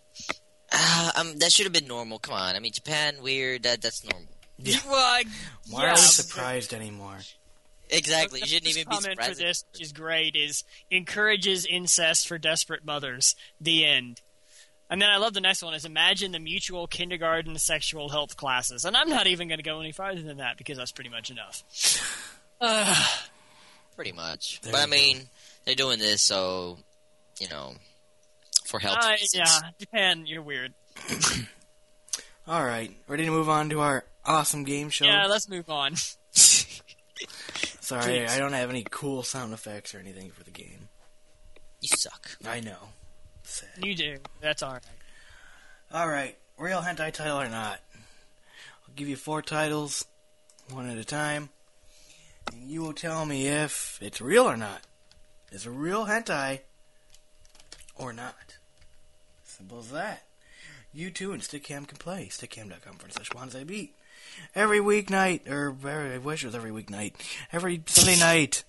Uh, 0.73 1.11
um, 1.17 1.39
that 1.39 1.53
should 1.53 1.65
have 1.67 1.73
been 1.73 1.87
normal. 1.87 2.19
Come 2.19 2.35
on. 2.35 2.57
I 2.57 2.59
mean, 2.61 2.73
Japan, 2.73 3.17
weird. 3.23 3.65
That, 3.65 3.83
that's 3.83 4.05
normal. 4.05 4.29
Yeah. 4.59 4.77
Well, 4.87 4.95
I, 4.97 5.25
Why 5.71 5.83
yeah, 5.83 5.89
are 5.89 5.91
we 5.91 5.95
but- 5.95 5.99
surprised 6.01 6.73
anymore? 6.75 7.19
Exactly. 7.91 8.41
You 8.41 8.47
shouldn't 8.47 8.69
even 8.69 8.75
be 8.89 8.95
surprised. 8.97 9.03
comment 9.05 9.19
surprised. 9.21 9.39
for 9.41 9.45
this, 9.45 9.65
which 9.73 9.83
is 9.83 9.93
great, 9.93 10.35
is 10.35 10.65
encourages 10.91 11.67
incest 11.67 12.27
for 12.27 12.39
desperate 12.39 12.85
mothers. 12.87 13.35
The 13.61 13.85
end. 13.85 14.23
And 14.89 15.01
then 15.03 15.11
I 15.11 15.17
love 15.19 15.35
the 15.35 15.41
next 15.43 15.63
one 15.63 15.75
is 15.75 15.85
imagine 15.85 16.33
the 16.33 16.39
mutual 16.39 16.87
kindergarten 16.87 17.59
sexual 17.59 18.09
health 18.09 18.37
classes. 18.37 18.85
And 18.87 18.97
I'm 18.97 19.11
not 19.11 19.27
even 19.27 19.49
going 19.49 19.59
to 19.59 19.65
go 19.65 19.81
any 19.81 19.93
farther 19.93 20.23
than 20.23 20.39
that 20.39 20.57
because 20.59 20.79
that's 20.79 20.93
pretty 20.93 21.11
much 21.11 21.31
enough. 21.31 21.65
Pretty 23.97 24.13
much. 24.13 24.61
There 24.63 24.73
but 24.73 24.79
I 24.79 24.85
you 24.85 24.87
go. 24.91 24.97
mean, 24.97 25.29
they're 25.65 25.75
doing 25.75 25.99
this 25.99 26.23
so, 26.23 26.79
you 27.41 27.49
know, 27.49 27.75
for 28.73 28.79
health 28.81 28.99
Uh, 29.03 29.11
reasons. 29.11 29.35
yeah, 29.35 29.61
Japan, 29.79 30.25
you're 30.27 30.41
weird. 30.43 30.73
All 32.49 32.65
right, 32.65 32.91
ready 33.07 33.27
to 33.27 33.31
move 33.31 33.51
on 33.51 33.69
to 33.69 33.81
our 33.81 34.05
awesome 34.25 34.65
game 34.65 34.89
show? 34.89 35.05
Yeah, 35.05 35.27
let's 35.27 35.47
move 35.47 35.69
on. 35.69 35.95
Sorry, 36.33 38.03
please. 38.03 38.31
I 38.33 38.39
don't 38.39 38.55
have 38.55 38.71
any 38.71 38.85
cool 38.91 39.23
sound 39.23 39.53
effects 39.53 39.95
or 39.95 39.99
anything 39.99 40.31
for 40.31 40.43
the 40.43 40.51
game. 40.51 40.89
You 41.83 41.89
suck. 41.89 42.31
I 42.47 42.61
know. 42.61 42.79
Sad. 43.43 43.69
You 43.85 43.95
do. 43.95 44.17
That's 44.41 44.63
all 44.63 44.73
right. 44.73 44.83
All 45.93 46.09
right, 46.09 46.39
real 46.59 46.81
hentai 46.81 47.13
title 47.13 47.39
or 47.39 47.49
not? 47.51 47.79
I'll 47.95 48.95
give 48.97 49.09
you 49.09 49.17
four 49.17 49.43
titles, 49.43 50.07
one 50.71 50.89
at 50.89 50.97
a 50.97 51.05
time, 51.05 51.51
and 52.51 52.71
you 52.71 52.81
will 52.81 52.95
tell 52.95 53.27
me 53.27 53.49
if 53.49 53.99
it's 54.01 54.23
real 54.23 54.45
or 54.49 54.57
not. 54.57 54.81
Is 55.51 55.67
it 55.67 55.71
real 55.71 56.07
hentai 56.07 56.61
or 57.95 58.15
not? 58.15 58.52
Simple 59.63 59.79
as 59.79 59.91
that. 59.93 60.25
You 60.93 61.13
too 61.13 61.31
and 61.31 61.41
Stickcam 61.41 61.87
can 61.87 61.97
play. 61.97 62.27
Stickcam.com 62.29 62.95
forward 62.95 63.13
slash 63.13 63.31
bonsai 63.31 63.65
beat. 63.65 63.95
Every 64.57 64.81
weeknight, 64.81 65.49
or 65.49 65.71
very, 65.71 66.15
I 66.15 66.19
wish 66.19 66.43
it 66.43 66.47
was 66.47 66.57
every 66.57 66.73
weeknight. 66.73 67.13
Every 67.53 67.81
Sunday 67.87 68.19
night 68.19 68.65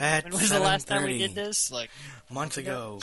at 0.00 0.24
When 0.24 0.32
was 0.32 0.48
the 0.48 0.58
last 0.58 0.88
time 0.88 1.04
we 1.04 1.18
did 1.18 1.34
this? 1.34 1.70
Like, 1.70 1.90
Months 2.30 2.56
ago. 2.56 3.00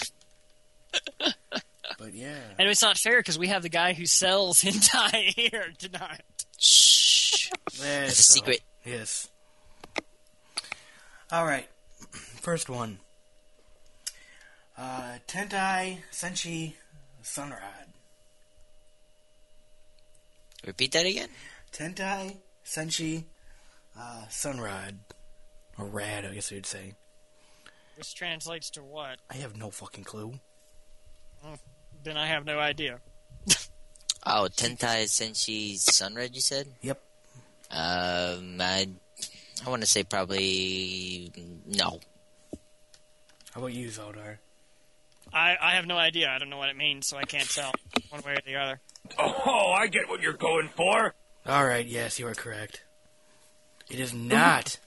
but 1.99 2.15
yeah. 2.15 2.39
and 2.57 2.67
it's 2.67 2.81
not 2.81 2.97
fair 2.97 3.19
because 3.19 3.37
we 3.37 3.49
have 3.49 3.61
the 3.61 3.69
guy 3.69 3.93
who 3.93 4.07
sells 4.07 4.63
hentai 4.63 5.25
here 5.35 5.71
tonight. 5.77 6.23
Shh. 6.57 7.51
Yes, 7.73 7.79
That's 7.79 8.19
a 8.19 8.23
secret. 8.23 8.61
Yes. 8.83 9.29
All 11.31 11.45
right. 11.45 11.67
First 12.41 12.71
one. 12.71 12.97
Uh, 14.79 15.17
Tentai 15.27 15.97
Senshi 16.09 16.71
Sunrad. 17.23 17.93
Repeat 20.65 20.91
that 20.93 21.05
again? 21.05 21.29
Tentai 21.71 22.37
Senshi 22.65 23.23
uh, 23.97 24.25
Sunrad. 24.29 24.95
Or 25.77 25.85
Rad, 25.85 26.25
I 26.25 26.33
guess 26.33 26.51
you'd 26.51 26.65
say. 26.65 26.93
Which 27.97 28.13
translates 28.15 28.69
to 28.71 28.83
what? 28.83 29.19
I 29.29 29.35
have 29.35 29.57
no 29.57 29.69
fucking 29.71 30.03
clue. 30.03 30.33
Then 32.03 32.17
I 32.17 32.27
have 32.27 32.45
no 32.45 32.59
idea. 32.59 32.99
Oh, 34.25 34.49
Tentai 34.53 35.05
Senshi 35.05 35.75
Sunred, 35.75 36.35
you 36.35 36.41
said? 36.41 36.67
Yep. 36.81 37.01
Um, 37.71 38.57
I, 38.59 38.89
I 39.65 39.69
want 39.69 39.81
to 39.81 39.87
say 39.87 40.03
probably 40.03 41.31
no. 41.65 42.01
How 43.51 43.61
about 43.61 43.73
you, 43.73 43.87
Zodar? 43.87 44.39
I, 45.33 45.55
I 45.61 45.71
have 45.75 45.85
no 45.85 45.97
idea. 45.97 46.29
I 46.29 46.39
don't 46.39 46.49
know 46.49 46.57
what 46.57 46.69
it 46.69 46.77
means, 46.77 47.07
so 47.07 47.17
I 47.17 47.23
can't 47.23 47.49
tell 47.49 47.71
one 48.09 48.21
way 48.21 48.33
or 48.33 48.41
the 48.45 48.55
other. 48.55 48.79
Oh, 49.17 49.73
I 49.77 49.87
get 49.87 50.09
what 50.09 50.21
you're 50.21 50.33
going 50.33 50.69
for. 50.69 51.13
All 51.45 51.65
right, 51.65 51.85
yes, 51.85 52.19
you 52.19 52.27
are 52.27 52.35
correct. 52.35 52.83
It 53.89 53.99
is 53.99 54.13
not 54.13 54.77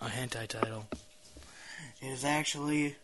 a 0.00 0.06
hentai 0.06 0.46
title. 0.46 0.86
It 2.02 2.08
is 2.08 2.24
actually 2.24 2.96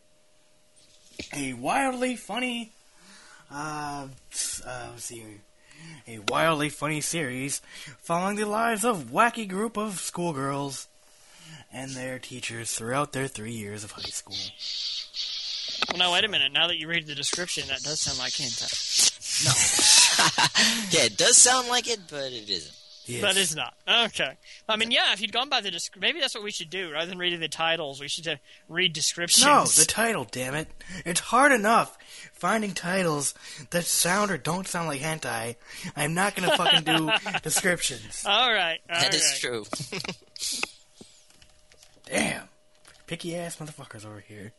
a 1.34 1.54
wildly 1.54 2.16
funny, 2.16 2.72
uh, 3.50 4.06
uh, 4.66 4.88
let's 4.90 5.04
see 5.04 5.20
here. 5.20 5.40
A 6.06 6.18
wildly 6.28 6.68
funny 6.68 7.00
series 7.00 7.60
following 8.00 8.36
the 8.36 8.46
lives 8.46 8.84
of 8.84 9.10
wacky 9.10 9.48
group 9.48 9.76
of 9.76 9.98
schoolgirls 9.98 10.88
and 11.72 11.92
their 11.92 12.18
teachers 12.18 12.72
throughout 12.72 13.12
their 13.12 13.26
three 13.26 13.52
years 13.52 13.82
of 13.82 13.92
high 13.92 14.02
school. 14.02 14.36
Well, 15.90 15.98
no, 15.98 16.12
wait 16.12 16.24
a 16.24 16.28
minute. 16.28 16.52
Now 16.52 16.68
that 16.68 16.78
you 16.78 16.88
read 16.88 17.06
the 17.06 17.14
description, 17.14 17.68
that 17.68 17.82
does 17.82 18.00
sound 18.00 18.18
like 18.18 18.32
hentai. 18.32 18.70
No. 19.44 19.52
yeah, 20.98 21.06
it 21.06 21.16
does 21.16 21.36
sound 21.36 21.68
like 21.68 21.88
it, 21.88 22.00
but 22.10 22.32
it 22.32 22.48
isn't. 22.48 22.76
Yes. 23.04 23.20
But 23.20 23.36
it's 23.36 23.54
not. 23.56 23.74
Okay. 24.06 24.38
I 24.68 24.76
mean, 24.76 24.92
yeah, 24.92 25.12
if 25.12 25.20
you'd 25.20 25.32
gone 25.32 25.48
by 25.48 25.60
the 25.60 25.72
descri- 25.72 26.00
maybe 26.00 26.20
that's 26.20 26.36
what 26.36 26.44
we 26.44 26.52
should 26.52 26.70
do. 26.70 26.92
Rather 26.92 27.06
than 27.06 27.18
reading 27.18 27.40
the 27.40 27.48
titles, 27.48 28.00
we 28.00 28.06
should 28.06 28.28
uh, 28.28 28.36
read 28.68 28.92
descriptions. 28.92 29.44
No, 29.44 29.64
the 29.64 29.84
title, 29.84 30.24
damn 30.30 30.54
it. 30.54 30.68
It's 31.04 31.18
hard 31.18 31.50
enough 31.50 31.98
finding 32.32 32.74
titles 32.74 33.34
that 33.70 33.84
sound 33.86 34.30
or 34.30 34.38
don't 34.38 34.68
sound 34.68 34.86
like 34.86 35.00
hentai. 35.00 35.56
I'm 35.96 36.14
not 36.14 36.36
gonna 36.36 36.56
fucking 36.56 36.84
do 36.84 37.10
descriptions. 37.42 38.24
all 38.24 38.52
right. 38.52 38.78
all 38.88 39.00
That 39.00 39.14
is 39.14 39.22
right. 39.22 39.40
true. 39.40 39.64
Damn. 42.06 42.48
Picky 43.06 43.34
ass 43.36 43.56
motherfuckers 43.56 44.04
over 44.06 44.20
here. 44.20 44.52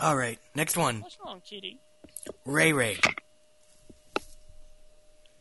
Alright, 0.00 0.38
next 0.54 0.76
one. 0.76 1.00
What's 1.02 1.18
wrong, 1.24 1.40
Kitty? 1.48 1.78
Rei 2.44 2.72
Rei. 2.72 2.98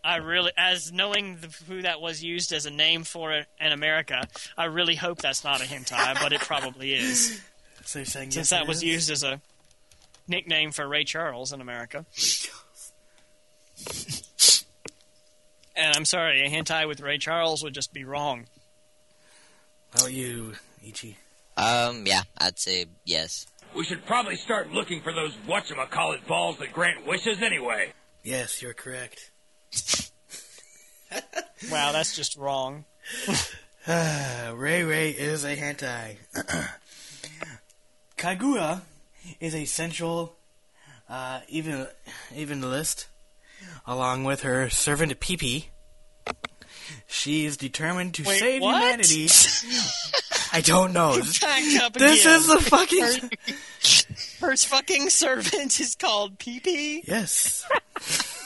I 0.04 0.18
really, 0.18 0.51
as 0.58 0.91
knowing 0.91 1.38
the, 1.38 1.47
who 1.68 1.82
that 1.84 2.01
was 2.01 2.22
used 2.22 2.51
as 2.51 2.66
a 2.66 2.72
name 2.72 3.04
for 3.04 3.32
it 3.32 3.47
in 3.60 3.72
America, 3.72 4.28
I 4.58 4.66
really 4.66 4.95
hope 4.95 5.20
that's 5.20 5.43
not 5.43 5.62
a 5.62 5.64
hentai, 5.64 6.22
but 6.22 6.34
it 6.34 6.41
probably 6.41 6.93
is, 6.93 7.41
So 7.86 7.99
you're 7.99 8.06
saying 8.06 8.32
since 8.32 8.49
yes, 8.51 8.60
that 8.60 8.68
was 8.68 8.78
is? 8.78 8.84
used 8.84 9.12
as 9.12 9.24
a 9.24 9.41
nickname 10.28 10.72
for 10.72 10.88
Ray 10.88 11.04
Charles 11.04 11.54
in 11.54 11.62
America. 11.62 12.06
And 15.76 15.95
I'm 15.95 16.06
sorry, 16.06 16.45
a 16.45 16.49
hentai 16.49 16.88
with 16.88 17.01
Ray 17.01 17.18
Charles 17.18 17.64
would 17.64 17.74
just 17.74 17.93
be 17.93 18.04
wrong. 18.04 18.45
How 19.91 20.01
about 20.01 20.14
you, 20.14 20.54
Ichi? 20.86 21.18
Um, 21.58 22.06
yeah, 22.06 22.22
I'd 22.38 22.60
say 22.60 22.86
yes. 23.06 23.45
We 23.76 23.84
should 23.86 24.06
probably 24.06 24.36
start 24.36 24.72
looking 24.72 25.01
for 25.01 25.14
those 25.14 25.34
whatchamacallit 25.47 26.28
balls 26.28 26.58
that 26.60 26.74
grant 26.74 27.06
wishes 27.08 27.41
anyway. 27.41 27.93
Yes, 28.24 28.62
you're 28.62 28.74
correct. 28.74 29.32
Wow, 31.72 31.91
that's 31.91 32.16
just 32.16 32.38
wrong. 32.38 32.86
Rei 33.88 34.84
Rei 34.84 35.10
is 35.12 35.43
a 35.43 35.56
hentai. 35.56 36.18
Kagura 38.18 38.82
is 39.39 39.56
a 39.56 39.66
central, 39.66 40.36
uh, 41.10 41.41
even 41.49 41.88
list 42.62 43.08
along 43.86 44.24
with 44.24 44.41
her 44.41 44.70
servant 44.70 45.20
Peepee. 45.20 45.66
She 47.08 47.45
is 47.45 47.58
determined 47.58 48.14
to 48.16 48.24
Wait, 48.24 48.39
save 48.39 48.62
what? 48.62 48.76
humanity. 48.82 49.28
I 50.54 50.62
don't 50.62 50.93
know. 50.93 51.16
This, 51.16 51.39
Back 51.39 51.64
up 51.84 51.93
this 51.97 52.22
again. 52.22 52.36
is 52.38 52.47
the 52.47 52.60
fucking 52.62 53.30
Her 54.39 54.56
fucking 54.56 55.10
servant 55.10 55.80
is 55.80 55.95
called 55.95 56.38
PP. 56.38 57.01
yes. 57.08 57.66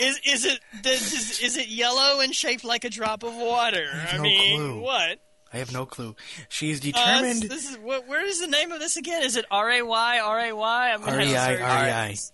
Is 0.00 0.18
is 0.26 0.44
it 0.46 0.58
does, 0.82 1.12
is, 1.12 1.40
is 1.40 1.56
it 1.58 1.68
yellow 1.68 2.20
and 2.20 2.34
shaped 2.34 2.64
like 2.64 2.82
a 2.84 2.88
drop 2.88 3.22
of 3.22 3.36
water? 3.36 3.86
I, 3.92 3.96
have 3.98 4.14
I 4.14 4.16
no 4.16 4.22
mean, 4.22 4.56
clue. 4.60 4.80
what? 4.80 5.18
I 5.52 5.58
have 5.58 5.70
no 5.70 5.84
clue. 5.84 6.16
She 6.48 6.70
is 6.70 6.78
Uh, 6.80 6.84
determined. 6.84 7.42
this 7.42 7.70
is 7.70 7.76
what, 7.78 8.08
where 8.08 8.24
is 8.24 8.40
the 8.40 8.46
name 8.46 8.72
of 8.72 8.80
this 8.80 8.96
again? 8.96 9.22
Is 9.22 9.36
it 9.36 9.44
R 9.50 9.70
A 9.70 9.82
Y 9.82 10.18
R 10.18 10.40
A 10.40 10.52
Y? 10.56 10.90
I'm 10.92 11.00
gonna 11.02 11.24
have 11.26 11.58
to 11.58 11.62
R 11.62 11.86
E 11.86 11.90
I 11.90 12.14
search. 12.14 12.32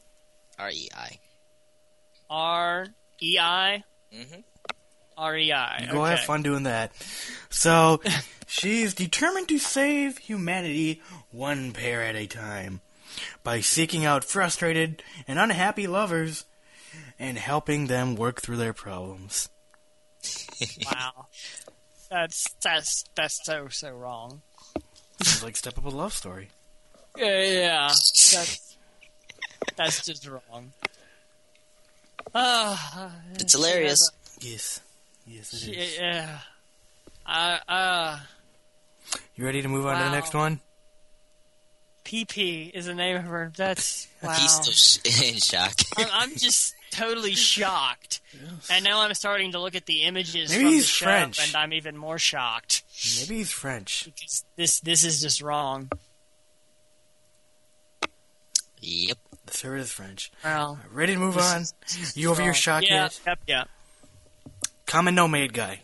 R 0.59 0.71
E 0.71 0.71
I. 0.71 0.71
R 0.71 0.71
E 0.71 0.89
I. 0.95 1.19
R 2.31 2.87
E 3.21 3.39
I 3.41 3.85
Mhm. 4.15 4.45
R 5.19 5.37
E 5.37 5.53
I. 5.53 5.89
Go 5.91 6.05
have 6.05 6.21
fun 6.21 6.43
doing 6.43 6.63
that. 6.63 6.93
So, 7.51 8.01
she's 8.49 8.95
determined 8.95 9.49
to 9.49 9.59
save 9.59 10.19
humanity 10.19 11.01
one 11.31 11.73
pair 11.73 12.03
at 12.03 12.17
a 12.17 12.27
time 12.27 12.81
by 13.45 13.61
seeking 13.61 14.05
out 14.05 14.25
frustrated 14.25 15.03
and 15.29 15.39
unhappy 15.39 15.87
lovers 15.87 16.45
and 17.19 17.39
helping 17.39 17.87
them 17.87 18.17
work 18.17 18.41
through 18.41 18.57
their 18.57 18.73
problems. 18.73 19.49
Wow, 20.93 21.27
that's 22.11 22.45
that's 22.63 23.05
that's 23.15 23.39
so 23.45 23.69
so 23.69 23.91
wrong. 23.91 24.43
Sounds 25.23 25.45
like 25.45 25.55
Step 25.57 25.79
Up 25.79 25.85
a 25.85 25.89
Love 25.91 26.13
Story. 26.13 26.49
Yeah, 27.17 27.43
yeah, 27.45 27.87
that's 27.87 28.77
that's 29.77 30.05
just 30.05 30.27
wrong. 30.27 30.73
Ah, 32.35 33.13
It's 33.35 33.53
hilarious. 33.53 34.11
Yes. 34.41 34.81
Yes, 35.27 35.53
it 35.53 35.59
she 35.59 35.71
is. 35.73 35.99
Yeah. 35.99 36.39
Uh, 37.27 37.59
uh, 37.69 38.19
You 39.37 39.45
ready 39.45 39.63
to 39.63 39.69
move 39.69 39.87
on 39.87 39.99
to 39.99 40.05
the 40.05 40.11
next 40.11 40.35
one? 40.35 40.61
PP 42.05 42.71
is 42.73 42.87
the 42.87 42.95
name 42.95 43.17
of 43.17 43.25
her. 43.25 43.53
That's 43.57 44.09
wow. 44.23 44.33
He's 44.33 44.51
still 44.51 45.25
in 45.29 45.37
shock. 45.37 45.75
I'm, 45.99 46.07
I'm 46.13 46.31
just 46.37 46.75
totally 46.91 47.35
shocked, 47.35 48.21
and 48.71 48.83
now 48.85 49.01
I'm 49.03 49.13
starting 49.15 49.53
to 49.53 49.61
look 49.61 49.75
at 49.75 49.87
the 49.87 50.03
images 50.05 50.51
Maybe 50.51 50.63
from 50.65 50.73
he's 50.73 50.83
the 50.85 50.89
show, 50.89 51.05
French. 51.07 51.47
and 51.47 51.55
I'm 51.57 51.73
even 51.75 51.97
more 51.97 52.19
shocked 52.19 52.83
Maybe 53.21 53.37
he's 53.39 53.51
French. 53.53 54.05
because 54.07 54.45
this 54.57 54.81
this 54.81 55.05
is 55.05 55.21
just 55.21 55.43
wrong. 55.43 55.91
yep. 58.81 59.19
The 59.47 59.55
sir 59.55 59.77
is 59.77 59.91
French. 59.91 60.31
Well, 60.45 60.79
Ready 60.93 61.15
to 61.15 61.19
move 61.21 61.39
on? 61.39 61.63
is- 61.63 61.75
You 62.17 62.31
over 62.31 62.41
your 62.43 62.49
wrong. 62.49 62.55
shock 62.55 62.83
yeah, 62.85 63.03
yet? 63.05 63.21
Yep, 63.27 63.39
yeah. 63.47 63.65
Kamen 64.87 65.15
no 65.15 65.27
Maid 65.29 65.53
Guy. 65.53 65.81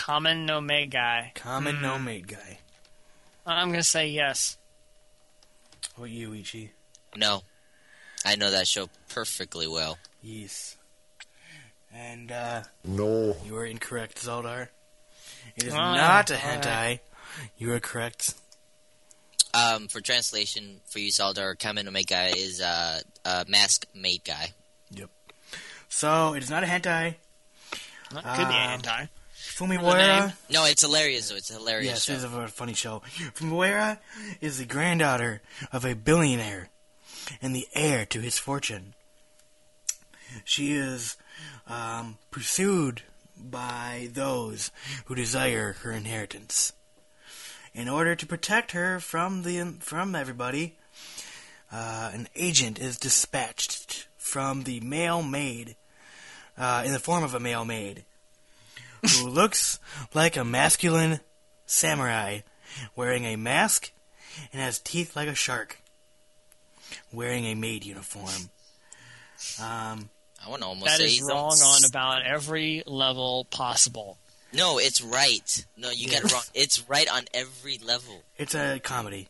Kamen 0.00 0.46
no 0.46 0.60
Maid 0.62 0.90
Guy. 0.90 1.32
Kamen 1.34 1.82
no 1.82 1.98
Maid 1.98 2.26
Guy. 2.26 2.58
I'm 3.46 3.70
gonna 3.70 3.82
say 3.82 4.08
yes. 4.08 4.56
What 5.96 6.06
about 6.06 6.10
you, 6.10 6.32
Ichi? 6.32 6.72
No, 7.16 7.42
I 8.24 8.36
know 8.36 8.50
that 8.50 8.66
show 8.66 8.88
perfectly 9.10 9.66
well. 9.66 9.98
Yes. 10.22 10.76
And, 11.92 12.30
uh, 12.32 12.62
No. 12.84 13.36
you 13.44 13.56
are 13.56 13.66
incorrect, 13.66 14.16
Zaldar. 14.24 14.68
It 15.56 15.64
is 15.64 15.72
Oh, 15.74 15.76
not 15.76 16.30
a 16.30 16.34
yeah. 16.34 16.40
hentai. 16.40 17.00
You 17.58 17.72
are 17.72 17.80
correct. 17.80 18.34
Um, 19.52 19.88
for 19.88 20.00
translation, 20.00 20.80
for 20.88 21.00
you, 21.00 21.10
Saldar, 21.10 21.56
Kamen 21.56 21.84
no 21.84 22.02
Guy 22.06 22.26
is 22.36 22.60
uh, 22.60 23.00
a 23.24 23.44
mask 23.48 23.86
maid 23.94 24.22
guy. 24.24 24.52
Yep. 24.92 25.10
So, 25.88 26.34
it 26.34 26.42
is 26.44 26.50
not 26.50 26.62
a 26.62 26.66
hentai. 26.66 27.16
That 28.12 28.36
could 28.36 28.48
be 28.48 28.54
a 28.54 28.58
anti. 28.58 29.06
Fumiwara. 29.60 30.32
No, 30.48 30.64
it's 30.64 30.80
hilarious 30.82 31.28
though. 31.28 31.36
It's 31.36 31.50
a 31.50 31.54
hilarious 31.54 31.90
Yes, 31.90 32.04
show. 32.04 32.12
it 32.12 32.16
is 32.16 32.24
a 32.24 32.48
funny 32.48 32.72
show. 32.72 33.02
Fumiwara 33.34 33.98
is 34.40 34.58
the 34.58 34.64
granddaughter 34.64 35.42
of 35.70 35.84
a 35.84 35.94
billionaire 35.94 36.70
and 37.42 37.54
the 37.54 37.68
heir 37.74 38.06
to 38.06 38.20
his 38.20 38.38
fortune. 38.38 38.94
She 40.44 40.72
is 40.72 41.16
um, 41.66 42.16
pursued 42.30 43.02
by 43.36 44.08
those 44.12 44.70
who 45.06 45.14
desire 45.14 45.74
her 45.82 45.92
inheritance. 45.92 46.72
In 47.74 47.88
order 47.88 48.16
to 48.16 48.26
protect 48.26 48.72
her 48.72 48.98
from 48.98 49.42
the 49.42 49.76
from 49.80 50.14
everybody, 50.14 50.76
uh, 51.70 52.10
an 52.14 52.28
agent 52.34 52.78
is 52.78 52.96
dispatched 52.98 54.08
from 54.16 54.62
the 54.64 54.80
male 54.80 55.22
maid 55.22 55.76
uh, 56.58 56.82
in 56.84 56.92
the 56.92 56.98
form 56.98 57.22
of 57.22 57.34
a 57.34 57.40
male 57.40 57.64
maid 57.64 58.04
who 59.02 59.28
looks 59.28 59.78
like 60.14 60.36
a 60.36 60.44
masculine 60.44 61.20
samurai 61.66 62.40
wearing 62.96 63.24
a 63.24 63.36
mask 63.36 63.92
and 64.52 64.60
has 64.60 64.78
teeth 64.78 65.16
like 65.16 65.28
a 65.28 65.34
shark 65.34 65.80
wearing 67.12 67.44
a 67.46 67.54
maid 67.54 67.84
uniform. 67.84 68.50
Um, 69.60 70.10
I 70.44 70.48
want 70.48 70.62
to 70.62 70.68
almost 70.68 70.86
That 70.86 70.98
say 70.98 71.06
is 71.06 71.22
wrong 71.22 71.38
almost- 71.60 71.84
on 71.84 71.88
about 71.90 72.22
every 72.22 72.82
level 72.86 73.44
possible. 73.50 74.18
No, 74.52 74.78
it's 74.78 75.00
right. 75.00 75.64
No, 75.76 75.90
you 75.90 76.08
got 76.08 76.24
it 76.24 76.32
wrong. 76.32 76.42
It's 76.54 76.88
right 76.88 77.08
on 77.08 77.24
every 77.32 77.78
level. 77.78 78.22
it's 78.36 78.54
a 78.54 78.80
comedy. 78.80 79.28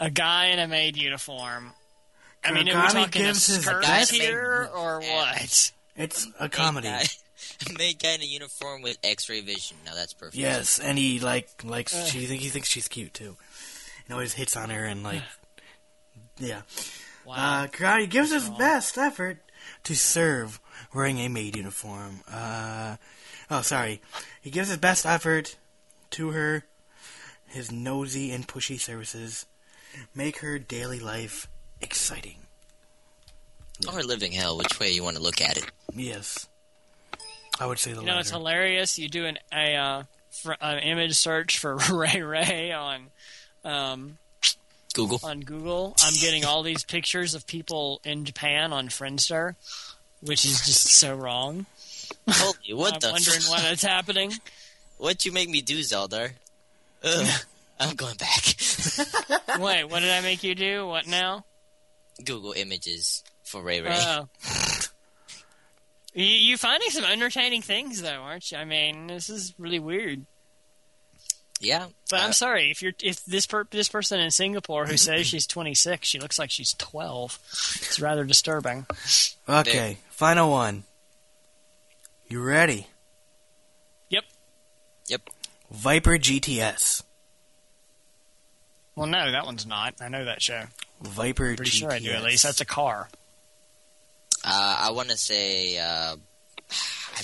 A 0.00 0.10
guy 0.10 0.46
in 0.46 0.58
a 0.58 0.66
maid 0.66 0.96
uniform. 0.96 1.74
I 2.42 2.50
mean, 2.52 2.68
are 2.70 2.86
we 2.86 2.92
talking 2.92 3.04
a 3.04 3.08
gives 3.08 3.46
his 3.46 3.62
skirt 3.64 4.08
here 4.10 4.68
or 4.74 5.00
what? 5.00 5.72
It's 5.96 6.26
a 6.40 6.48
comedy. 6.48 6.88
Maid 7.78 7.98
guy, 7.98 8.08
maid 8.10 8.14
in 8.16 8.22
a 8.22 8.24
uniform 8.24 8.82
with 8.82 8.98
X-ray 9.02 9.40
vision. 9.40 9.76
Now 9.84 9.94
that's 9.94 10.12
perfect. 10.12 10.36
Yes, 10.36 10.78
and 10.78 10.98
he 10.98 11.20
like 11.20 11.48
likes 11.64 12.06
she 12.06 12.26
think 12.26 12.42
he 12.42 12.48
thinks 12.48 12.68
she's 12.68 12.88
cute 12.88 13.14
too. 13.14 13.36
And 14.04 14.14
always 14.14 14.34
hits 14.34 14.56
on 14.56 14.70
her 14.70 14.84
and 14.84 15.02
like 15.02 15.22
yeah. 16.38 16.62
Wow. 17.24 17.34
Uh, 17.34 17.66
Karate 17.68 18.10
gives 18.10 18.32
his 18.32 18.48
best 18.50 18.98
effort 18.98 19.38
to 19.84 19.94
serve 19.94 20.60
wearing 20.94 21.18
a 21.18 21.28
maid 21.28 21.56
uniform. 21.56 22.22
Uh, 22.30 22.96
oh, 23.50 23.62
sorry. 23.62 24.02
He 24.40 24.50
gives 24.50 24.68
his 24.68 24.78
best 24.78 25.06
effort 25.06 25.56
to 26.10 26.30
her. 26.30 26.64
His 27.46 27.70
nosy 27.70 28.32
and 28.32 28.48
pushy 28.48 28.80
services 28.80 29.46
make 30.14 30.38
her 30.38 30.58
daily 30.58 31.00
life 31.00 31.48
exciting. 31.80 32.38
Or 33.92 34.02
living 34.02 34.32
hell, 34.32 34.56
which 34.56 34.78
way 34.80 34.90
you 34.90 35.02
want 35.02 35.16
to 35.16 35.22
look 35.22 35.40
at 35.40 35.58
it. 35.58 35.70
Yes. 35.94 36.48
I 37.60 37.66
would 37.66 37.78
say 37.78 37.92
the 37.92 38.00
you 38.00 38.06
know, 38.06 38.18
it's 38.18 38.30
hilarious. 38.30 38.98
You 38.98 39.08
do 39.08 39.26
an 39.26 39.38
a 39.52 39.74
uh, 39.76 40.02
fr- 40.30 40.52
an 40.60 40.78
image 40.78 41.14
search 41.14 41.58
for 41.58 41.76
Rei 41.90 42.22
Rei 42.22 42.72
on 42.72 43.06
um, 43.64 44.18
Google. 44.94 45.20
on 45.22 45.40
Google. 45.40 45.94
I'm 46.02 46.14
getting 46.14 46.44
all 46.44 46.62
these 46.62 46.84
pictures 46.84 47.34
of 47.34 47.46
people 47.46 48.00
in 48.04 48.24
Japan 48.24 48.72
on 48.72 48.88
Friendster, 48.88 49.54
which 50.20 50.44
is 50.44 50.64
just 50.64 50.86
so 50.86 51.14
wrong. 51.14 51.66
Holy, 52.28 52.54
what 52.74 52.94
I'm 52.94 53.00
the? 53.00 53.10
wondering 53.12 53.36
f- 53.38 53.48
why 53.50 53.60
that's 53.60 53.82
happening. 53.82 54.32
What 54.98 55.24
you 55.24 55.32
make 55.32 55.48
me 55.48 55.60
do, 55.60 55.78
Zeldar? 55.80 56.30
Ugh, 57.04 57.40
I'm 57.80 57.94
going 57.96 58.16
back. 58.16 58.44
Wait, 59.58 59.84
what 59.84 60.00
did 60.00 60.10
I 60.10 60.20
make 60.20 60.42
you 60.42 60.54
do? 60.54 60.86
What 60.86 61.06
now? 61.06 61.44
Google 62.24 62.52
images 62.52 63.24
for 63.42 63.60
Rei 63.62 63.80
Rei. 63.80 63.90
Oh. 63.92 64.28
You, 66.14 66.24
you 66.24 66.56
finding 66.58 66.90
some 66.90 67.04
entertaining 67.04 67.62
things 67.62 68.02
though, 68.02 68.08
aren't 68.20 68.50
you? 68.52 68.58
I 68.58 68.64
mean, 68.64 69.06
this 69.06 69.30
is 69.30 69.54
really 69.58 69.78
weird. 69.78 70.26
yeah, 71.60 71.86
But 72.10 72.20
uh, 72.20 72.24
I'm 72.24 72.32
sorry 72.32 72.70
if 72.70 72.82
you're 72.82 72.92
if 73.02 73.24
this 73.24 73.46
per, 73.46 73.64
this 73.70 73.88
person 73.88 74.20
in 74.20 74.30
Singapore 74.30 74.86
who 74.86 74.96
says 74.96 75.26
she's 75.26 75.46
26, 75.46 76.06
she 76.06 76.18
looks 76.20 76.38
like 76.38 76.50
she's 76.50 76.74
12. 76.74 77.38
It's 77.82 78.00
rather 78.00 78.24
disturbing. 78.24 78.86
Okay, 79.48 79.98
final 80.10 80.50
one. 80.50 80.84
You 82.28 82.42
ready? 82.42 82.86
Yep. 84.10 84.24
Yep. 85.08 85.20
Viper 85.70 86.18
GTS. 86.18 87.02
Well, 88.94 89.06
no, 89.06 89.30
that 89.32 89.46
one's 89.46 89.66
not. 89.66 89.94
I 90.02 90.08
know 90.08 90.24
that 90.26 90.42
show. 90.42 90.64
Viper 91.00 91.56
Pretty 91.56 91.70
GTS. 91.70 91.78
sure 91.78 91.90
I 91.92 91.98
do 91.98 92.10
at 92.10 92.22
least. 92.22 92.42
That's 92.42 92.60
a 92.60 92.66
car. 92.66 93.08
Uh, 94.44 94.76
I 94.80 94.90
want 94.90 95.08
to 95.10 95.16
say. 95.16 95.78
Uh, 95.78 96.16
I, 97.14 97.22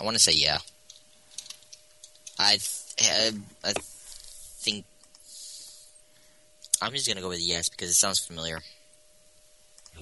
I 0.00 0.04
want 0.04 0.16
to 0.16 0.22
say 0.22 0.32
yeah. 0.34 0.58
I 2.38 2.58
th- 2.58 3.34
I 3.64 3.72
think 3.72 4.84
I'm 6.82 6.92
just 6.92 7.08
gonna 7.08 7.20
go 7.20 7.28
with 7.28 7.40
yes 7.40 7.68
because 7.68 7.90
it 7.90 7.94
sounds 7.94 8.18
familiar. 8.18 8.60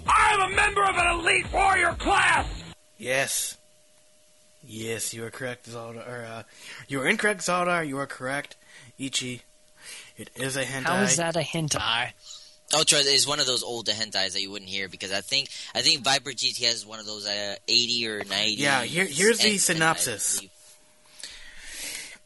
I'm 0.06 0.52
a 0.52 0.54
member 0.54 0.84
of 0.84 0.96
an 0.96 1.20
elite 1.20 1.52
warrior 1.52 1.92
class! 1.92 2.46
Yes. 2.98 3.56
Yes, 4.66 5.12
you 5.12 5.24
are 5.24 5.30
correct, 5.30 5.68
Zaldar. 5.68 6.08
Or, 6.08 6.24
uh, 6.24 6.42
you 6.88 7.00
are 7.00 7.06
incorrect, 7.06 7.42
Zaldar. 7.42 7.86
You 7.86 7.98
are 7.98 8.06
correct, 8.06 8.56
Ichi. 8.98 9.42
It 10.16 10.30
is 10.34 10.56
a 10.56 10.64
hentai. 10.64 10.84
How 10.84 11.02
is 11.02 11.16
that 11.16 11.36
a 11.36 11.40
hentai? 11.40 12.12
Oh, 12.74 12.82
trust 12.84 13.06
it's 13.08 13.26
one 13.26 13.40
of 13.40 13.46
those 13.46 13.62
older 13.62 13.92
hentais 13.92 14.32
that 14.32 14.42
you 14.42 14.50
wouldn't 14.50 14.70
hear 14.70 14.88
because 14.88 15.12
I 15.12 15.20
think 15.20 15.48
I 15.74 15.80
think 15.82 16.02
Viper 16.02 16.30
GTS 16.30 16.72
is 16.74 16.86
one 16.86 16.98
of 16.98 17.06
those 17.06 17.26
uh, 17.26 17.54
eighty 17.68 18.06
or 18.08 18.24
ninety. 18.24 18.54
Yeah, 18.54 18.82
here- 18.82 19.04
here's 19.06 19.38
the 19.38 19.58
synopsis. 19.58 20.40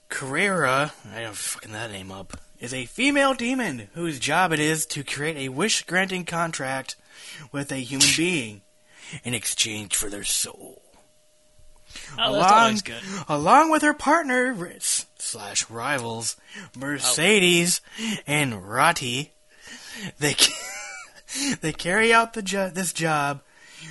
Carrera, 0.09 0.93
I 1.15 1.21
don't 1.23 1.37
fucking 1.37 1.73
that 1.73 1.91
name 1.91 2.11
up, 2.11 2.39
is 2.61 2.73
a 2.73 2.87
female 2.87 3.35
demon 3.35 3.89
whose 3.95 4.19
job 4.19 4.53
it 4.53 4.59
is 4.61 4.87
to 4.87 5.05
create 5.05 5.37
a 5.37 5.51
wish 5.51 5.83
granting 5.83 6.25
contract 6.25 6.97
with 7.53 7.71
a 7.71 7.77
human 7.77 8.09
being 8.17 8.63
in 9.25 9.35
exchange 9.35 9.95
for 9.95 10.09
their 10.09 10.25
soul. 10.25 10.81
Oh, 12.19 12.33
that's 12.33 12.51
along, 12.51 12.53
always 12.63 12.83
good. 12.83 13.03
along 13.29 13.71
with 13.71 13.83
her 13.83 13.95
partner 13.95 14.57
slash 15.19 15.69
rivals 15.71 16.37
Mercedes 16.77 17.81
and 18.27 18.69
Rati, 18.69 19.33
they 20.19 20.35
they 21.61 21.73
carry 21.73 22.13
out 22.13 22.33
the 22.35 22.43
jo- 22.43 22.71
this 22.71 22.93
job 22.93 23.43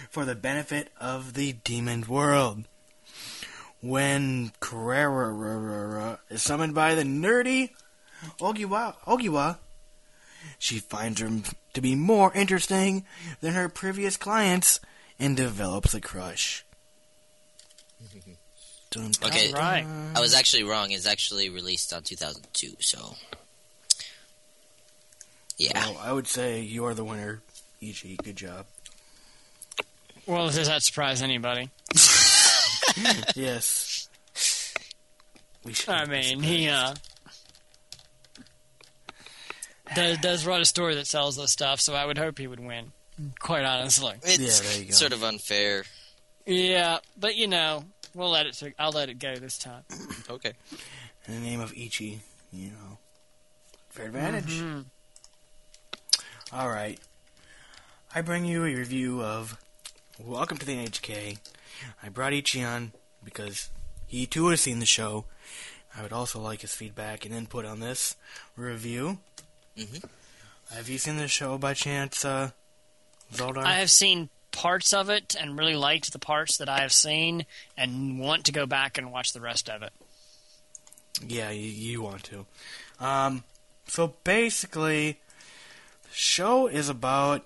for 0.09 0.25
the 0.25 0.35
benefit 0.35 0.89
of 0.99 1.33
the 1.33 1.53
demon 1.53 2.05
world. 2.07 2.63
When 3.81 4.51
Carrera 4.59 6.19
is 6.29 6.41
summoned 6.41 6.73
by 6.73 6.95
the 6.95 7.03
nerdy 7.03 7.69
Ogiwa, 8.39 8.95
Ogiwa, 9.05 9.57
she 10.57 10.79
finds 10.79 11.21
her 11.21 11.29
to 11.73 11.81
be 11.81 11.93
more 11.95 12.33
interesting 12.33 13.05
than 13.41 13.53
her 13.53 13.69
previous 13.69 14.17
clients 14.17 14.79
and 15.19 15.37
develops 15.37 15.93
a 15.93 16.01
crush. 16.01 16.65
Dun, 18.89 19.11
dun, 19.11 19.29
Okay. 19.29 19.51
dun. 19.51 19.59
Right. 19.61 19.85
I 20.15 20.19
was 20.21 20.33
actually 20.33 20.63
wrong. 20.63 20.91
It's 20.91 21.05
actually 21.05 21.49
released 21.49 21.93
on 21.93 22.03
2002. 22.03 22.77
So, 22.79 23.15
yeah. 25.57 25.71
Well, 25.89 25.97
I 26.01 26.11
would 26.13 26.27
say 26.27 26.61
you 26.61 26.85
are 26.85 26.93
the 26.93 27.03
winner, 27.03 27.41
Ichi. 27.81 28.17
Good 28.23 28.35
job. 28.35 28.65
Well, 30.25 30.47
does 30.49 30.67
that 30.67 30.83
surprise 30.83 31.21
anybody? 31.21 31.69
yes. 33.35 34.09
We 35.63 35.73
should. 35.73 35.89
I 35.89 36.05
mean, 36.05 36.41
he 36.41 36.67
uh 36.69 36.93
does 39.95 40.17
does 40.19 40.45
run 40.45 40.61
a 40.61 40.65
story 40.65 40.95
that 40.95 41.07
sells 41.07 41.35
this 41.37 41.51
stuff, 41.51 41.79
so 41.79 41.93
I 41.93 42.05
would 42.05 42.17
hope 42.17 42.37
he 42.37 42.47
would 42.47 42.59
win. 42.59 42.91
Quite 43.39 43.63
honestly. 43.65 44.13
It's 44.23 44.37
Yeah, 44.63 44.69
there 44.69 44.79
you 44.81 44.85
go. 44.89 44.93
sort 44.93 45.13
of 45.13 45.23
unfair. 45.23 45.83
Yeah, 46.45 46.99
but 47.17 47.35
you 47.35 47.47
know, 47.47 47.83
we'll 48.13 48.29
let 48.29 48.45
it. 48.45 48.61
I'll 48.77 48.91
let 48.91 49.09
it 49.09 49.19
go 49.19 49.35
this 49.35 49.57
time. 49.57 49.83
Okay. 50.29 50.53
In 51.27 51.33
the 51.33 51.39
name 51.49 51.59
of 51.59 51.73
Ichi, 51.75 52.19
you 52.53 52.69
know, 52.69 52.97
fair 53.89 54.05
advantage. 54.07 54.45
Mhm. 54.61 54.85
All 56.51 56.69
right. 56.69 56.99
I 58.15 58.21
bring 58.21 58.45
you 58.45 58.63
a 58.65 58.73
review 58.73 59.21
of 59.21 59.57
Welcome 60.19 60.57
to 60.57 60.65
the 60.65 60.75
NHK. 60.75 61.37
I 62.01 62.09
brought 62.09 62.33
Ichi 62.33 62.63
on 62.63 62.93
because 63.23 63.69
he 64.07 64.25
too 64.25 64.47
has 64.47 64.61
seen 64.61 64.79
the 64.79 64.85
show. 64.85 65.25
I 65.95 66.01
would 66.01 66.13
also 66.13 66.39
like 66.39 66.61
his 66.61 66.73
feedback 66.73 67.25
and 67.25 67.33
input 67.35 67.65
on 67.65 67.79
this 67.79 68.15
review. 68.55 69.19
Mhm. 69.77 70.03
Have 70.73 70.89
you 70.89 70.97
seen 70.97 71.17
the 71.17 71.27
show 71.27 71.57
by 71.57 71.73
chance, 71.73 72.25
uh, 72.25 72.51
Zoldar? 73.31 73.63
I 73.63 73.73
have 73.75 73.91
seen 73.91 74.29
parts 74.51 74.91
of 74.93 75.09
it 75.09 75.35
and 75.35 75.57
really 75.57 75.75
liked 75.75 76.11
the 76.11 76.19
parts 76.19 76.57
that 76.57 76.67
I 76.69 76.79
have 76.79 76.93
seen, 76.93 77.45
and 77.75 78.19
want 78.19 78.45
to 78.45 78.51
go 78.51 78.65
back 78.65 78.97
and 78.97 79.11
watch 79.11 79.33
the 79.33 79.41
rest 79.41 79.69
of 79.69 79.83
it. 79.83 79.93
Yeah, 81.25 81.51
you, 81.51 81.67
you 81.69 82.01
want 82.01 82.23
to. 82.25 82.45
Um, 82.99 83.43
so 83.87 84.15
basically, 84.23 85.11
the 85.11 85.26
show 86.17 86.65
is 86.65 86.89
about 86.89 87.45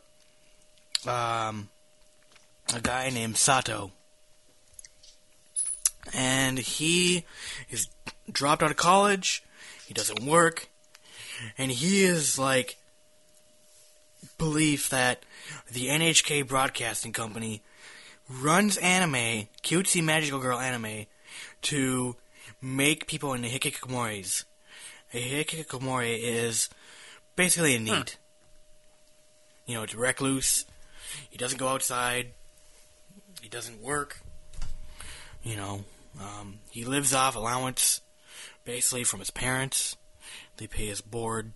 um, 1.06 1.70
a 2.74 2.80
guy 2.82 3.10
named 3.10 3.36
Sato. 3.36 3.92
And 6.14 6.58
he 6.58 7.26
is 7.70 7.90
dropped 8.32 8.64
out 8.64 8.72
of 8.72 8.78
college. 8.78 9.44
He 9.86 9.94
doesn't 9.94 10.24
work. 10.24 10.70
And 11.58 11.70
he 11.70 12.04
is 12.04 12.40
like 12.40 12.78
belief 14.38 14.90
that 14.90 15.26
the 15.72 15.88
NHK 15.88 16.48
Broadcasting 16.48 17.12
Company 17.12 17.62
runs 18.30 18.78
anime, 18.78 19.50
cutesy 19.64 20.02
magical 20.02 20.40
girl 20.40 20.60
anime, 20.60 21.08
to 21.64 22.16
make 22.62 23.06
people 23.06 23.34
into 23.34 23.50
hikikomoris. 23.50 24.46
A 25.14 25.22
hikikomori 25.22 26.18
is 26.22 26.70
basically 27.36 27.76
a 27.76 27.80
NEET. 27.80 28.18
You 29.66 29.76
know, 29.76 29.84
it's 29.84 29.96
recluse. 29.96 30.66
He 31.30 31.38
doesn't 31.38 31.58
go 31.58 31.70
outside. 31.70 32.28
He 33.42 33.50
doesn't 33.50 33.82
work. 33.82 34.22
You 35.44 35.56
know, 35.56 35.84
um, 36.20 36.60
he 36.70 36.86
lives 36.86 37.14
off 37.14 37.36
allowance, 37.36 38.02
basically 38.64 39.04
from 39.04 39.20
his 39.20 39.32
parents. 39.32 39.96
They 40.58 40.68
pay 40.68 40.88
his 40.88 41.02
board. 41.02 41.54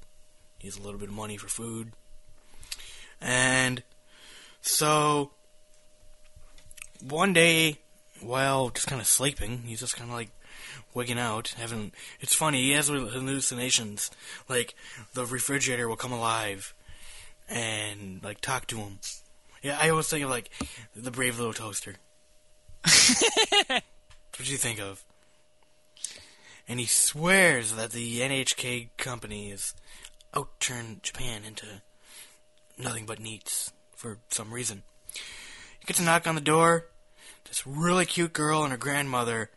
He 0.58 0.68
has 0.68 0.78
a 0.78 0.82
little 0.82 0.99
bit 0.99 1.10
of 1.10 1.16
money 1.16 1.38
for 1.38 1.47
food. 1.47 1.91
And 3.22 3.84
so, 4.62 5.32
one 7.01 7.34
day, 7.34 7.78
while 8.22 8.70
just 8.70 8.88
kind 8.88 9.01
of 9.01 9.08
sleeping, 9.08 9.64
he's 9.66 9.80
just 9.80 9.95
kind 9.95 10.10
of 10.10 10.16
like 10.16 10.30
wigging 10.93 11.20
out, 11.20 11.53
having. 11.58 11.91
It's 12.20 12.36
funny. 12.36 12.62
He 12.62 12.72
has 12.72 12.88
hallucinations. 12.88 14.12
Like 14.49 14.76
the 15.14 15.26
refrigerator 15.26 15.88
will 15.88 15.95
come 15.95 16.12
alive, 16.12 16.74
and 17.50 18.24
like 18.24 18.41
talk 18.41 18.68
to 18.68 18.78
him. 18.78 19.00
Yeah, 19.62 19.78
I 19.82 19.89
always 19.89 20.08
think 20.08 20.24
of 20.24 20.30
like 20.30 20.50
the 20.96 21.12
brave 21.12 21.38
little 21.38 21.54
toaster. 21.54 21.96
what 22.84 23.84
do 24.38 24.52
you 24.52 24.58
think 24.58 24.80
of? 24.80 25.04
And 26.68 26.80
he 26.80 26.86
swears 26.86 27.74
that 27.74 27.91
the 27.91 28.20
NHK 28.20 28.89
company 28.98 29.50
has 29.52 29.74
outturned 30.36 31.04
Japan 31.04 31.43
into 31.46 31.66
nothing 32.78 33.06
but 33.06 33.20
NEETs 33.20 33.72
for 33.96 34.18
some 34.30 34.54
reason. 34.54 34.84
He 35.80 35.86
gets 35.86 36.00
a 36.00 36.04
knock 36.04 36.28
on 36.28 36.36
the 36.36 36.41
door. 36.41 36.88
This 37.46 37.66
really 37.66 38.06
cute 38.06 38.34
girl 38.34 38.64
and 38.64 38.72
her 38.72 38.78
grandmother 38.78 39.52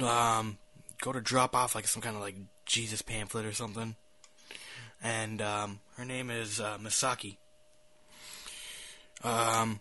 um, 0.00 0.58
go 1.00 1.12
to 1.12 1.20
drop 1.20 1.54
off 1.54 1.74
like 1.74 1.86
some 1.86 2.02
kind 2.02 2.16
of 2.16 2.22
like 2.22 2.36
Jesus 2.64 3.02
pamphlet 3.02 3.44
or 3.44 3.52
something. 3.52 3.96
And 5.02 5.42
um, 5.42 5.80
her 5.96 6.04
name 6.04 6.30
is 6.30 6.60
uh, 6.60 6.78
Misaki. 6.78 7.36
Um, 9.24 9.80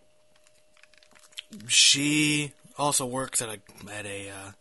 she 1.67 2.53
also 2.77 3.05
works 3.05 3.41
at 3.41 3.49
a 3.49 3.59
at 3.91 4.05
a 4.05 4.29
uh, 4.29 4.51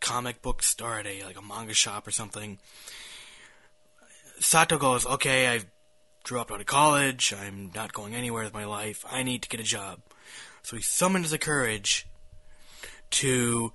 comic 0.00 0.42
book 0.42 0.62
store, 0.62 0.98
at 0.98 1.06
a 1.06 1.24
like 1.24 1.38
a 1.38 1.42
manga 1.42 1.74
shop 1.74 2.06
or 2.06 2.10
something. 2.10 2.58
Sato 4.38 4.78
goes, 4.78 5.06
"Okay, 5.06 5.48
I 5.48 5.60
dropped 6.24 6.50
out 6.50 6.60
of 6.60 6.66
college. 6.66 7.34
I'm 7.34 7.70
not 7.74 7.92
going 7.92 8.14
anywhere 8.14 8.44
with 8.44 8.54
my 8.54 8.64
life. 8.64 9.04
I 9.10 9.22
need 9.22 9.42
to 9.42 9.48
get 9.48 9.60
a 9.60 9.64
job." 9.64 10.00
So 10.62 10.76
he 10.76 10.82
summons 10.82 11.30
the 11.30 11.38
courage 11.38 12.06
to 13.10 13.72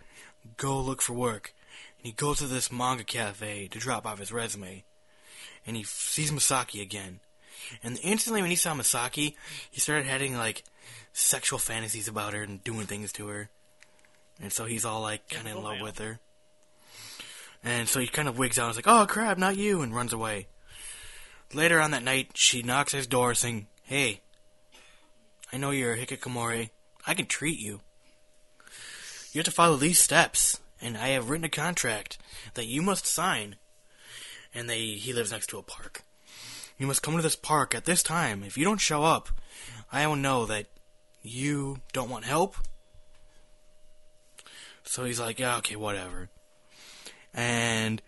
go 0.55 0.79
look 0.79 1.01
for 1.01 1.13
work. 1.13 1.53
And 1.97 2.07
he 2.07 2.11
goes 2.11 2.39
to 2.39 2.47
this 2.47 2.71
manga 2.71 3.03
cafe 3.03 3.67
to 3.67 3.79
drop 3.79 4.05
off 4.05 4.19
his 4.19 4.31
resume. 4.31 4.83
And 5.67 5.75
he 5.75 5.83
sees 5.83 6.31
Misaki 6.31 6.81
again. 6.81 7.19
And 7.83 7.99
instantly 8.01 8.41
when 8.41 8.49
he 8.49 8.55
saw 8.55 8.73
Misaki, 8.73 9.35
he 9.69 9.79
started 9.79 10.05
having 10.07 10.37
like 10.37 10.63
sexual 11.13 11.59
fantasies 11.59 12.07
about 12.07 12.33
her 12.33 12.43
and 12.43 12.63
doing 12.63 12.87
things 12.87 13.11
to 13.13 13.27
her. 13.27 13.49
And 14.41 14.51
so 14.51 14.65
he's 14.65 14.85
all 14.85 15.01
like 15.01 15.27
kind 15.29 15.47
of 15.47 15.57
in 15.57 15.63
love 15.63 15.81
with 15.81 15.99
her. 15.99 16.19
And 17.63 17.89
so 17.89 17.99
he 17.99 18.07
kind 18.07 18.27
of 18.27 18.37
wigs 18.37 18.57
out 18.57 18.65
and 18.65 18.71
is 18.71 18.77
like, 18.77 18.87
oh 18.87 19.05
crap, 19.07 19.37
not 19.37 19.57
you, 19.57 19.81
and 19.81 19.93
runs 19.93 20.13
away. 20.13 20.47
Later 21.53 21.81
on 21.81 21.91
that 21.91 22.03
night, 22.03 22.31
she 22.35 22.61
knocks 22.61 22.93
at 22.93 22.97
his 22.97 23.07
door 23.07 23.33
saying, 23.33 23.67
hey, 23.83 24.21
I 25.51 25.57
know 25.57 25.71
you're 25.71 25.93
a 25.93 25.97
hikikomori. 25.97 26.69
I 27.05 27.13
can 27.13 27.25
treat 27.25 27.59
you. 27.59 27.81
You 29.31 29.39
have 29.39 29.45
to 29.45 29.51
follow 29.51 29.75
these 29.75 29.99
steps, 29.99 30.59
and 30.81 30.97
I 30.97 31.09
have 31.09 31.29
written 31.29 31.45
a 31.45 31.49
contract 31.49 32.17
that 32.53 32.67
you 32.67 32.81
must 32.81 33.05
sign. 33.05 33.55
And 34.53 34.69
they 34.69 34.79
he 34.79 35.13
lives 35.13 35.31
next 35.31 35.47
to 35.47 35.57
a 35.57 35.63
park. 35.63 36.03
You 36.77 36.87
must 36.87 37.01
come 37.01 37.15
to 37.15 37.21
this 37.21 37.35
park 37.35 37.73
at 37.73 37.85
this 37.85 38.03
time. 38.03 38.43
If 38.43 38.57
you 38.57 38.63
don't 38.63 38.81
show 38.81 39.03
up, 39.03 39.29
I 39.91 40.05
will 40.07 40.15
know 40.15 40.45
that 40.45 40.67
you 41.23 41.79
don't 41.93 42.09
want 42.09 42.25
help. 42.25 42.55
So 44.83 45.03
he's 45.03 45.19
like, 45.19 45.39
yeah, 45.39 45.57
okay, 45.57 45.75
whatever. 45.75 46.29
And 47.33 48.01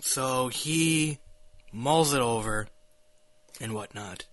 so 0.00 0.48
he 0.48 1.18
mulls 1.72 2.14
it 2.14 2.20
over 2.20 2.68
and 3.60 3.74
whatnot. 3.74 4.24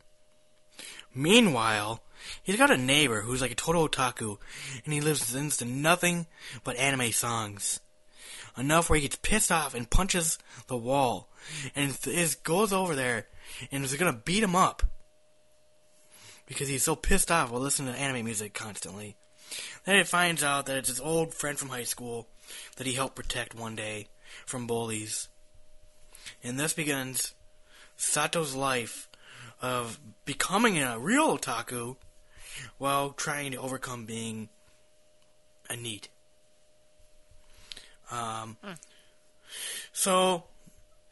Meanwhile, 1.14 2.02
he's 2.42 2.58
got 2.58 2.72
a 2.72 2.78
neighbor 2.78 3.22
who's 3.22 3.42
like 3.42 3.52
a 3.52 3.56
total 3.56 3.88
otaku, 3.88 4.38
and 4.86 4.94
he 4.94 5.02
listens 5.02 5.58
to 5.58 5.66
nothing 5.66 6.28
but 6.64 6.78
anime 6.78 7.12
songs. 7.12 7.82
Enough 8.58 8.90
where 8.90 8.98
he 8.98 9.04
gets 9.04 9.16
pissed 9.16 9.52
off 9.52 9.74
and 9.74 9.90
punches 9.90 10.38
the 10.68 10.78
wall, 10.78 11.30
and 11.76 11.98
is 12.06 12.36
goes 12.36 12.74
over 12.74 12.96
there 12.96 13.28
and 13.72 13.84
is 13.84 13.96
gonna 13.96 14.14
beat 14.14 14.44
him 14.44 14.56
up 14.56 14.84
because 16.46 16.68
he's 16.68 16.84
so 16.84 16.96
pissed 16.96 17.32
off 17.32 17.50
while 17.50 17.62
listening 17.62 17.94
to 17.94 18.00
anime 18.00 18.26
music 18.26 18.54
constantly. 18.54 19.16
Then 19.86 19.96
it 19.96 20.08
finds 20.08 20.44
out 20.44 20.66
that 20.66 20.78
it's 20.78 20.90
his 20.90 21.00
old 21.00 21.34
friend 21.34 21.58
from 21.58 21.70
high 21.70 21.84
school 21.84 22.28
that 22.76 22.88
he 22.88 22.94
helped 22.94 23.16
protect 23.16 23.56
one 23.56 23.76
day 23.76 24.08
from 24.46 24.68
bullies. 24.68 25.30
And 26.44 26.60
thus 26.60 26.74
begins 26.74 27.34
Sato's 27.98 28.56
life 28.56 29.10
of 29.62 30.00
becoming 30.26 30.78
a 30.78 31.00
real 31.00 31.38
otaku 31.38 31.96
while 32.78 33.12
trying 33.12 33.52
to 33.52 33.60
overcome 33.60 34.06
being 34.06 34.50
a 35.70 35.76
NEET. 35.76 36.10
Um, 38.12 38.58
So, 39.94 40.44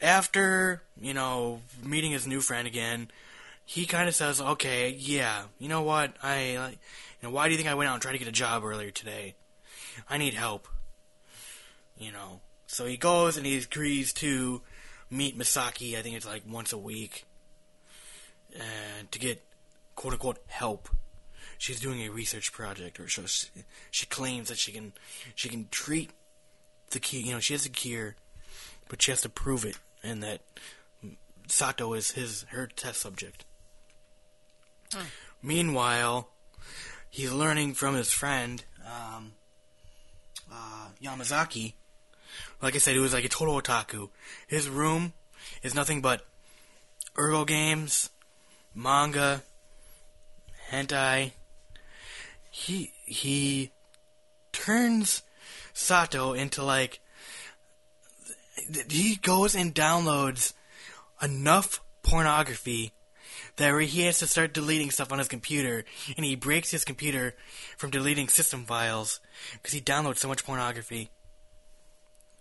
after, 0.02 0.82
you 1.00 1.14
know, 1.14 1.62
meeting 1.84 2.12
his 2.12 2.26
new 2.26 2.42
friend 2.42 2.68
again, 2.68 3.12
he 3.66 3.86
kind 3.86 4.08
of 4.08 4.16
says, 4.16 4.42
okay, 4.42 4.90
yeah, 4.90 5.44
you 5.60 5.68
know 5.68 5.82
what, 5.82 6.14
I, 6.24 6.58
like, 6.58 6.80
you 7.22 7.28
know, 7.28 7.32
why 7.32 7.46
do 7.46 7.52
you 7.52 7.58
think 7.58 7.70
I 7.70 7.76
went 7.76 7.90
out 7.90 7.94
and 7.94 8.02
tried 8.02 8.14
to 8.14 8.18
get 8.18 8.28
a 8.28 8.32
job 8.32 8.64
earlier 8.64 8.92
today? 8.92 9.36
I 10.10 10.18
need 10.18 10.34
help. 10.34 10.68
You 11.98 12.14
know, 12.14 12.40
so 12.66 12.86
he 12.86 12.96
goes 12.96 13.36
and 13.36 13.46
he 13.46 13.58
agrees 13.58 14.14
to 14.14 14.62
meet 15.10 15.38
Misaki, 15.38 15.98
I 15.98 16.02
think 16.02 16.16
it's 16.16 16.26
like 16.26 16.44
once 16.50 16.72
a 16.72 16.78
week, 16.78 17.26
and 18.54 19.12
to 19.12 19.20
get 19.20 19.44
quote 19.96 20.14
unquote 20.14 20.38
help. 20.48 20.88
She's 21.58 21.82
doing 21.82 22.00
a 22.02 22.10
research 22.10 22.54
project, 22.54 23.02
or 23.02 23.10
so 23.10 23.26
she, 23.26 23.48
she 23.92 24.06
claims 24.06 24.48
that 24.48 24.58
she 24.58 24.72
can 24.72 24.94
she 25.36 25.50
can 25.50 25.68
treat 25.72 26.12
the 26.92 27.00
key. 27.00 27.22
You 27.22 27.34
know, 27.34 27.40
she 27.40 27.54
has 27.54 27.66
a 27.66 27.70
cure, 27.70 28.16
but 28.88 29.02
she 29.02 29.12
has 29.12 29.22
to 29.22 29.30
prove 29.30 29.66
it, 29.66 29.78
and 30.04 30.24
that 30.24 30.42
Sato 31.48 31.94
is 31.94 32.12
his 32.12 32.46
her 32.50 32.68
test 32.68 33.02
subject. 33.02 33.46
Meanwhile, 35.42 36.30
he's 37.10 37.32
learning 37.32 37.74
from 37.74 37.96
his 37.96 38.12
friend 38.12 38.64
um, 38.86 39.34
uh, 40.52 40.88
Yamazaki. 41.02 41.74
Like 42.62 42.76
I 42.76 42.80
said, 42.80 42.94
he 42.94 43.00
was 43.00 43.14
like 43.14 43.26
a 43.26 43.30
total 43.30 43.62
otaku. 43.62 44.10
His 44.48 44.68
room 44.68 45.14
is 45.64 45.76
nothing 45.76 46.02
but 46.02 46.26
eroge 47.16 47.48
games, 47.48 48.10
manga, 48.76 49.44
hentai. 50.72 51.32
He 52.52 52.94
he 53.06 53.72
turns 54.52 55.22
Sato 55.80 56.34
into 56.34 56.64
like 56.64 57.00
he 58.90 59.16
goes 59.16 59.56
and 59.56 59.74
downloads 59.74 60.54
enough 61.22 61.82
pornography 62.04 62.92
that 63.56 63.80
he 63.82 64.02
has 64.02 64.20
to 64.20 64.28
start 64.28 64.54
deleting 64.54 64.92
stuff 64.92 65.12
on 65.12 65.20
his 65.20 65.28
computer, 65.28 65.86
and 66.16 66.26
he 66.26 66.36
breaks 66.36 66.72
his 66.72 66.84
computer 66.84 67.34
from 67.78 67.92
deleting 67.92 68.28
system 68.28 68.66
files 68.66 69.20
because 69.54 69.74
he 69.74 69.82
downloads 69.82 70.18
so 70.18 70.28
much 70.28 70.46
pornography 70.46 71.10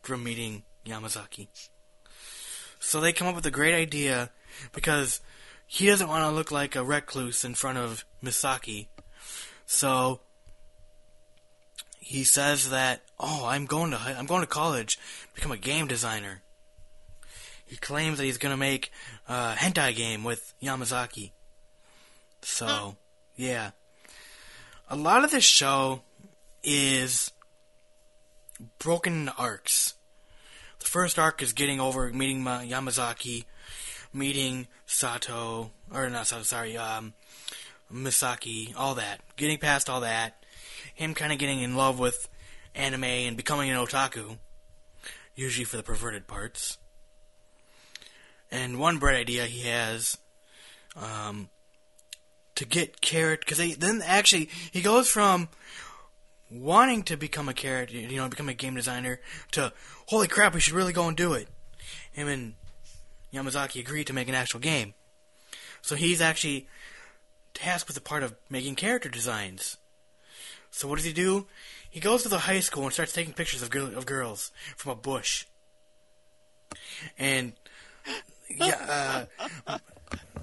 from 0.02 0.24
meeting 0.24 0.64
Yamazaki. 0.84 1.48
So 2.80 3.00
they 3.00 3.12
come 3.12 3.28
up 3.28 3.36
with 3.36 3.46
a 3.46 3.50
great 3.50 3.74
idea 3.74 4.30
because 4.72 5.20
he 5.66 5.86
doesn't 5.86 6.08
want 6.08 6.24
to 6.24 6.34
look 6.34 6.50
like 6.50 6.74
a 6.74 6.84
recluse 6.84 7.44
in 7.44 7.54
front 7.54 7.78
of 7.78 8.04
Misaki. 8.22 8.88
So 9.66 10.20
he 11.98 12.24
says 12.24 12.70
that, 12.70 13.02
"Oh, 13.18 13.46
I'm 13.46 13.66
going 13.66 13.90
to 13.90 13.98
I'm 13.98 14.26
going 14.26 14.42
to 14.42 14.46
college, 14.46 14.98
become 15.34 15.52
a 15.52 15.56
game 15.56 15.86
designer." 15.86 16.42
He 17.66 17.76
claims 17.76 18.16
that 18.18 18.24
he's 18.24 18.38
going 18.38 18.52
to 18.52 18.56
make 18.56 18.90
a 19.28 19.54
hentai 19.54 19.94
game 19.94 20.24
with 20.24 20.54
Yamazaki. 20.62 21.32
So, 22.40 22.96
yeah. 23.36 23.72
A 24.88 24.96
lot 24.96 25.22
of 25.22 25.30
this 25.30 25.44
show 25.44 26.00
is 26.64 27.30
broken 28.78 29.12
into 29.20 29.34
arcs. 29.36 29.94
The 30.78 30.86
first 30.86 31.18
arc 31.18 31.42
is 31.42 31.52
getting 31.52 31.78
over 31.78 32.10
meeting 32.10 32.42
Ma- 32.42 32.60
Yamazaki, 32.60 33.44
meeting 34.14 34.66
Sato, 34.86 35.70
or 35.92 36.08
not 36.08 36.26
Sato, 36.26 36.44
sorry, 36.44 36.76
um, 36.78 37.12
Misaki, 37.92 38.72
all 38.76 38.94
that. 38.94 39.20
Getting 39.36 39.58
past 39.58 39.90
all 39.90 40.00
that. 40.00 40.42
Him 40.98 41.14
kind 41.14 41.32
of 41.32 41.38
getting 41.38 41.60
in 41.60 41.76
love 41.76 42.00
with 42.00 42.28
anime 42.74 43.04
and 43.04 43.36
becoming 43.36 43.70
an 43.70 43.76
otaku. 43.76 44.38
Usually 45.36 45.64
for 45.64 45.76
the 45.76 45.84
perverted 45.84 46.26
parts. 46.26 46.76
And 48.50 48.80
one 48.80 48.98
bright 48.98 49.14
idea 49.14 49.44
he 49.44 49.68
has, 49.68 50.18
um, 50.96 51.50
to 52.56 52.64
get 52.64 53.00
carrot, 53.00 53.46
because 53.46 53.76
then 53.76 54.02
actually, 54.04 54.48
he 54.72 54.80
goes 54.80 55.08
from 55.08 55.48
wanting 56.50 57.04
to 57.04 57.16
become 57.16 57.48
a 57.48 57.54
carrot, 57.54 57.92
you 57.92 58.16
know, 58.16 58.28
become 58.28 58.48
a 58.48 58.54
game 58.54 58.74
designer, 58.74 59.20
to, 59.52 59.72
holy 60.06 60.26
crap, 60.26 60.52
we 60.52 60.58
should 60.58 60.74
really 60.74 60.92
go 60.92 61.06
and 61.06 61.16
do 61.16 61.32
it. 61.32 61.46
Him 62.10 62.26
and 62.26 62.54
Yamazaki 63.32 63.78
agreed 63.78 64.08
to 64.08 64.12
make 64.12 64.28
an 64.28 64.34
actual 64.34 64.58
game. 64.58 64.94
So 65.80 65.94
he's 65.94 66.20
actually 66.20 66.66
tasked 67.54 67.86
with 67.86 67.94
the 67.94 68.00
part 68.00 68.24
of 68.24 68.34
making 68.50 68.74
character 68.74 69.08
designs. 69.08 69.76
So 70.70 70.88
what 70.88 70.96
does 70.96 71.04
he 71.04 71.12
do? 71.12 71.46
He 71.90 72.00
goes 72.00 72.22
to 72.22 72.28
the 72.28 72.40
high 72.40 72.60
school 72.60 72.84
and 72.84 72.92
starts 72.92 73.12
taking 73.12 73.32
pictures 73.32 73.62
of, 73.62 73.70
girl- 73.70 73.96
of 73.96 74.06
girls 74.06 74.50
from 74.76 74.92
a 74.92 74.96
bush. 74.96 75.46
And 77.18 77.52
yeah, 78.50 79.26
uh, 79.66 79.78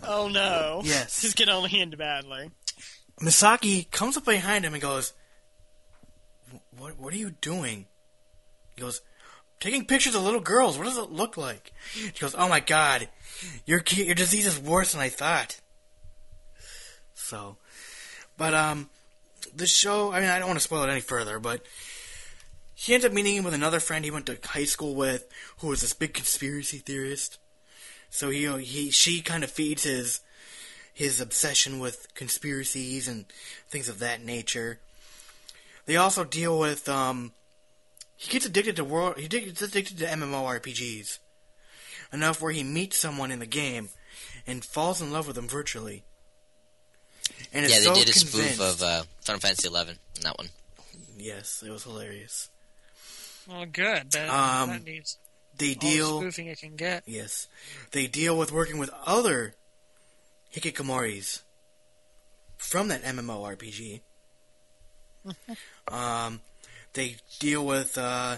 Oh 0.08 0.28
no. 0.28 0.82
Yes. 0.84 1.22
This 1.22 1.34
can 1.34 1.50
only 1.50 1.80
end 1.80 1.98
badly. 1.98 2.52
Misaki 3.22 3.90
comes 3.92 4.18
up 4.18 4.26
behind 4.26 4.66
him 4.66 4.74
and 4.74 4.82
goes, 4.82 5.14
"What? 6.78 6.98
What 7.00 7.14
are 7.14 7.18
you 7.18 7.32
doing?" 7.32 7.86
He 8.76 8.82
goes, 8.82 9.02
"Taking 9.60 9.86
pictures 9.86 10.16
of 10.16 10.24
little 10.24 10.42
girls. 10.42 10.78
What 10.78 10.84
does 10.84 10.98
it 10.98 11.12
look 11.12 11.38
like?" 11.38 11.72
She 11.94 12.12
goes, 12.20 12.36
"Oh 12.38 12.50
my 12.50 12.60
god, 12.60 13.08
your 13.66 13.82
your 13.94 14.16
disease 14.16 14.46
is 14.46 14.60
worse 14.60 14.92
than 14.92 15.02
I 15.02 15.10
thought." 15.10 15.60
So, 17.14 17.58
but 18.38 18.54
um, 18.54 18.90
the 19.56 19.68
show. 19.68 20.12
I 20.12 20.20
mean, 20.20 20.30
I 20.30 20.40
don't 20.40 20.48
want 20.48 20.60
to 20.60 20.64
spoil 20.64 20.84
it 20.84 20.90
any 20.90 21.02
further, 21.02 21.40
but 21.40 21.66
he 22.74 22.94
ends 22.94 23.06
up 23.06 23.14
meeting 23.14 23.44
with 23.44 23.54
another 23.54 23.80
friend 23.80 24.04
he 24.04 24.12
went 24.12 24.26
to 24.26 24.38
high 24.44 24.66
school 24.66 24.96
with, 24.96 25.28
who 25.60 25.68
was 25.68 25.82
this 25.82 25.94
big 25.94 26.14
conspiracy 26.14 26.78
theorist. 26.78 27.38
So 28.10 28.30
he 28.30 28.48
he 28.64 28.92
she 28.92 29.22
kind 29.22 29.44
of 29.44 29.52
feeds 29.52 29.84
his 29.84 30.22
his 30.94 31.20
obsession 31.20 31.80
with 31.80 32.14
conspiracies 32.14 33.08
and 33.08 33.26
things 33.70 33.90
of 33.90 34.00
that 34.00 34.24
nature. 34.24 34.80
They 35.86 35.98
also 35.98 36.24
deal 36.24 36.58
with 36.58 36.88
um, 36.88 37.34
he 38.16 38.32
gets 38.32 38.46
addicted 38.46 38.76
to 38.78 38.84
world 38.84 39.18
he 39.18 39.28
gets 39.28 39.62
addicted 39.62 39.98
to 40.00 40.06
MMORPGs 40.06 41.20
enough 42.14 42.42
where 42.42 42.54
he 42.54 42.64
meets 42.64 42.98
someone 42.98 43.32
in 43.32 43.40
the 43.40 43.46
game 43.46 43.90
and 44.48 44.64
falls 44.64 45.02
in 45.02 45.12
love 45.12 45.28
with 45.28 45.36
them 45.36 45.48
virtually. 45.48 46.04
And 47.54 47.66
is 47.66 47.72
yeah, 47.72 47.80
they 47.80 47.84
so 47.86 47.94
did 47.96 48.10
a 48.10 48.12
convinced, 48.12 48.56
spoof 48.56 48.62
of 48.62 48.82
uh, 48.82 49.04
Final 49.22 49.40
Fantasy 49.40 49.70
XI 49.70 49.76
in 49.92 50.22
that 50.24 50.38
one. 50.38 50.50
yes, 51.18 51.64
it 51.66 51.72
was 51.72 51.84
hilarious. 51.84 52.50
Well, 53.48 53.66
good. 53.66 54.12
That, 54.12 54.30
Um, 54.30 54.70
that 54.70 54.84
needs 54.86 55.18
They 55.58 55.70
all 55.70 55.74
the 55.74 55.80
deal 55.80 56.20
spoofing 56.22 56.48
it 56.48 56.60
can 56.60 56.76
get. 56.76 57.04
Yes. 57.06 57.48
They 57.92 58.08
deal 58.08 58.38
with 58.38 58.52
working 58.52 58.78
with 58.78 58.90
other 59.06 59.54
hikikomoris 60.54 61.42
from 62.58 62.88
that 62.88 63.04
MMORPG. 63.04 64.02
um, 65.88 66.42
they 66.94 67.18
deal 67.40 67.66
with, 67.66 67.98
uh, 67.98 68.38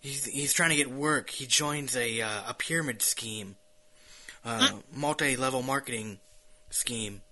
he's, 0.00 0.24
he's 0.26 0.52
trying 0.52 0.70
to 0.70 0.76
get 0.76 0.90
work. 0.90 1.30
He 1.30 1.46
joins 1.46 1.96
a, 1.96 2.20
uh, 2.20 2.42
a 2.48 2.54
pyramid 2.54 3.02
scheme, 3.02 3.56
uh, 4.44 4.70
multi 4.92 5.36
level 5.36 5.62
marketing 5.62 6.18
scheme 6.70 7.22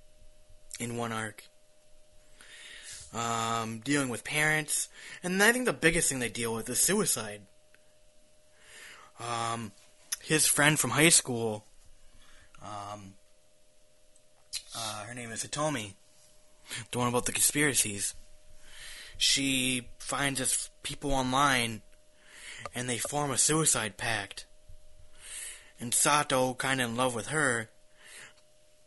in 0.79 0.97
one 0.97 1.12
arc. 1.12 1.45
Um, 3.14 3.81
dealing 3.85 4.09
with 4.09 4.24
parents. 4.24 4.89
And 5.22 5.43
I 5.43 5.53
think 5.53 5.64
the 5.64 5.72
biggest 5.72 6.09
thing 6.09 6.18
they 6.18 6.29
deal 6.29 6.55
with 6.55 6.68
is 6.68 6.79
suicide. 6.79 7.43
Um, 9.18 9.72
his 10.22 10.47
friend 10.47 10.79
from 10.79 10.91
high 10.91 11.09
school, 11.09 11.64
um, 12.62 13.14
uh, 14.77 15.05
her 15.05 15.14
name 15.14 15.31
is 15.31 15.45
Hitomi, 15.45 15.95
the 16.91 16.99
one 16.99 17.09
about 17.09 17.24
the 17.24 17.33
conspiracies. 17.33 18.14
She 19.16 19.89
finds 19.99 20.41
us 20.41 20.70
people 20.83 21.12
online, 21.12 21.81
and 22.74 22.89
they 22.89 22.99
form 22.99 23.31
a 23.31 23.39
suicide 23.39 23.97
pact. 23.97 24.47
And 25.81 25.95
Sato, 25.95 26.55
kind 26.55 26.81
of 26.81 26.91
in 26.91 26.97
love 26.97 27.14
with 27.14 27.29
her, 27.29 27.70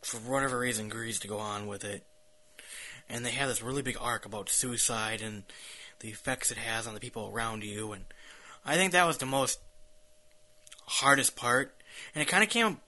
for 0.02 0.18
whatever 0.18 0.58
reason, 0.58 0.86
agrees 0.86 1.18
to 1.20 1.28
go 1.28 1.38
on 1.38 1.66
with 1.66 1.84
it. 1.84 2.04
And 3.08 3.24
they 3.24 3.30
have 3.30 3.48
this 3.48 3.62
really 3.62 3.82
big 3.82 3.96
arc 4.00 4.24
about 4.24 4.48
suicide 4.48 5.20
and 5.20 5.44
the 6.00 6.08
effects 6.08 6.50
it 6.50 6.58
has 6.58 6.86
on 6.86 6.94
the 6.94 7.00
people 7.00 7.30
around 7.32 7.64
you. 7.64 7.92
And 7.92 8.04
I 8.64 8.76
think 8.76 8.92
that 8.92 9.06
was 9.06 9.18
the 9.18 9.26
most 9.26 9.60
hardest 10.86 11.36
part, 11.36 11.74
and 12.14 12.22
it 12.22 12.28
kind 12.28 12.42
of 12.42 12.50
came 12.50 12.80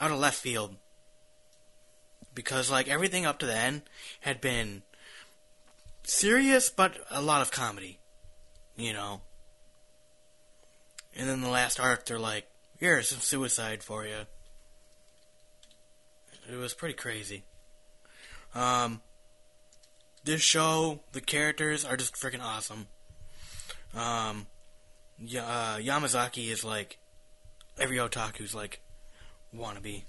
out 0.00 0.10
of 0.10 0.18
left 0.18 0.38
field 0.38 0.76
because 2.34 2.70
like 2.70 2.88
everything 2.88 3.26
up 3.26 3.38
to 3.38 3.46
then 3.46 3.82
had 4.20 4.40
been 4.40 4.82
serious, 6.04 6.70
but 6.70 6.96
a 7.10 7.20
lot 7.20 7.42
of 7.42 7.50
comedy, 7.50 7.98
you 8.76 8.92
know. 8.92 9.20
And 11.16 11.28
then 11.28 11.40
the 11.40 11.48
last 11.48 11.80
arc, 11.80 12.06
they're 12.06 12.18
like, 12.18 12.46
"Here's 12.78 13.08
some 13.08 13.20
suicide 13.20 13.82
for 13.82 14.06
you." 14.06 14.26
It 16.50 16.56
was 16.56 16.74
pretty 16.74 16.94
crazy. 16.94 17.44
Um, 18.54 19.02
this 20.24 20.40
show, 20.40 21.00
the 21.12 21.20
characters 21.20 21.84
are 21.84 21.96
just 21.96 22.14
freaking 22.14 22.42
awesome. 22.42 22.86
Um, 23.94 24.46
Ya 25.18 25.42
uh, 25.42 25.78
Yamazaki 25.78 26.50
is 26.50 26.64
like 26.64 26.98
every 27.78 27.98
otaku's 27.98 28.54
like 28.54 28.80
wannabe. 29.54 30.04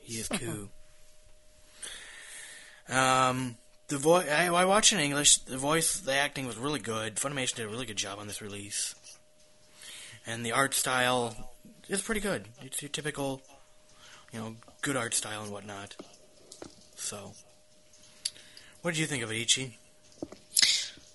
He 0.00 0.14
is 0.14 0.28
cool. 0.28 0.70
um, 2.96 3.56
the 3.88 3.98
voice 3.98 4.28
I, 4.28 4.46
I 4.46 4.64
watched 4.64 4.92
in 4.92 4.98
English. 4.98 5.38
The 5.38 5.58
voice, 5.58 6.00
the 6.00 6.14
acting 6.14 6.46
was 6.46 6.56
really 6.56 6.80
good. 6.80 7.16
Funimation 7.16 7.56
did 7.56 7.66
a 7.66 7.68
really 7.68 7.86
good 7.86 7.96
job 7.96 8.18
on 8.18 8.26
this 8.26 8.40
release, 8.40 8.94
and 10.26 10.44
the 10.44 10.52
art 10.52 10.72
style 10.72 11.52
is 11.88 12.00
pretty 12.00 12.20
good. 12.20 12.48
It's 12.62 12.80
your 12.80 12.88
typical, 12.88 13.42
you 14.32 14.40
know, 14.40 14.56
good 14.82 14.96
art 14.96 15.14
style 15.14 15.42
and 15.42 15.52
whatnot. 15.52 15.96
So, 16.96 17.32
what 18.82 18.92
did 18.92 19.00
you 19.00 19.06
think 19.06 19.22
of 19.22 19.30
it, 19.30 19.36
Ichi? 19.36 19.78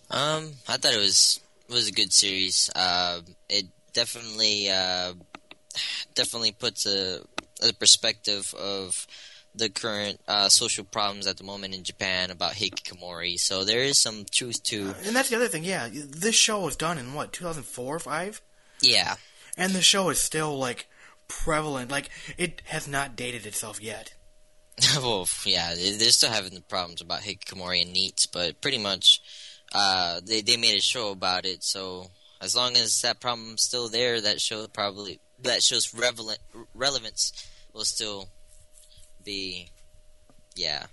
Um, 0.10 0.54
I 0.68 0.78
thought 0.78 0.94
it 0.94 1.00
was 1.00 1.40
was 1.70 1.88
a 1.88 1.92
good 1.92 2.14
series. 2.14 2.70
Uh, 2.76 3.22
it 3.50 3.66
definitely 3.94 4.70
uh, 4.70 5.14
definitely 6.14 6.52
puts 6.52 6.86
a, 6.86 7.22
a 7.68 7.74
perspective 7.74 8.54
of 8.60 9.08
the 9.56 9.70
current 9.70 10.20
uh, 10.28 10.50
social 10.50 10.84
problems 10.84 11.28
at 11.28 11.38
the 11.38 11.44
moment 11.44 11.76
in 11.76 11.84
Japan 11.84 12.32
about 12.32 12.54
hikikomori. 12.54 13.40
So 13.40 13.64
there 13.64 13.82
is 13.82 14.00
some 14.00 14.26
truth 14.32 14.64
to 14.64 14.96
And 15.06 15.16
that's 15.16 15.30
the 15.30 15.36
other 15.36 15.48
thing. 15.48 15.64
Yeah, 15.64 15.90
this 15.92 16.36
show 16.36 16.62
was 16.62 16.76
done 16.76 16.98
in 16.98 17.14
what 17.14 17.32
2004, 17.34 17.96
or 17.96 18.00
five. 18.00 18.42
yeah. 18.82 19.16
And 19.56 19.74
the 19.74 19.84
show 19.84 20.10
is 20.10 20.20
still 20.20 20.58
like 20.58 20.88
prevalent. 21.28 21.92
Like 21.92 22.10
it 22.38 22.62
has 22.66 22.88
not 22.88 23.16
dated 23.16 23.46
itself 23.46 23.82
yet. 23.82 24.14
well, 24.98 25.28
yeah, 25.46 25.76
they- 25.76 25.92
they're 25.98 26.10
still 26.10 26.32
having 26.32 26.54
the 26.56 26.62
problems 26.62 27.02
about 27.02 27.22
hikikomori 27.22 27.82
and 27.82 27.94
NEETs, 27.96 28.28
but 28.32 28.60
pretty 28.62 28.78
much 28.80 29.22
uh, 29.74 30.20
they 30.26 30.42
they 30.42 30.58
made 30.58 30.78
a 30.78 30.82
show 30.82 31.12
about 31.12 31.46
it. 31.46 31.64
So 31.64 32.08
as 32.42 32.56
long 32.56 32.76
as 32.76 33.02
that 33.02 33.20
problem's 33.20 33.64
still 33.64 33.88
there, 33.90 34.20
that 34.22 34.42
show 34.42 34.66
probably 34.68 35.20
that 35.42 35.62
show's 35.64 35.94
relevant 35.94 36.40
relevance 36.74 37.32
will 37.74 37.86
still 37.86 38.30
be, 39.24 39.70
yeah, 40.56 40.86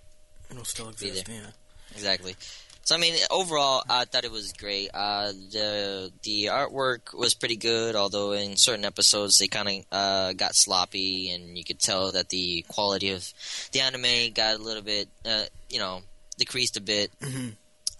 It'll 0.50 0.64
still 0.64 0.88
exist. 0.88 1.28
Yeah. 1.28 1.46
exactly. 1.92 2.34
So 2.82 2.96
I 2.96 2.98
mean, 2.98 3.14
overall, 3.30 3.84
I 3.88 4.04
thought 4.04 4.24
it 4.24 4.32
was 4.32 4.52
great. 4.52 4.90
Uh, 4.92 5.28
the 5.52 6.10
the 6.22 6.46
artwork 6.46 7.14
was 7.16 7.34
pretty 7.34 7.56
good, 7.56 7.94
although 7.94 8.32
in 8.32 8.56
certain 8.56 8.84
episodes 8.84 9.38
they 9.38 9.46
kind 9.46 9.68
of 9.68 9.84
uh, 9.92 10.32
got 10.32 10.56
sloppy, 10.56 11.30
and 11.30 11.56
you 11.56 11.62
could 11.62 11.78
tell 11.78 12.10
that 12.12 12.30
the 12.30 12.64
quality 12.68 13.10
of 13.12 13.32
the 13.72 13.80
anime 13.80 14.32
got 14.34 14.56
a 14.58 14.62
little 14.62 14.82
bit, 14.82 15.08
uh, 15.24 15.44
you 15.68 15.78
know, 15.78 16.00
decreased 16.36 16.76
a 16.76 16.80
bit. 16.80 17.12
Mhm. 17.20 17.54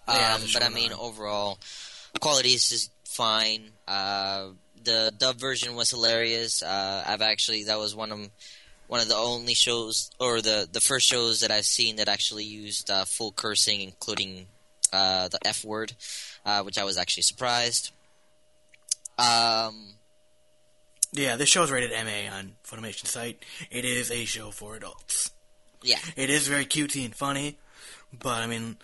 Yeah, 0.09 0.35
Um, 0.35 0.43
but 0.53 0.65
I 0.65 0.71
mean, 0.71 0.91
line. 0.91 0.99
overall, 0.99 1.59
quality 2.19 2.55
is 2.55 2.69
just 2.69 2.91
fine. 3.05 3.71
Uh, 3.87 4.49
the 4.83 5.13
dub 5.17 5.37
version 5.37 5.77
was 5.77 5.91
hilarious. 5.91 6.63
Uh, 6.65 7.05
I've 7.07 7.23
actually 7.23 7.65
that 7.65 7.79
was 7.79 7.95
one 7.95 8.11
of 8.11 8.29
one 8.89 8.99
of 9.01 9.07
the 9.09 9.15
only 9.15 9.55
shows 9.55 10.11
or 10.19 10.41
the 10.41 10.69
the 10.73 10.81
first 10.81 11.07
shows 11.07 11.41
that 11.41 11.53
I've 11.53 11.67
seen 11.67 11.97
that 11.97 12.09
actually 12.09 12.45
used 12.45 12.91
uh, 12.91 13.05
full 13.05 13.31
cursing, 13.31 13.83
including 13.83 14.49
uh, 14.93 15.29
the 15.29 15.39
F 15.47 15.65
word, 15.65 15.93
uh, 16.45 16.63
which 16.63 16.79
I 16.79 16.85
was 16.85 16.97
actually 16.97 17.23
surprised. 17.25 17.91
Um, 19.19 19.95
Yeah, 21.13 21.37
this 21.37 21.49
show 21.49 21.63
is 21.65 21.71
rated 21.71 21.91
MA 21.91 22.31
on 22.35 22.53
Funimation 22.65 23.07
site. 23.07 23.43
It 23.71 23.85
is 23.85 24.11
a 24.11 24.25
show 24.25 24.51
for 24.51 24.77
adults. 24.77 25.33
yeah, 25.83 25.99
It 26.17 26.31
is 26.31 26.47
very 26.47 26.65
cutesy 26.67 27.05
and 27.05 27.15
funny, 27.15 27.59
but 28.13 28.43
I 28.43 28.47
mean, 28.47 28.77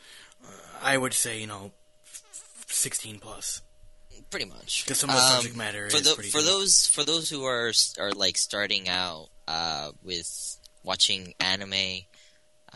uh, 0.44 0.48
I 0.82 0.96
would 0.98 1.14
say 1.14 1.38
you 1.40 1.46
know, 1.46 1.70
f- 2.04 2.64
sixteen 2.68 3.18
plus. 3.20 3.62
pretty 4.30 4.46
much. 4.46 4.84
Because 4.84 4.98
some 4.98 5.10
of 5.10 5.16
the 5.16 5.22
Um, 5.22 5.32
subject 5.34 5.56
matter 5.56 5.88
for 5.88 5.96
is 5.98 6.02
the, 6.02 6.14
pretty 6.14 6.30
for 6.30 6.42
those 6.42 6.86
for 6.88 7.04
those 7.04 7.30
who 7.30 7.44
are 7.44 7.72
are 7.98 8.12
like 8.12 8.36
starting 8.36 8.88
out 8.88 9.28
uh, 9.46 9.92
with 10.02 10.58
watching 10.82 11.34
anime. 11.38 12.02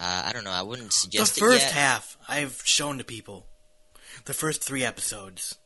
Uh, 0.01 0.23
I 0.27 0.33
don't 0.33 0.45
know. 0.45 0.51
I 0.51 0.63
wouldn't 0.63 0.89
The 0.89 0.95
suggest 0.95 1.37
it 1.37 1.41
first 1.41 1.67
half 1.73 2.17
I've 2.29 2.63
shown 2.65 2.99
to 2.99 3.05
people. 3.05 3.47
The 4.25 4.33
first 4.35 4.63
three 4.65 4.85
episodes, 4.85 5.57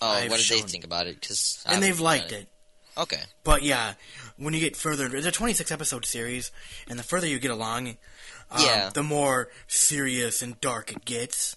Oh, 0.00 0.08
I've 0.08 0.30
what 0.30 0.40
did 0.40 0.48
they 0.48 0.60
think 0.60 0.84
about 0.84 1.06
it? 1.06 1.20
Because 1.20 1.62
and 1.66 1.82
they've 1.82 2.00
liked 2.00 2.32
it. 2.32 2.48
Okay. 2.96 3.20
But 3.42 3.62
yeah, 3.62 3.94
when 4.36 4.54
you 4.54 4.60
get 4.60 4.76
further, 4.76 5.14
it's 5.14 5.26
a 5.26 5.32
26 5.32 5.70
episode 5.72 6.04
series, 6.04 6.50
and 6.88 6.98
the 6.98 7.02
further 7.02 7.26
you 7.26 7.38
get 7.38 7.50
along, 7.50 7.96
um, 8.50 8.60
Yeah. 8.64 8.90
the 8.92 9.02
more 9.02 9.48
serious 9.66 10.42
and 10.42 10.60
dark 10.60 10.90
it 10.92 11.04
gets. 11.04 11.56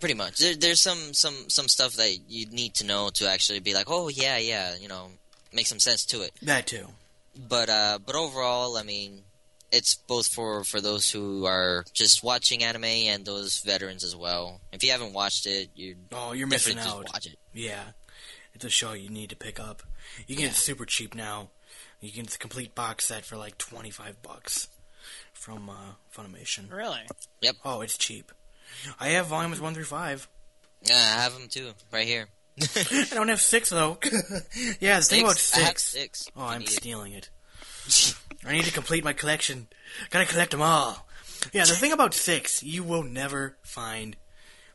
Pretty 0.00 0.14
much. 0.14 0.38
There, 0.38 0.54
there's 0.56 0.80
some, 0.80 1.14
some, 1.14 1.48
some 1.48 1.68
stuff 1.68 1.94
that 1.94 2.18
you 2.28 2.46
need 2.46 2.74
to 2.76 2.86
know 2.86 3.08
to 3.14 3.28
actually 3.28 3.60
be 3.60 3.72
like, 3.74 3.86
oh 3.88 4.08
yeah, 4.08 4.36
yeah, 4.38 4.74
you 4.76 4.88
know, 4.88 5.10
make 5.52 5.66
some 5.66 5.78
sense 5.78 6.04
to 6.06 6.22
it. 6.22 6.32
That 6.42 6.66
too. 6.66 6.88
But 7.36 7.68
uh, 7.70 7.98
but 8.04 8.14
overall, 8.14 8.76
I 8.76 8.82
mean, 8.82 9.22
it's 9.74 9.94
both 9.94 10.26
for 10.28 10.64
for 10.64 10.80
those 10.80 11.10
who 11.10 11.44
are 11.46 11.84
just 11.92 12.22
watching 12.22 12.62
anime 12.64 12.84
and 12.84 13.24
those 13.24 13.60
veterans 13.60 14.04
as 14.04 14.14
well. 14.16 14.60
If 14.72 14.82
you 14.84 14.90
haven't 14.92 15.12
watched 15.12 15.46
it, 15.46 15.70
you 15.74 15.96
Oh, 16.12 16.32
you're 16.32 16.46
missing 16.46 16.76
definitely 16.76 16.98
out. 17.00 17.02
just 17.04 17.14
watch 17.14 17.26
it. 17.26 17.38
Yeah, 17.52 17.82
it's 18.54 18.64
a 18.64 18.70
show 18.70 18.92
you 18.92 19.08
need 19.10 19.30
to 19.30 19.36
pick 19.36 19.58
up. 19.60 19.82
You 20.26 20.36
can 20.36 20.44
get 20.44 20.52
it 20.52 20.56
super 20.56 20.84
cheap 20.86 21.14
now. 21.14 21.48
You 22.00 22.10
can 22.10 22.22
get 22.24 22.32
the 22.32 22.38
complete 22.38 22.74
box 22.74 23.06
set 23.06 23.24
for 23.24 23.36
like 23.36 23.56
25 23.58 24.22
bucks 24.22 24.68
from 25.32 25.70
uh, 25.70 25.94
Funimation. 26.14 26.70
Really? 26.70 27.00
Yep. 27.40 27.56
Oh, 27.64 27.80
it's 27.80 27.96
cheap. 27.96 28.30
I 29.00 29.08
have 29.10 29.26
volumes 29.26 29.60
one 29.60 29.74
through 29.74 29.84
five. 29.84 30.28
Yeah, 30.82 30.96
I 30.96 31.22
have 31.22 31.32
them 31.32 31.48
too, 31.48 31.70
right 31.92 32.06
here. 32.06 32.26
I 32.60 33.06
don't 33.12 33.28
have 33.28 33.40
six 33.40 33.70
though. 33.70 33.98
yeah, 34.80 34.98
the 34.98 35.04
thing 35.04 35.22
about 35.22 35.30
I 35.54 35.60
have 35.60 35.78
six. 35.78 35.82
six. 35.82 36.28
Oh, 36.36 36.44
I'm 36.44 36.60
need 36.60 36.68
it. 36.68 36.72
stealing 36.72 37.12
it. 37.12 37.30
I 38.46 38.52
need 38.52 38.64
to 38.64 38.72
complete 38.72 39.04
my 39.04 39.12
collection. 39.12 39.68
Gotta 40.10 40.26
collect 40.26 40.50
them 40.50 40.62
all. 40.62 41.06
Yeah, 41.52 41.64
the 41.64 41.74
thing 41.74 41.92
about 41.92 42.14
six, 42.14 42.62
you 42.62 42.82
will 42.82 43.02
never 43.02 43.56
find 43.62 44.16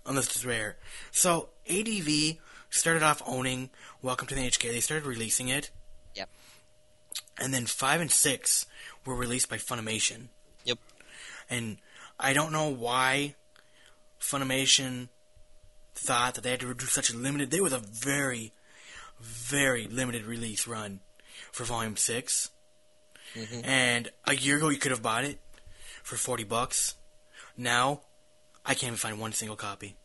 unless 0.06 0.28
it's 0.28 0.46
rare. 0.46 0.78
So 1.12 1.50
ADV 1.70 2.38
started 2.70 3.04
off 3.04 3.22
owning 3.26 3.70
Welcome 4.02 4.28
to 4.28 4.36
the 4.36 4.42
NHK. 4.42 4.72
They 4.72 4.80
started 4.80 5.06
releasing 5.06 5.50
it. 5.50 5.72
Yep. 6.16 6.30
And 7.38 7.54
then 7.54 7.66
five 7.66 8.00
and 8.00 8.12
six 8.12 8.66
were 9.06 9.16
released 9.16 9.50
by 9.50 9.58
Funimation. 9.58 10.28
Yep. 10.64 10.78
And 11.50 11.78
I 12.20 12.34
don't 12.34 12.52
know 12.52 12.70
why 12.70 13.36
Funimation 14.22 15.10
thought 15.96 16.36
that 16.36 16.44
they 16.44 16.52
had 16.52 16.62
to 16.62 16.74
do 16.74 16.86
such 16.86 17.10
a 17.10 17.18
limited. 17.18 17.52
They 17.52 17.60
was 17.60 17.74
a 17.74 17.80
very, 17.80 18.54
very 19.20 19.86
limited 19.88 20.26
release 20.26 20.68
run 20.68 21.02
for 21.52 21.66
Volume 21.66 21.98
6 21.98 22.52
Mhm. 23.36 23.66
And 23.66 24.12
a 24.26 24.36
year 24.36 24.58
ago, 24.58 24.70
you 24.70 24.78
could 24.78 24.92
have 24.92 25.02
bought 25.02 25.24
it 25.24 25.40
for 26.04 26.16
forty 26.18 26.44
bucks. 26.44 26.96
Now, 27.58 28.02
I 28.66 28.74
can't 28.74 28.84
even 28.84 28.98
find 28.98 29.20
one 29.20 29.34
single 29.34 29.56
copy. 29.58 29.96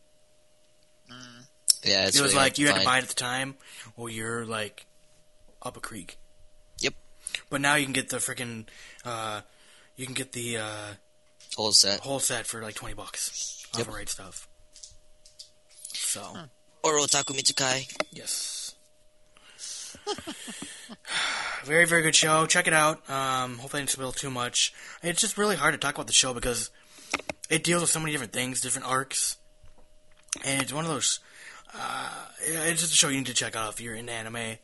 Yeah, 1.83 2.07
it's 2.07 2.16
it 2.16 2.22
was 2.22 2.33
really 2.33 2.45
like 2.45 2.59
you 2.59 2.66
had 2.68 2.77
to 2.79 2.85
buy 2.85 2.99
it 2.99 3.03
at 3.03 3.09
the 3.09 3.14
time, 3.14 3.57
or 3.97 4.09
you're 4.09 4.47
like 4.47 4.87
up 5.62 5.77
a 5.77 5.81
creek. 5.81 6.16
Yep. 6.79 6.95
But 7.51 7.61
now 7.61 7.75
you 7.75 7.85
can 7.85 7.93
get 7.93 8.09
the 8.09 8.16
freaking, 8.16 8.66
uh, 9.05 9.43
you 9.97 10.07
can 10.07 10.14
get 10.14 10.33
the 10.33 10.57
uh, 10.59 10.95
whole 11.57 11.72
set. 11.72 12.01
whole 12.01 12.20
set 12.20 12.47
for 12.47 12.62
like 12.62 12.75
twenty 12.75 12.95
bucks. 12.95 13.66
All 13.75 13.81
Yep. 13.81 13.87
the 13.89 13.93
right 13.93 14.09
stuff. 14.09 14.49
So 15.93 16.37
Or 16.83 16.95
Otaku 16.99 17.35
Mitsukai. 17.37 17.87
yes, 18.12 18.54
very 21.65 21.87
very 21.87 22.03
good 22.03 22.15
show. 22.15 22.47
Check 22.47 22.67
it 22.67 22.73
out. 22.73 23.09
Um, 23.09 23.59
hopefully 23.59 23.81
I 23.81 23.83
didn't 23.83 23.91
spill 23.91 24.13
too 24.13 24.31
much. 24.31 24.73
It's 25.03 25.21
just 25.21 25.39
really 25.39 25.57
hard 25.57 25.75
to 25.75 25.79
talk 25.79 25.95
about 25.95 26.07
the 26.07 26.13
show 26.13 26.35
because 26.35 26.71
it 27.51 27.65
deals 27.65 27.83
with 27.83 27.91
so 27.91 28.01
many 28.01 28.13
different 28.13 28.33
things, 28.33 28.61
different 28.61 28.89
arcs, 28.89 29.37
and 30.45 30.63
it's 30.63 30.73
one 30.73 30.85
of 30.85 30.91
those. 30.91 31.21
Uh, 31.77 32.27
it's 32.41 32.81
just 32.81 32.93
a 32.93 32.97
show 32.97 33.09
you 33.09 33.19
need 33.19 33.27
to 33.27 33.35
check 33.35 33.57
out 33.57 33.73
if 33.73 33.81
you're 33.81 33.95
into 33.95 34.13
anime, 34.13 34.57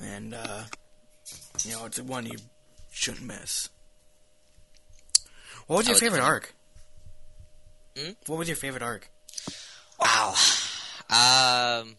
and 0.00 0.34
uh, 0.34 0.62
you 1.64 1.72
know 1.72 1.84
it's 1.86 2.00
one 2.00 2.26
you 2.26 2.36
shouldn't 2.92 3.26
miss. 3.26 3.68
What 5.66 5.78
was 5.78 5.88
your 5.88 5.96
favorite 5.96 6.22
arc? 6.22 6.54
Hmm? 7.98 8.12
What 8.26 8.38
was 8.38 8.48
your 8.48 8.56
favorite 8.56 8.82
arc? 8.82 9.10
Wow. 10.00 10.34
Um, 11.10 11.96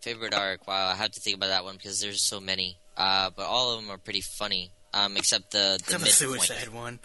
favorite 0.00 0.34
arc. 0.34 0.66
Wow, 0.66 0.88
I 0.88 0.94
have 0.94 1.10
to 1.12 1.20
think 1.20 1.36
about 1.36 1.48
that 1.48 1.64
one 1.64 1.76
because 1.76 2.00
there's 2.00 2.22
so 2.22 2.40
many. 2.40 2.78
Uh, 2.96 3.30
but 3.34 3.46
all 3.46 3.72
of 3.72 3.80
them 3.80 3.90
are 3.90 3.98
pretty 3.98 4.20
funny. 4.20 4.72
Um, 4.92 5.16
except 5.16 5.52
the 5.52 5.78
the 5.86 5.92
the 5.92 5.98
midpoint. 5.98 6.12
suicide 6.42 6.68
one. 6.68 6.98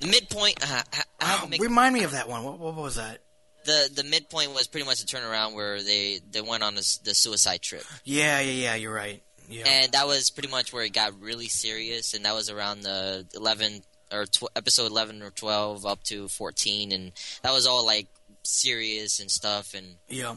The 0.00 0.06
midpoint. 0.06 0.58
Uh, 0.62 0.82
Oh, 1.24 1.46
make- 1.48 1.60
remind 1.60 1.94
me 1.94 2.02
of 2.02 2.12
that 2.12 2.28
one. 2.28 2.42
What, 2.44 2.58
what 2.58 2.74
was 2.74 2.96
that? 2.96 3.18
the 3.64 3.88
the 3.94 4.02
midpoint 4.02 4.52
was 4.54 4.66
pretty 4.66 4.84
much 4.86 5.00
a 5.02 5.06
turnaround 5.06 5.54
where 5.54 5.80
they 5.80 6.18
they 6.32 6.40
went 6.40 6.64
on 6.64 6.74
this, 6.74 6.98
the 6.98 7.14
suicide 7.14 7.62
trip, 7.62 7.84
Yeah, 8.04 8.40
yeah, 8.40 8.50
yeah. 8.50 8.74
You're 8.74 8.92
right. 8.92 9.22
Yeah. 9.48 9.64
and 9.68 9.92
that 9.92 10.06
was 10.08 10.30
pretty 10.30 10.48
much 10.48 10.72
where 10.72 10.82
it 10.84 10.92
got 10.92 11.20
really 11.20 11.46
serious, 11.46 12.12
and 12.14 12.24
that 12.24 12.34
was 12.34 12.50
around 12.50 12.80
the 12.82 13.24
eleven 13.36 13.82
or 14.10 14.24
tw- 14.26 14.50
episode 14.56 14.90
eleven 14.90 15.22
or 15.22 15.30
twelve 15.30 15.86
up 15.86 16.02
to 16.04 16.26
fourteen, 16.26 16.90
and 16.90 17.12
that 17.42 17.52
was 17.52 17.66
all 17.68 17.86
like 17.86 18.08
serious 18.42 19.20
and 19.20 19.30
stuff, 19.30 19.74
and 19.74 19.94
yeah. 20.08 20.34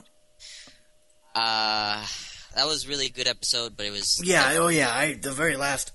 Uh 1.36 2.06
that 2.56 2.66
was 2.68 2.88
really 2.88 3.08
a 3.08 3.10
good 3.10 3.28
episode, 3.28 3.76
but 3.76 3.86
it 3.86 3.92
was 3.92 4.22
Yeah. 4.24 4.54
Oh, 4.58 4.70
yeah. 4.70 4.90
I 4.94 5.14
the 5.14 5.32
very 5.32 5.58
last 5.58 5.92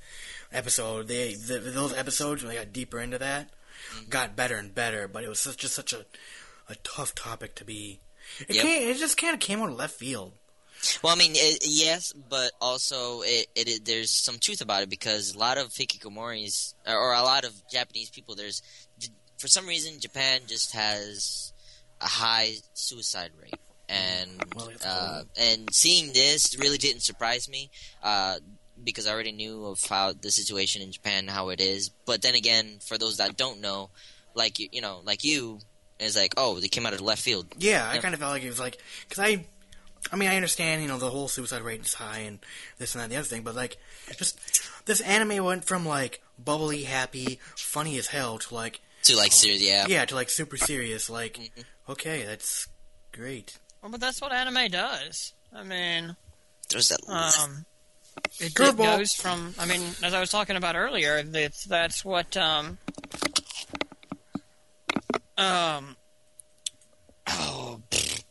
episode, 0.53 1.09
they 1.09 1.35
the, 1.35 1.59
those 1.59 1.95
episodes 1.95 2.43
when 2.43 2.53
they 2.53 2.59
got 2.59 2.73
deeper 2.73 3.01
into 3.01 3.19
that 3.19 3.51
Mm-hmm. 3.95 4.11
got 4.11 4.37
better 4.37 4.55
and 4.57 4.73
better. 4.75 5.09
But 5.09 5.25
it 5.25 5.29
was 5.29 5.41
such, 5.41 5.57
just 5.57 5.75
such 5.75 5.93
a 5.93 6.05
a 6.69 6.77
tough 6.85 7.15
topic 7.15 7.55
to 7.57 7.65
be. 7.65 8.01
It 8.49 8.55
Yep. 8.57 8.65
came, 8.65 8.89
It 8.89 8.99
just 8.99 9.17
kind 9.17 9.35
of 9.35 9.41
came 9.41 9.61
out 9.61 9.71
of 9.71 9.77
left 9.77 9.95
field. 9.95 10.33
Well, 11.03 11.13
I 11.13 11.17
mean, 11.19 11.33
it, 11.35 11.63
yes, 11.67 12.13
but 12.13 12.53
also 12.61 13.23
it, 13.23 13.49
it, 13.57 13.69
it 13.69 13.85
there's 13.85 14.11
some 14.11 14.39
truth 14.39 14.61
about 14.61 14.83
it 14.83 14.89
because 14.91 15.35
a 15.35 15.39
lot 15.39 15.59
of 15.59 15.69
hikikomoris 15.71 16.75
or, 16.87 16.95
or 16.97 17.13
a 17.15 17.23
lot 17.23 17.45
of 17.45 17.53
Japanese 17.69 18.09
people, 18.11 18.35
there's 18.37 18.63
for 19.39 19.49
some 19.49 19.67
reason 19.67 19.99
Japan 20.01 20.43
just 20.47 20.73
has 20.75 21.53
a 22.01 22.07
high 22.07 22.53
suicide 22.75 23.31
rate, 23.43 23.55
and 23.91 24.31
uh, 24.87 25.23
and 25.39 25.75
seeing 25.75 26.13
this 26.13 26.57
really 26.59 26.79
didn't 26.79 27.01
surprise 27.03 27.49
me. 27.49 27.71
Uh, 28.03 28.37
because 28.83 29.07
I 29.07 29.13
already 29.13 29.33
knew 29.33 29.67
of 29.67 29.85
how 29.85 30.15
the 30.15 30.31
situation 30.31 30.81
in 30.81 30.91
Japan, 30.91 31.27
how 31.29 31.51
it 31.51 31.61
is. 31.61 31.91
But 32.07 32.23
then 32.23 32.35
again, 32.35 32.79
for 32.81 32.97
those 32.97 33.19
that 33.19 33.37
don't 33.37 33.61
know, 33.61 33.91
like 34.35 34.59
you, 34.59 34.69
you 34.73 34.81
know, 34.81 35.03
like 35.05 35.23
you, 35.23 35.59
it's 35.99 36.17
like, 36.17 36.33
oh, 36.39 36.61
they 36.61 36.69
came 36.69 36.87
out 36.87 36.95
of 36.95 37.03
left 37.03 37.21
field. 37.21 37.47
Yeah, 37.59 37.87
I 37.87 37.99
kind 37.99 38.15
of 38.15 38.21
felt 38.21 38.33
like 38.33 38.43
it 38.43 38.49
was 38.49 38.59
like 38.59 38.79
because 39.07 39.23
I, 39.23 39.45
I 40.11 40.17
mean, 40.17 40.31
I 40.31 40.37
understand 40.37 40.81
you 40.81 40.89
know 40.89 40.97
the 40.99 41.11
whole 41.11 41.29
suicide 41.29 41.61
rate 41.61 41.83
is 41.83 41.93
high 41.93 42.21
and 42.21 42.39
this 42.79 42.95
and 42.95 43.01
that 43.01 43.05
and 43.05 43.13
the 43.13 43.17
other 43.19 43.27
thing, 43.27 43.43
but 43.43 43.55
like 43.55 43.77
just 44.17 44.39
this 44.87 45.03
anime 45.03 45.45
went 45.45 45.65
from 45.67 45.85
like 45.85 46.23
bubbly, 46.43 46.85
happy, 46.85 47.39
funny 47.57 47.99
as 47.99 48.07
hell 48.07 48.39
to 48.39 48.55
like 48.55 48.81
To 49.05 49.17
like, 49.17 49.33
serious, 49.33 49.63
yeah, 49.63 49.87
yeah 49.89 50.07
to 50.07 50.15
like 50.15 50.31
super 50.31 50.57
serious. 50.57 51.11
Like 51.11 51.35
Mm-hmm. 51.35 51.93
okay, 51.93 52.25
that's 52.25 52.67
great. 53.13 53.59
Well, 53.83 53.91
but 53.91 54.01
that's 54.01 54.21
what 54.21 54.33
anime 54.33 54.71
does. 54.71 55.33
I 55.55 55.63
mean, 55.65 56.17
There's 56.69 56.89
that. 56.89 57.01
um, 57.09 57.65
It, 58.39 58.53
it 58.59 58.77
goes 58.77 59.15
from. 59.15 59.55
I 59.59 59.67
mean, 59.67 59.83
as 60.03 60.15
I 60.15 60.21
was 60.21 60.31
talking 60.31 60.57
about 60.57 60.77
earlier, 60.77 61.23
that's 61.23 61.65
that's 61.65 62.05
what 62.05 62.37
um 62.37 62.79
um 65.39 65.97
oh 67.27 67.81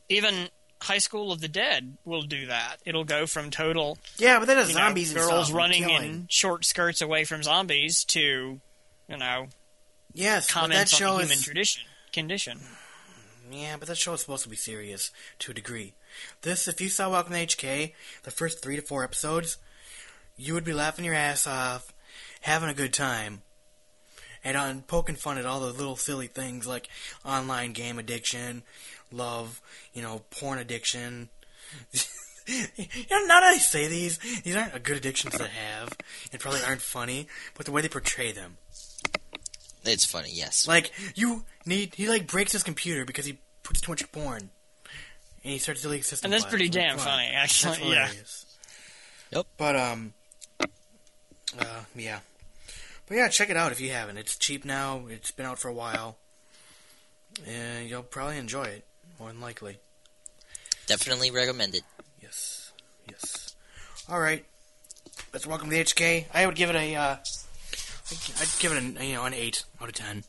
even 0.07 0.49
High 0.81 0.97
School 0.99 1.31
of 1.31 1.41
the 1.41 1.47
Dead 1.47 1.97
will 2.05 2.21
do 2.21 2.45
that. 2.47 2.77
It'll 2.85 3.03
go 3.03 3.25
from 3.25 3.49
total 3.51 3.97
Yeah, 4.17 4.39
but 4.39 4.47
that 4.47 4.57
has 4.57 4.69
you 4.69 4.75
know, 4.75 4.81
zombies 4.81 5.11
and 5.13 5.19
girls 5.19 5.51
running 5.51 5.83
killing. 5.83 6.03
in 6.11 6.27
short 6.29 6.65
skirts 6.65 7.01
away 7.01 7.25
from 7.25 7.43
zombies 7.43 8.03
to 8.05 8.59
you 9.09 9.17
know 9.17 9.47
Yes, 10.13 10.47
but 10.47 10.53
that 10.53 10.59
comments 10.61 10.95
show 10.97 11.09
on 11.13 11.15
the 11.17 11.23
human 11.23 11.37
is 11.37 11.43
tradition 11.43 11.83
condition. 12.13 12.59
Yeah, 13.51 13.77
but 13.79 13.87
that 13.87 13.97
show 13.97 14.13
is 14.13 14.21
supposed 14.21 14.43
to 14.43 14.49
be 14.49 14.55
serious 14.55 15.11
to 15.39 15.51
a 15.51 15.55
degree. 15.55 15.93
This, 16.41 16.67
if 16.67 16.79
you 16.79 16.89
saw 16.89 17.09
Welcome 17.09 17.33
to 17.33 17.39
NHK, 17.39 17.93
the 18.23 18.31
first 18.31 18.61
three 18.61 18.75
to 18.75 18.81
four 18.81 19.03
episodes, 19.03 19.57
you 20.37 20.53
would 20.53 20.63
be 20.63 20.73
laughing 20.73 21.03
your 21.03 21.15
ass 21.15 21.47
off, 21.47 21.91
having 22.41 22.69
a 22.69 22.75
good 22.75 22.93
time, 22.93 23.41
and 24.43 24.55
on 24.55 24.83
poking 24.83 25.15
fun 25.15 25.37
at 25.39 25.45
all 25.45 25.61
the 25.61 25.67
little 25.67 25.95
silly 25.95 26.27
things 26.27 26.67
like 26.67 26.89
online 27.25 27.73
game 27.73 27.97
addiction, 27.97 28.61
love, 29.11 29.61
you 29.93 30.03
know, 30.03 30.21
porn 30.29 30.59
addiction. 30.59 31.29
you 32.45 32.85
know, 33.09 33.25
now 33.25 33.39
that 33.39 33.53
I 33.55 33.57
say 33.57 33.87
these, 33.87 34.19
these 34.43 34.55
aren't 34.55 34.83
good 34.83 34.97
addictions 34.97 35.35
to 35.35 35.47
have, 35.47 35.97
and 36.31 36.39
probably 36.39 36.61
aren't 36.67 36.81
funny, 36.81 37.27
but 37.55 37.65
the 37.65 37.71
way 37.71 37.81
they 37.81 37.89
portray 37.89 38.31
them. 38.31 38.57
It's 39.85 40.05
funny, 40.05 40.29
yes. 40.31 40.67
Like 40.67 40.91
you 41.15 41.45
need, 41.65 41.95
he 41.95 42.07
like 42.09 42.27
breaks 42.27 42.51
his 42.51 42.63
computer 42.63 43.05
because 43.05 43.25
he 43.25 43.37
puts 43.63 43.81
too 43.81 43.91
much 43.91 44.11
porn, 44.11 44.49
and 45.43 45.53
he 45.53 45.57
starts 45.57 45.81
deleting 45.81 46.03
system. 46.03 46.27
And 46.27 46.33
that's 46.33 46.43
files. 46.43 46.51
pretty 46.51 46.69
damn 46.69 46.97
fun. 46.97 47.05
funny, 47.05 47.27
actually, 47.27 47.69
That's 47.71 47.79
yeah. 47.81 47.85
hilarious. 47.85 48.45
Yep. 49.31 49.45
But 49.57 49.75
um, 49.75 50.13
uh, 50.59 51.65
yeah, 51.95 52.19
but 53.07 53.17
yeah, 53.17 53.27
check 53.29 53.49
it 53.49 53.57
out 53.57 53.71
if 53.71 53.79
you 53.79 53.91
haven't. 53.91 54.17
It's 54.17 54.37
cheap 54.37 54.65
now. 54.65 55.03
It's 55.09 55.31
been 55.31 55.45
out 55.45 55.59
for 55.59 55.67
a 55.67 55.73
while, 55.73 56.17
and 57.47 57.89
you'll 57.89 58.03
probably 58.03 58.37
enjoy 58.37 58.63
it 58.65 58.85
more 59.19 59.29
than 59.29 59.39
likely. 59.39 59.77
Definitely 60.87 61.31
recommend 61.31 61.75
it. 61.75 61.83
Yes, 62.21 62.71
yes. 63.09 63.55
All 64.09 64.19
right, 64.19 64.43
let's 65.31 65.45
welcome 65.45 65.69
the 65.69 65.77
NHK. 65.79 66.25
I 66.33 66.45
would 66.45 66.55
give 66.55 66.69
it 66.71 66.75
a, 66.75 66.95
uh, 66.95 67.15
I'd 68.11 68.59
give 68.59 68.71
it 68.71 68.99
a 68.99 69.05
you 69.05 69.15
know 69.15 69.25
an 69.25 69.33
eight 69.33 69.65
out 69.81 69.89
of 69.89 69.95
ten. 69.95 70.23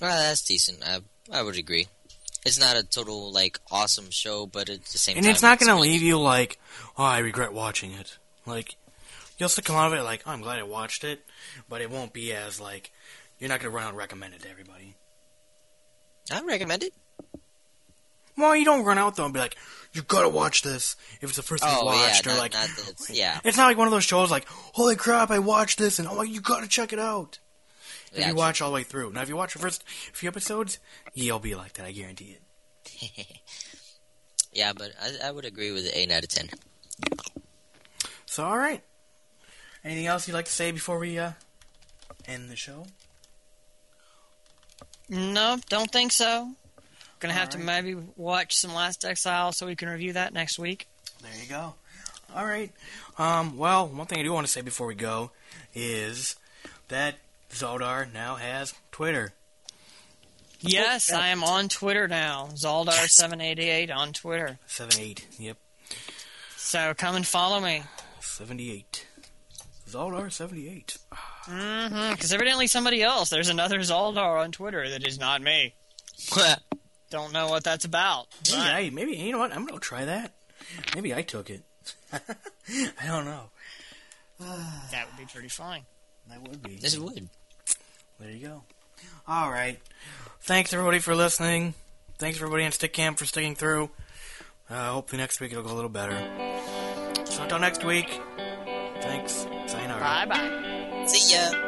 Well, 0.00 0.18
that's 0.18 0.42
decent. 0.42 0.82
I 0.84 1.00
I 1.32 1.42
would 1.42 1.56
agree. 1.56 1.88
It's 2.44 2.60
not 2.60 2.76
a 2.76 2.84
total 2.84 3.32
like 3.32 3.58
awesome 3.72 4.10
show, 4.10 4.46
but 4.46 4.68
at 4.68 4.84
the 4.84 4.98
same 4.98 5.16
And 5.16 5.24
time, 5.24 5.32
it's 5.32 5.42
not 5.42 5.58
going 5.58 5.74
to 5.74 5.80
leave 5.80 6.02
you 6.02 6.16
like, 6.20 6.60
oh, 6.96 7.02
I 7.02 7.18
regret 7.18 7.52
watching 7.52 7.90
it. 7.90 8.18
Like, 8.46 8.76
you'll 9.36 9.48
still 9.48 9.64
come 9.64 9.74
out 9.74 9.92
of 9.92 9.98
it 9.98 10.04
like, 10.04 10.22
oh, 10.26 10.30
I'm 10.30 10.42
glad 10.42 10.60
I 10.60 10.62
watched 10.62 11.02
it, 11.02 11.24
but 11.68 11.80
it 11.80 11.90
won't 11.90 12.12
be 12.12 12.32
as 12.32 12.60
like, 12.60 12.92
you're 13.40 13.48
not 13.48 13.58
going 13.58 13.72
to 13.72 13.74
run 13.74 13.84
out 13.84 13.88
and 13.88 13.98
recommend 13.98 14.34
it 14.34 14.42
to 14.42 14.48
everybody. 14.48 14.94
I 16.30 16.40
recommend 16.42 16.84
it. 16.84 16.94
Well, 18.36 18.54
you 18.54 18.64
don't 18.64 18.84
run 18.84 18.98
out 18.98 19.16
though 19.16 19.24
and 19.24 19.34
be 19.34 19.40
like, 19.40 19.56
you 19.92 20.02
gotta 20.02 20.28
watch 20.28 20.62
this 20.62 20.96
if 21.20 21.30
it's 21.30 21.36
the 21.36 21.42
first 21.42 21.62
thing 21.64 21.72
you 21.72 21.78
Oh 21.80 21.86
watched, 21.86 22.26
yeah, 22.26 22.32
or 22.32 22.34
not, 22.34 22.40
like, 22.42 22.52
not 22.52 22.68
that, 22.68 23.10
yeah. 23.10 23.40
it's 23.44 23.56
not 23.56 23.66
like 23.66 23.78
one 23.78 23.86
of 23.86 23.92
those 23.92 24.04
shows 24.04 24.30
like, 24.30 24.46
holy 24.46 24.96
crap, 24.96 25.30
I 25.30 25.38
watched 25.38 25.78
this, 25.78 25.98
and 25.98 26.06
oh, 26.06 26.22
you 26.22 26.40
gotta 26.40 26.68
check 26.68 26.92
it 26.92 26.98
out. 26.98 27.38
If 28.12 28.18
Yeah, 28.18 28.28
you 28.28 28.34
watch 28.34 28.60
all 28.60 28.70
the 28.70 28.74
way 28.74 28.82
through. 28.82 29.12
Now, 29.12 29.22
if 29.22 29.28
you 29.28 29.36
watch 29.36 29.52
the 29.54 29.58
first 29.58 29.82
few 29.88 30.28
episodes, 30.28 30.78
you'll 31.14 31.38
be 31.38 31.54
like 31.54 31.72
that, 31.74 31.86
I 31.86 31.92
guarantee 31.92 32.36
it. 32.38 33.40
yeah, 34.52 34.72
but 34.74 34.92
I, 35.00 35.28
I 35.28 35.30
would 35.30 35.44
agree 35.44 35.72
with 35.72 35.84
the 35.84 35.98
eight 35.98 36.10
out 36.12 36.22
of 36.22 36.28
ten. 36.28 36.48
So, 38.26 38.44
all 38.44 38.58
right. 38.58 38.82
Anything 39.84 40.06
else 40.06 40.26
you'd 40.28 40.34
like 40.34 40.44
to 40.46 40.52
say 40.52 40.70
before 40.72 40.98
we 40.98 41.18
uh, 41.18 41.32
end 42.26 42.50
the 42.50 42.56
show? 42.56 42.86
No, 45.08 45.58
don't 45.68 45.90
think 45.90 46.12
so. 46.12 46.50
Gonna 47.18 47.34
have 47.34 47.50
to 47.50 47.58
maybe 47.58 47.96
watch 48.16 48.56
some 48.56 48.74
Last 48.74 49.04
Exile 49.04 49.52
so 49.52 49.66
we 49.66 49.76
can 49.76 49.88
review 49.88 50.12
that 50.14 50.34
next 50.34 50.58
week. 50.58 50.86
There 51.22 51.30
you 51.42 51.48
go. 51.48 51.74
All 52.34 52.44
right. 52.44 52.70
Um, 53.18 53.56
well, 53.56 53.86
one 53.86 54.06
thing 54.06 54.18
I 54.18 54.22
do 54.22 54.32
want 54.32 54.46
to 54.46 54.52
say 54.52 54.60
before 54.60 54.86
we 54.86 54.94
go 54.94 55.30
is 55.74 56.36
that 56.88 57.16
Zoldar 57.50 58.12
now 58.12 58.34
has 58.34 58.74
Twitter. 58.92 59.32
Yes, 60.60 61.12
I 61.12 61.28
am 61.28 61.44
on 61.44 61.68
Twitter 61.68 62.08
now. 62.08 62.48
Zaldar788 62.54 63.94
on 63.94 64.12
Twitter. 64.12 64.58
78. 64.66 65.26
Yep. 65.38 65.56
So 66.56 66.94
come 66.94 67.14
and 67.16 67.26
follow 67.26 67.60
me. 67.60 67.82
78. 68.20 69.06
Zoldar 69.88 70.30
78. 70.30 70.96
Mm-hmm. 71.46 72.12
Because 72.12 72.32
evidently 72.32 72.66
somebody 72.66 73.02
else, 73.02 73.30
there's 73.30 73.48
another 73.48 73.78
Zaldar 73.80 74.40
on 74.40 74.50
Twitter 74.50 74.88
that 74.90 75.06
is 75.06 75.18
not 75.18 75.42
me. 75.42 75.74
Don't 77.10 77.32
know 77.32 77.48
what 77.48 77.64
that's 77.64 77.84
about. 77.84 78.26
Maybe, 78.50 78.58
but- 78.58 78.72
I, 78.72 78.90
maybe, 78.90 79.12
you 79.16 79.32
know 79.32 79.38
what? 79.38 79.52
I'm 79.52 79.64
going 79.66 79.78
to 79.78 79.84
try 79.84 80.04
that. 80.04 80.32
Maybe 80.94 81.14
I 81.14 81.22
took 81.22 81.50
it. 81.50 81.62
I 82.12 83.06
don't 83.06 83.24
know. 83.24 83.44
that 84.40 85.06
would 85.06 85.16
be 85.18 85.30
pretty 85.32 85.48
fine. 85.48 85.82
That 86.28 86.42
would 86.42 86.62
be. 86.62 86.76
This 86.76 86.98
would. 86.98 87.28
There 88.18 88.30
you 88.30 88.46
go. 88.48 88.62
All 89.28 89.50
right. 89.50 89.78
Thanks 90.42 90.72
everybody 90.72 90.98
for 90.98 91.14
listening. 91.14 91.74
Thanks 92.18 92.38
everybody 92.38 92.64
on 92.64 92.70
Stickam 92.70 93.16
for 93.16 93.24
sticking 93.26 93.54
through. 93.54 93.90
Uh, 94.68 94.92
hopefully 94.92 95.20
next 95.20 95.40
week 95.40 95.52
it'll 95.52 95.62
go 95.62 95.72
a 95.72 95.74
little 95.74 95.90
better. 95.90 96.16
So 97.24 97.42
until 97.42 97.58
next 97.58 97.84
week. 97.84 98.20
Thanks. 99.00 99.46
Sayonara. 99.66 100.00
Bye 100.00 100.26
bye. 100.26 101.04
See 101.06 101.34
ya. 101.34 101.65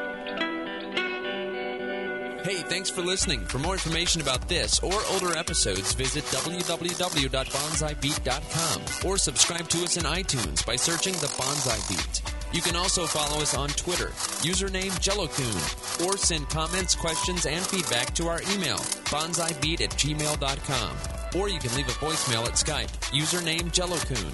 Hey, 2.48 2.62
thanks 2.62 2.88
for 2.88 3.02
listening. 3.02 3.40
For 3.40 3.58
more 3.58 3.74
information 3.74 4.22
about 4.22 4.48
this 4.48 4.80
or 4.80 4.94
older 5.10 5.36
episodes, 5.36 5.92
visit 5.92 6.24
www.bonsaibeat.com 6.24 9.10
or 9.10 9.18
subscribe 9.18 9.68
to 9.68 9.84
us 9.84 9.98
in 9.98 10.04
iTunes 10.04 10.64
by 10.64 10.74
searching 10.74 11.12
The 11.12 11.26
Bonsai 11.26 11.86
Beat. 11.90 12.22
You 12.54 12.62
can 12.62 12.74
also 12.74 13.04
follow 13.04 13.42
us 13.42 13.54
on 13.54 13.68
Twitter, 13.68 14.08
username 14.40 14.92
JelloCoon, 14.92 16.06
or 16.06 16.16
send 16.16 16.48
comments, 16.48 16.94
questions, 16.94 17.44
and 17.44 17.62
feedback 17.66 18.14
to 18.14 18.28
our 18.28 18.40
email, 18.54 18.78
bonsaibeat 19.12 19.82
at 19.82 19.90
gmail.com. 19.90 21.17
Or 21.36 21.48
you 21.48 21.58
can 21.58 21.74
leave 21.76 21.88
a 21.88 21.92
voicemail 21.92 22.46
at 22.46 22.54
Skype, 22.54 22.88
username 23.10 23.70
JelloCoon. 23.72 24.28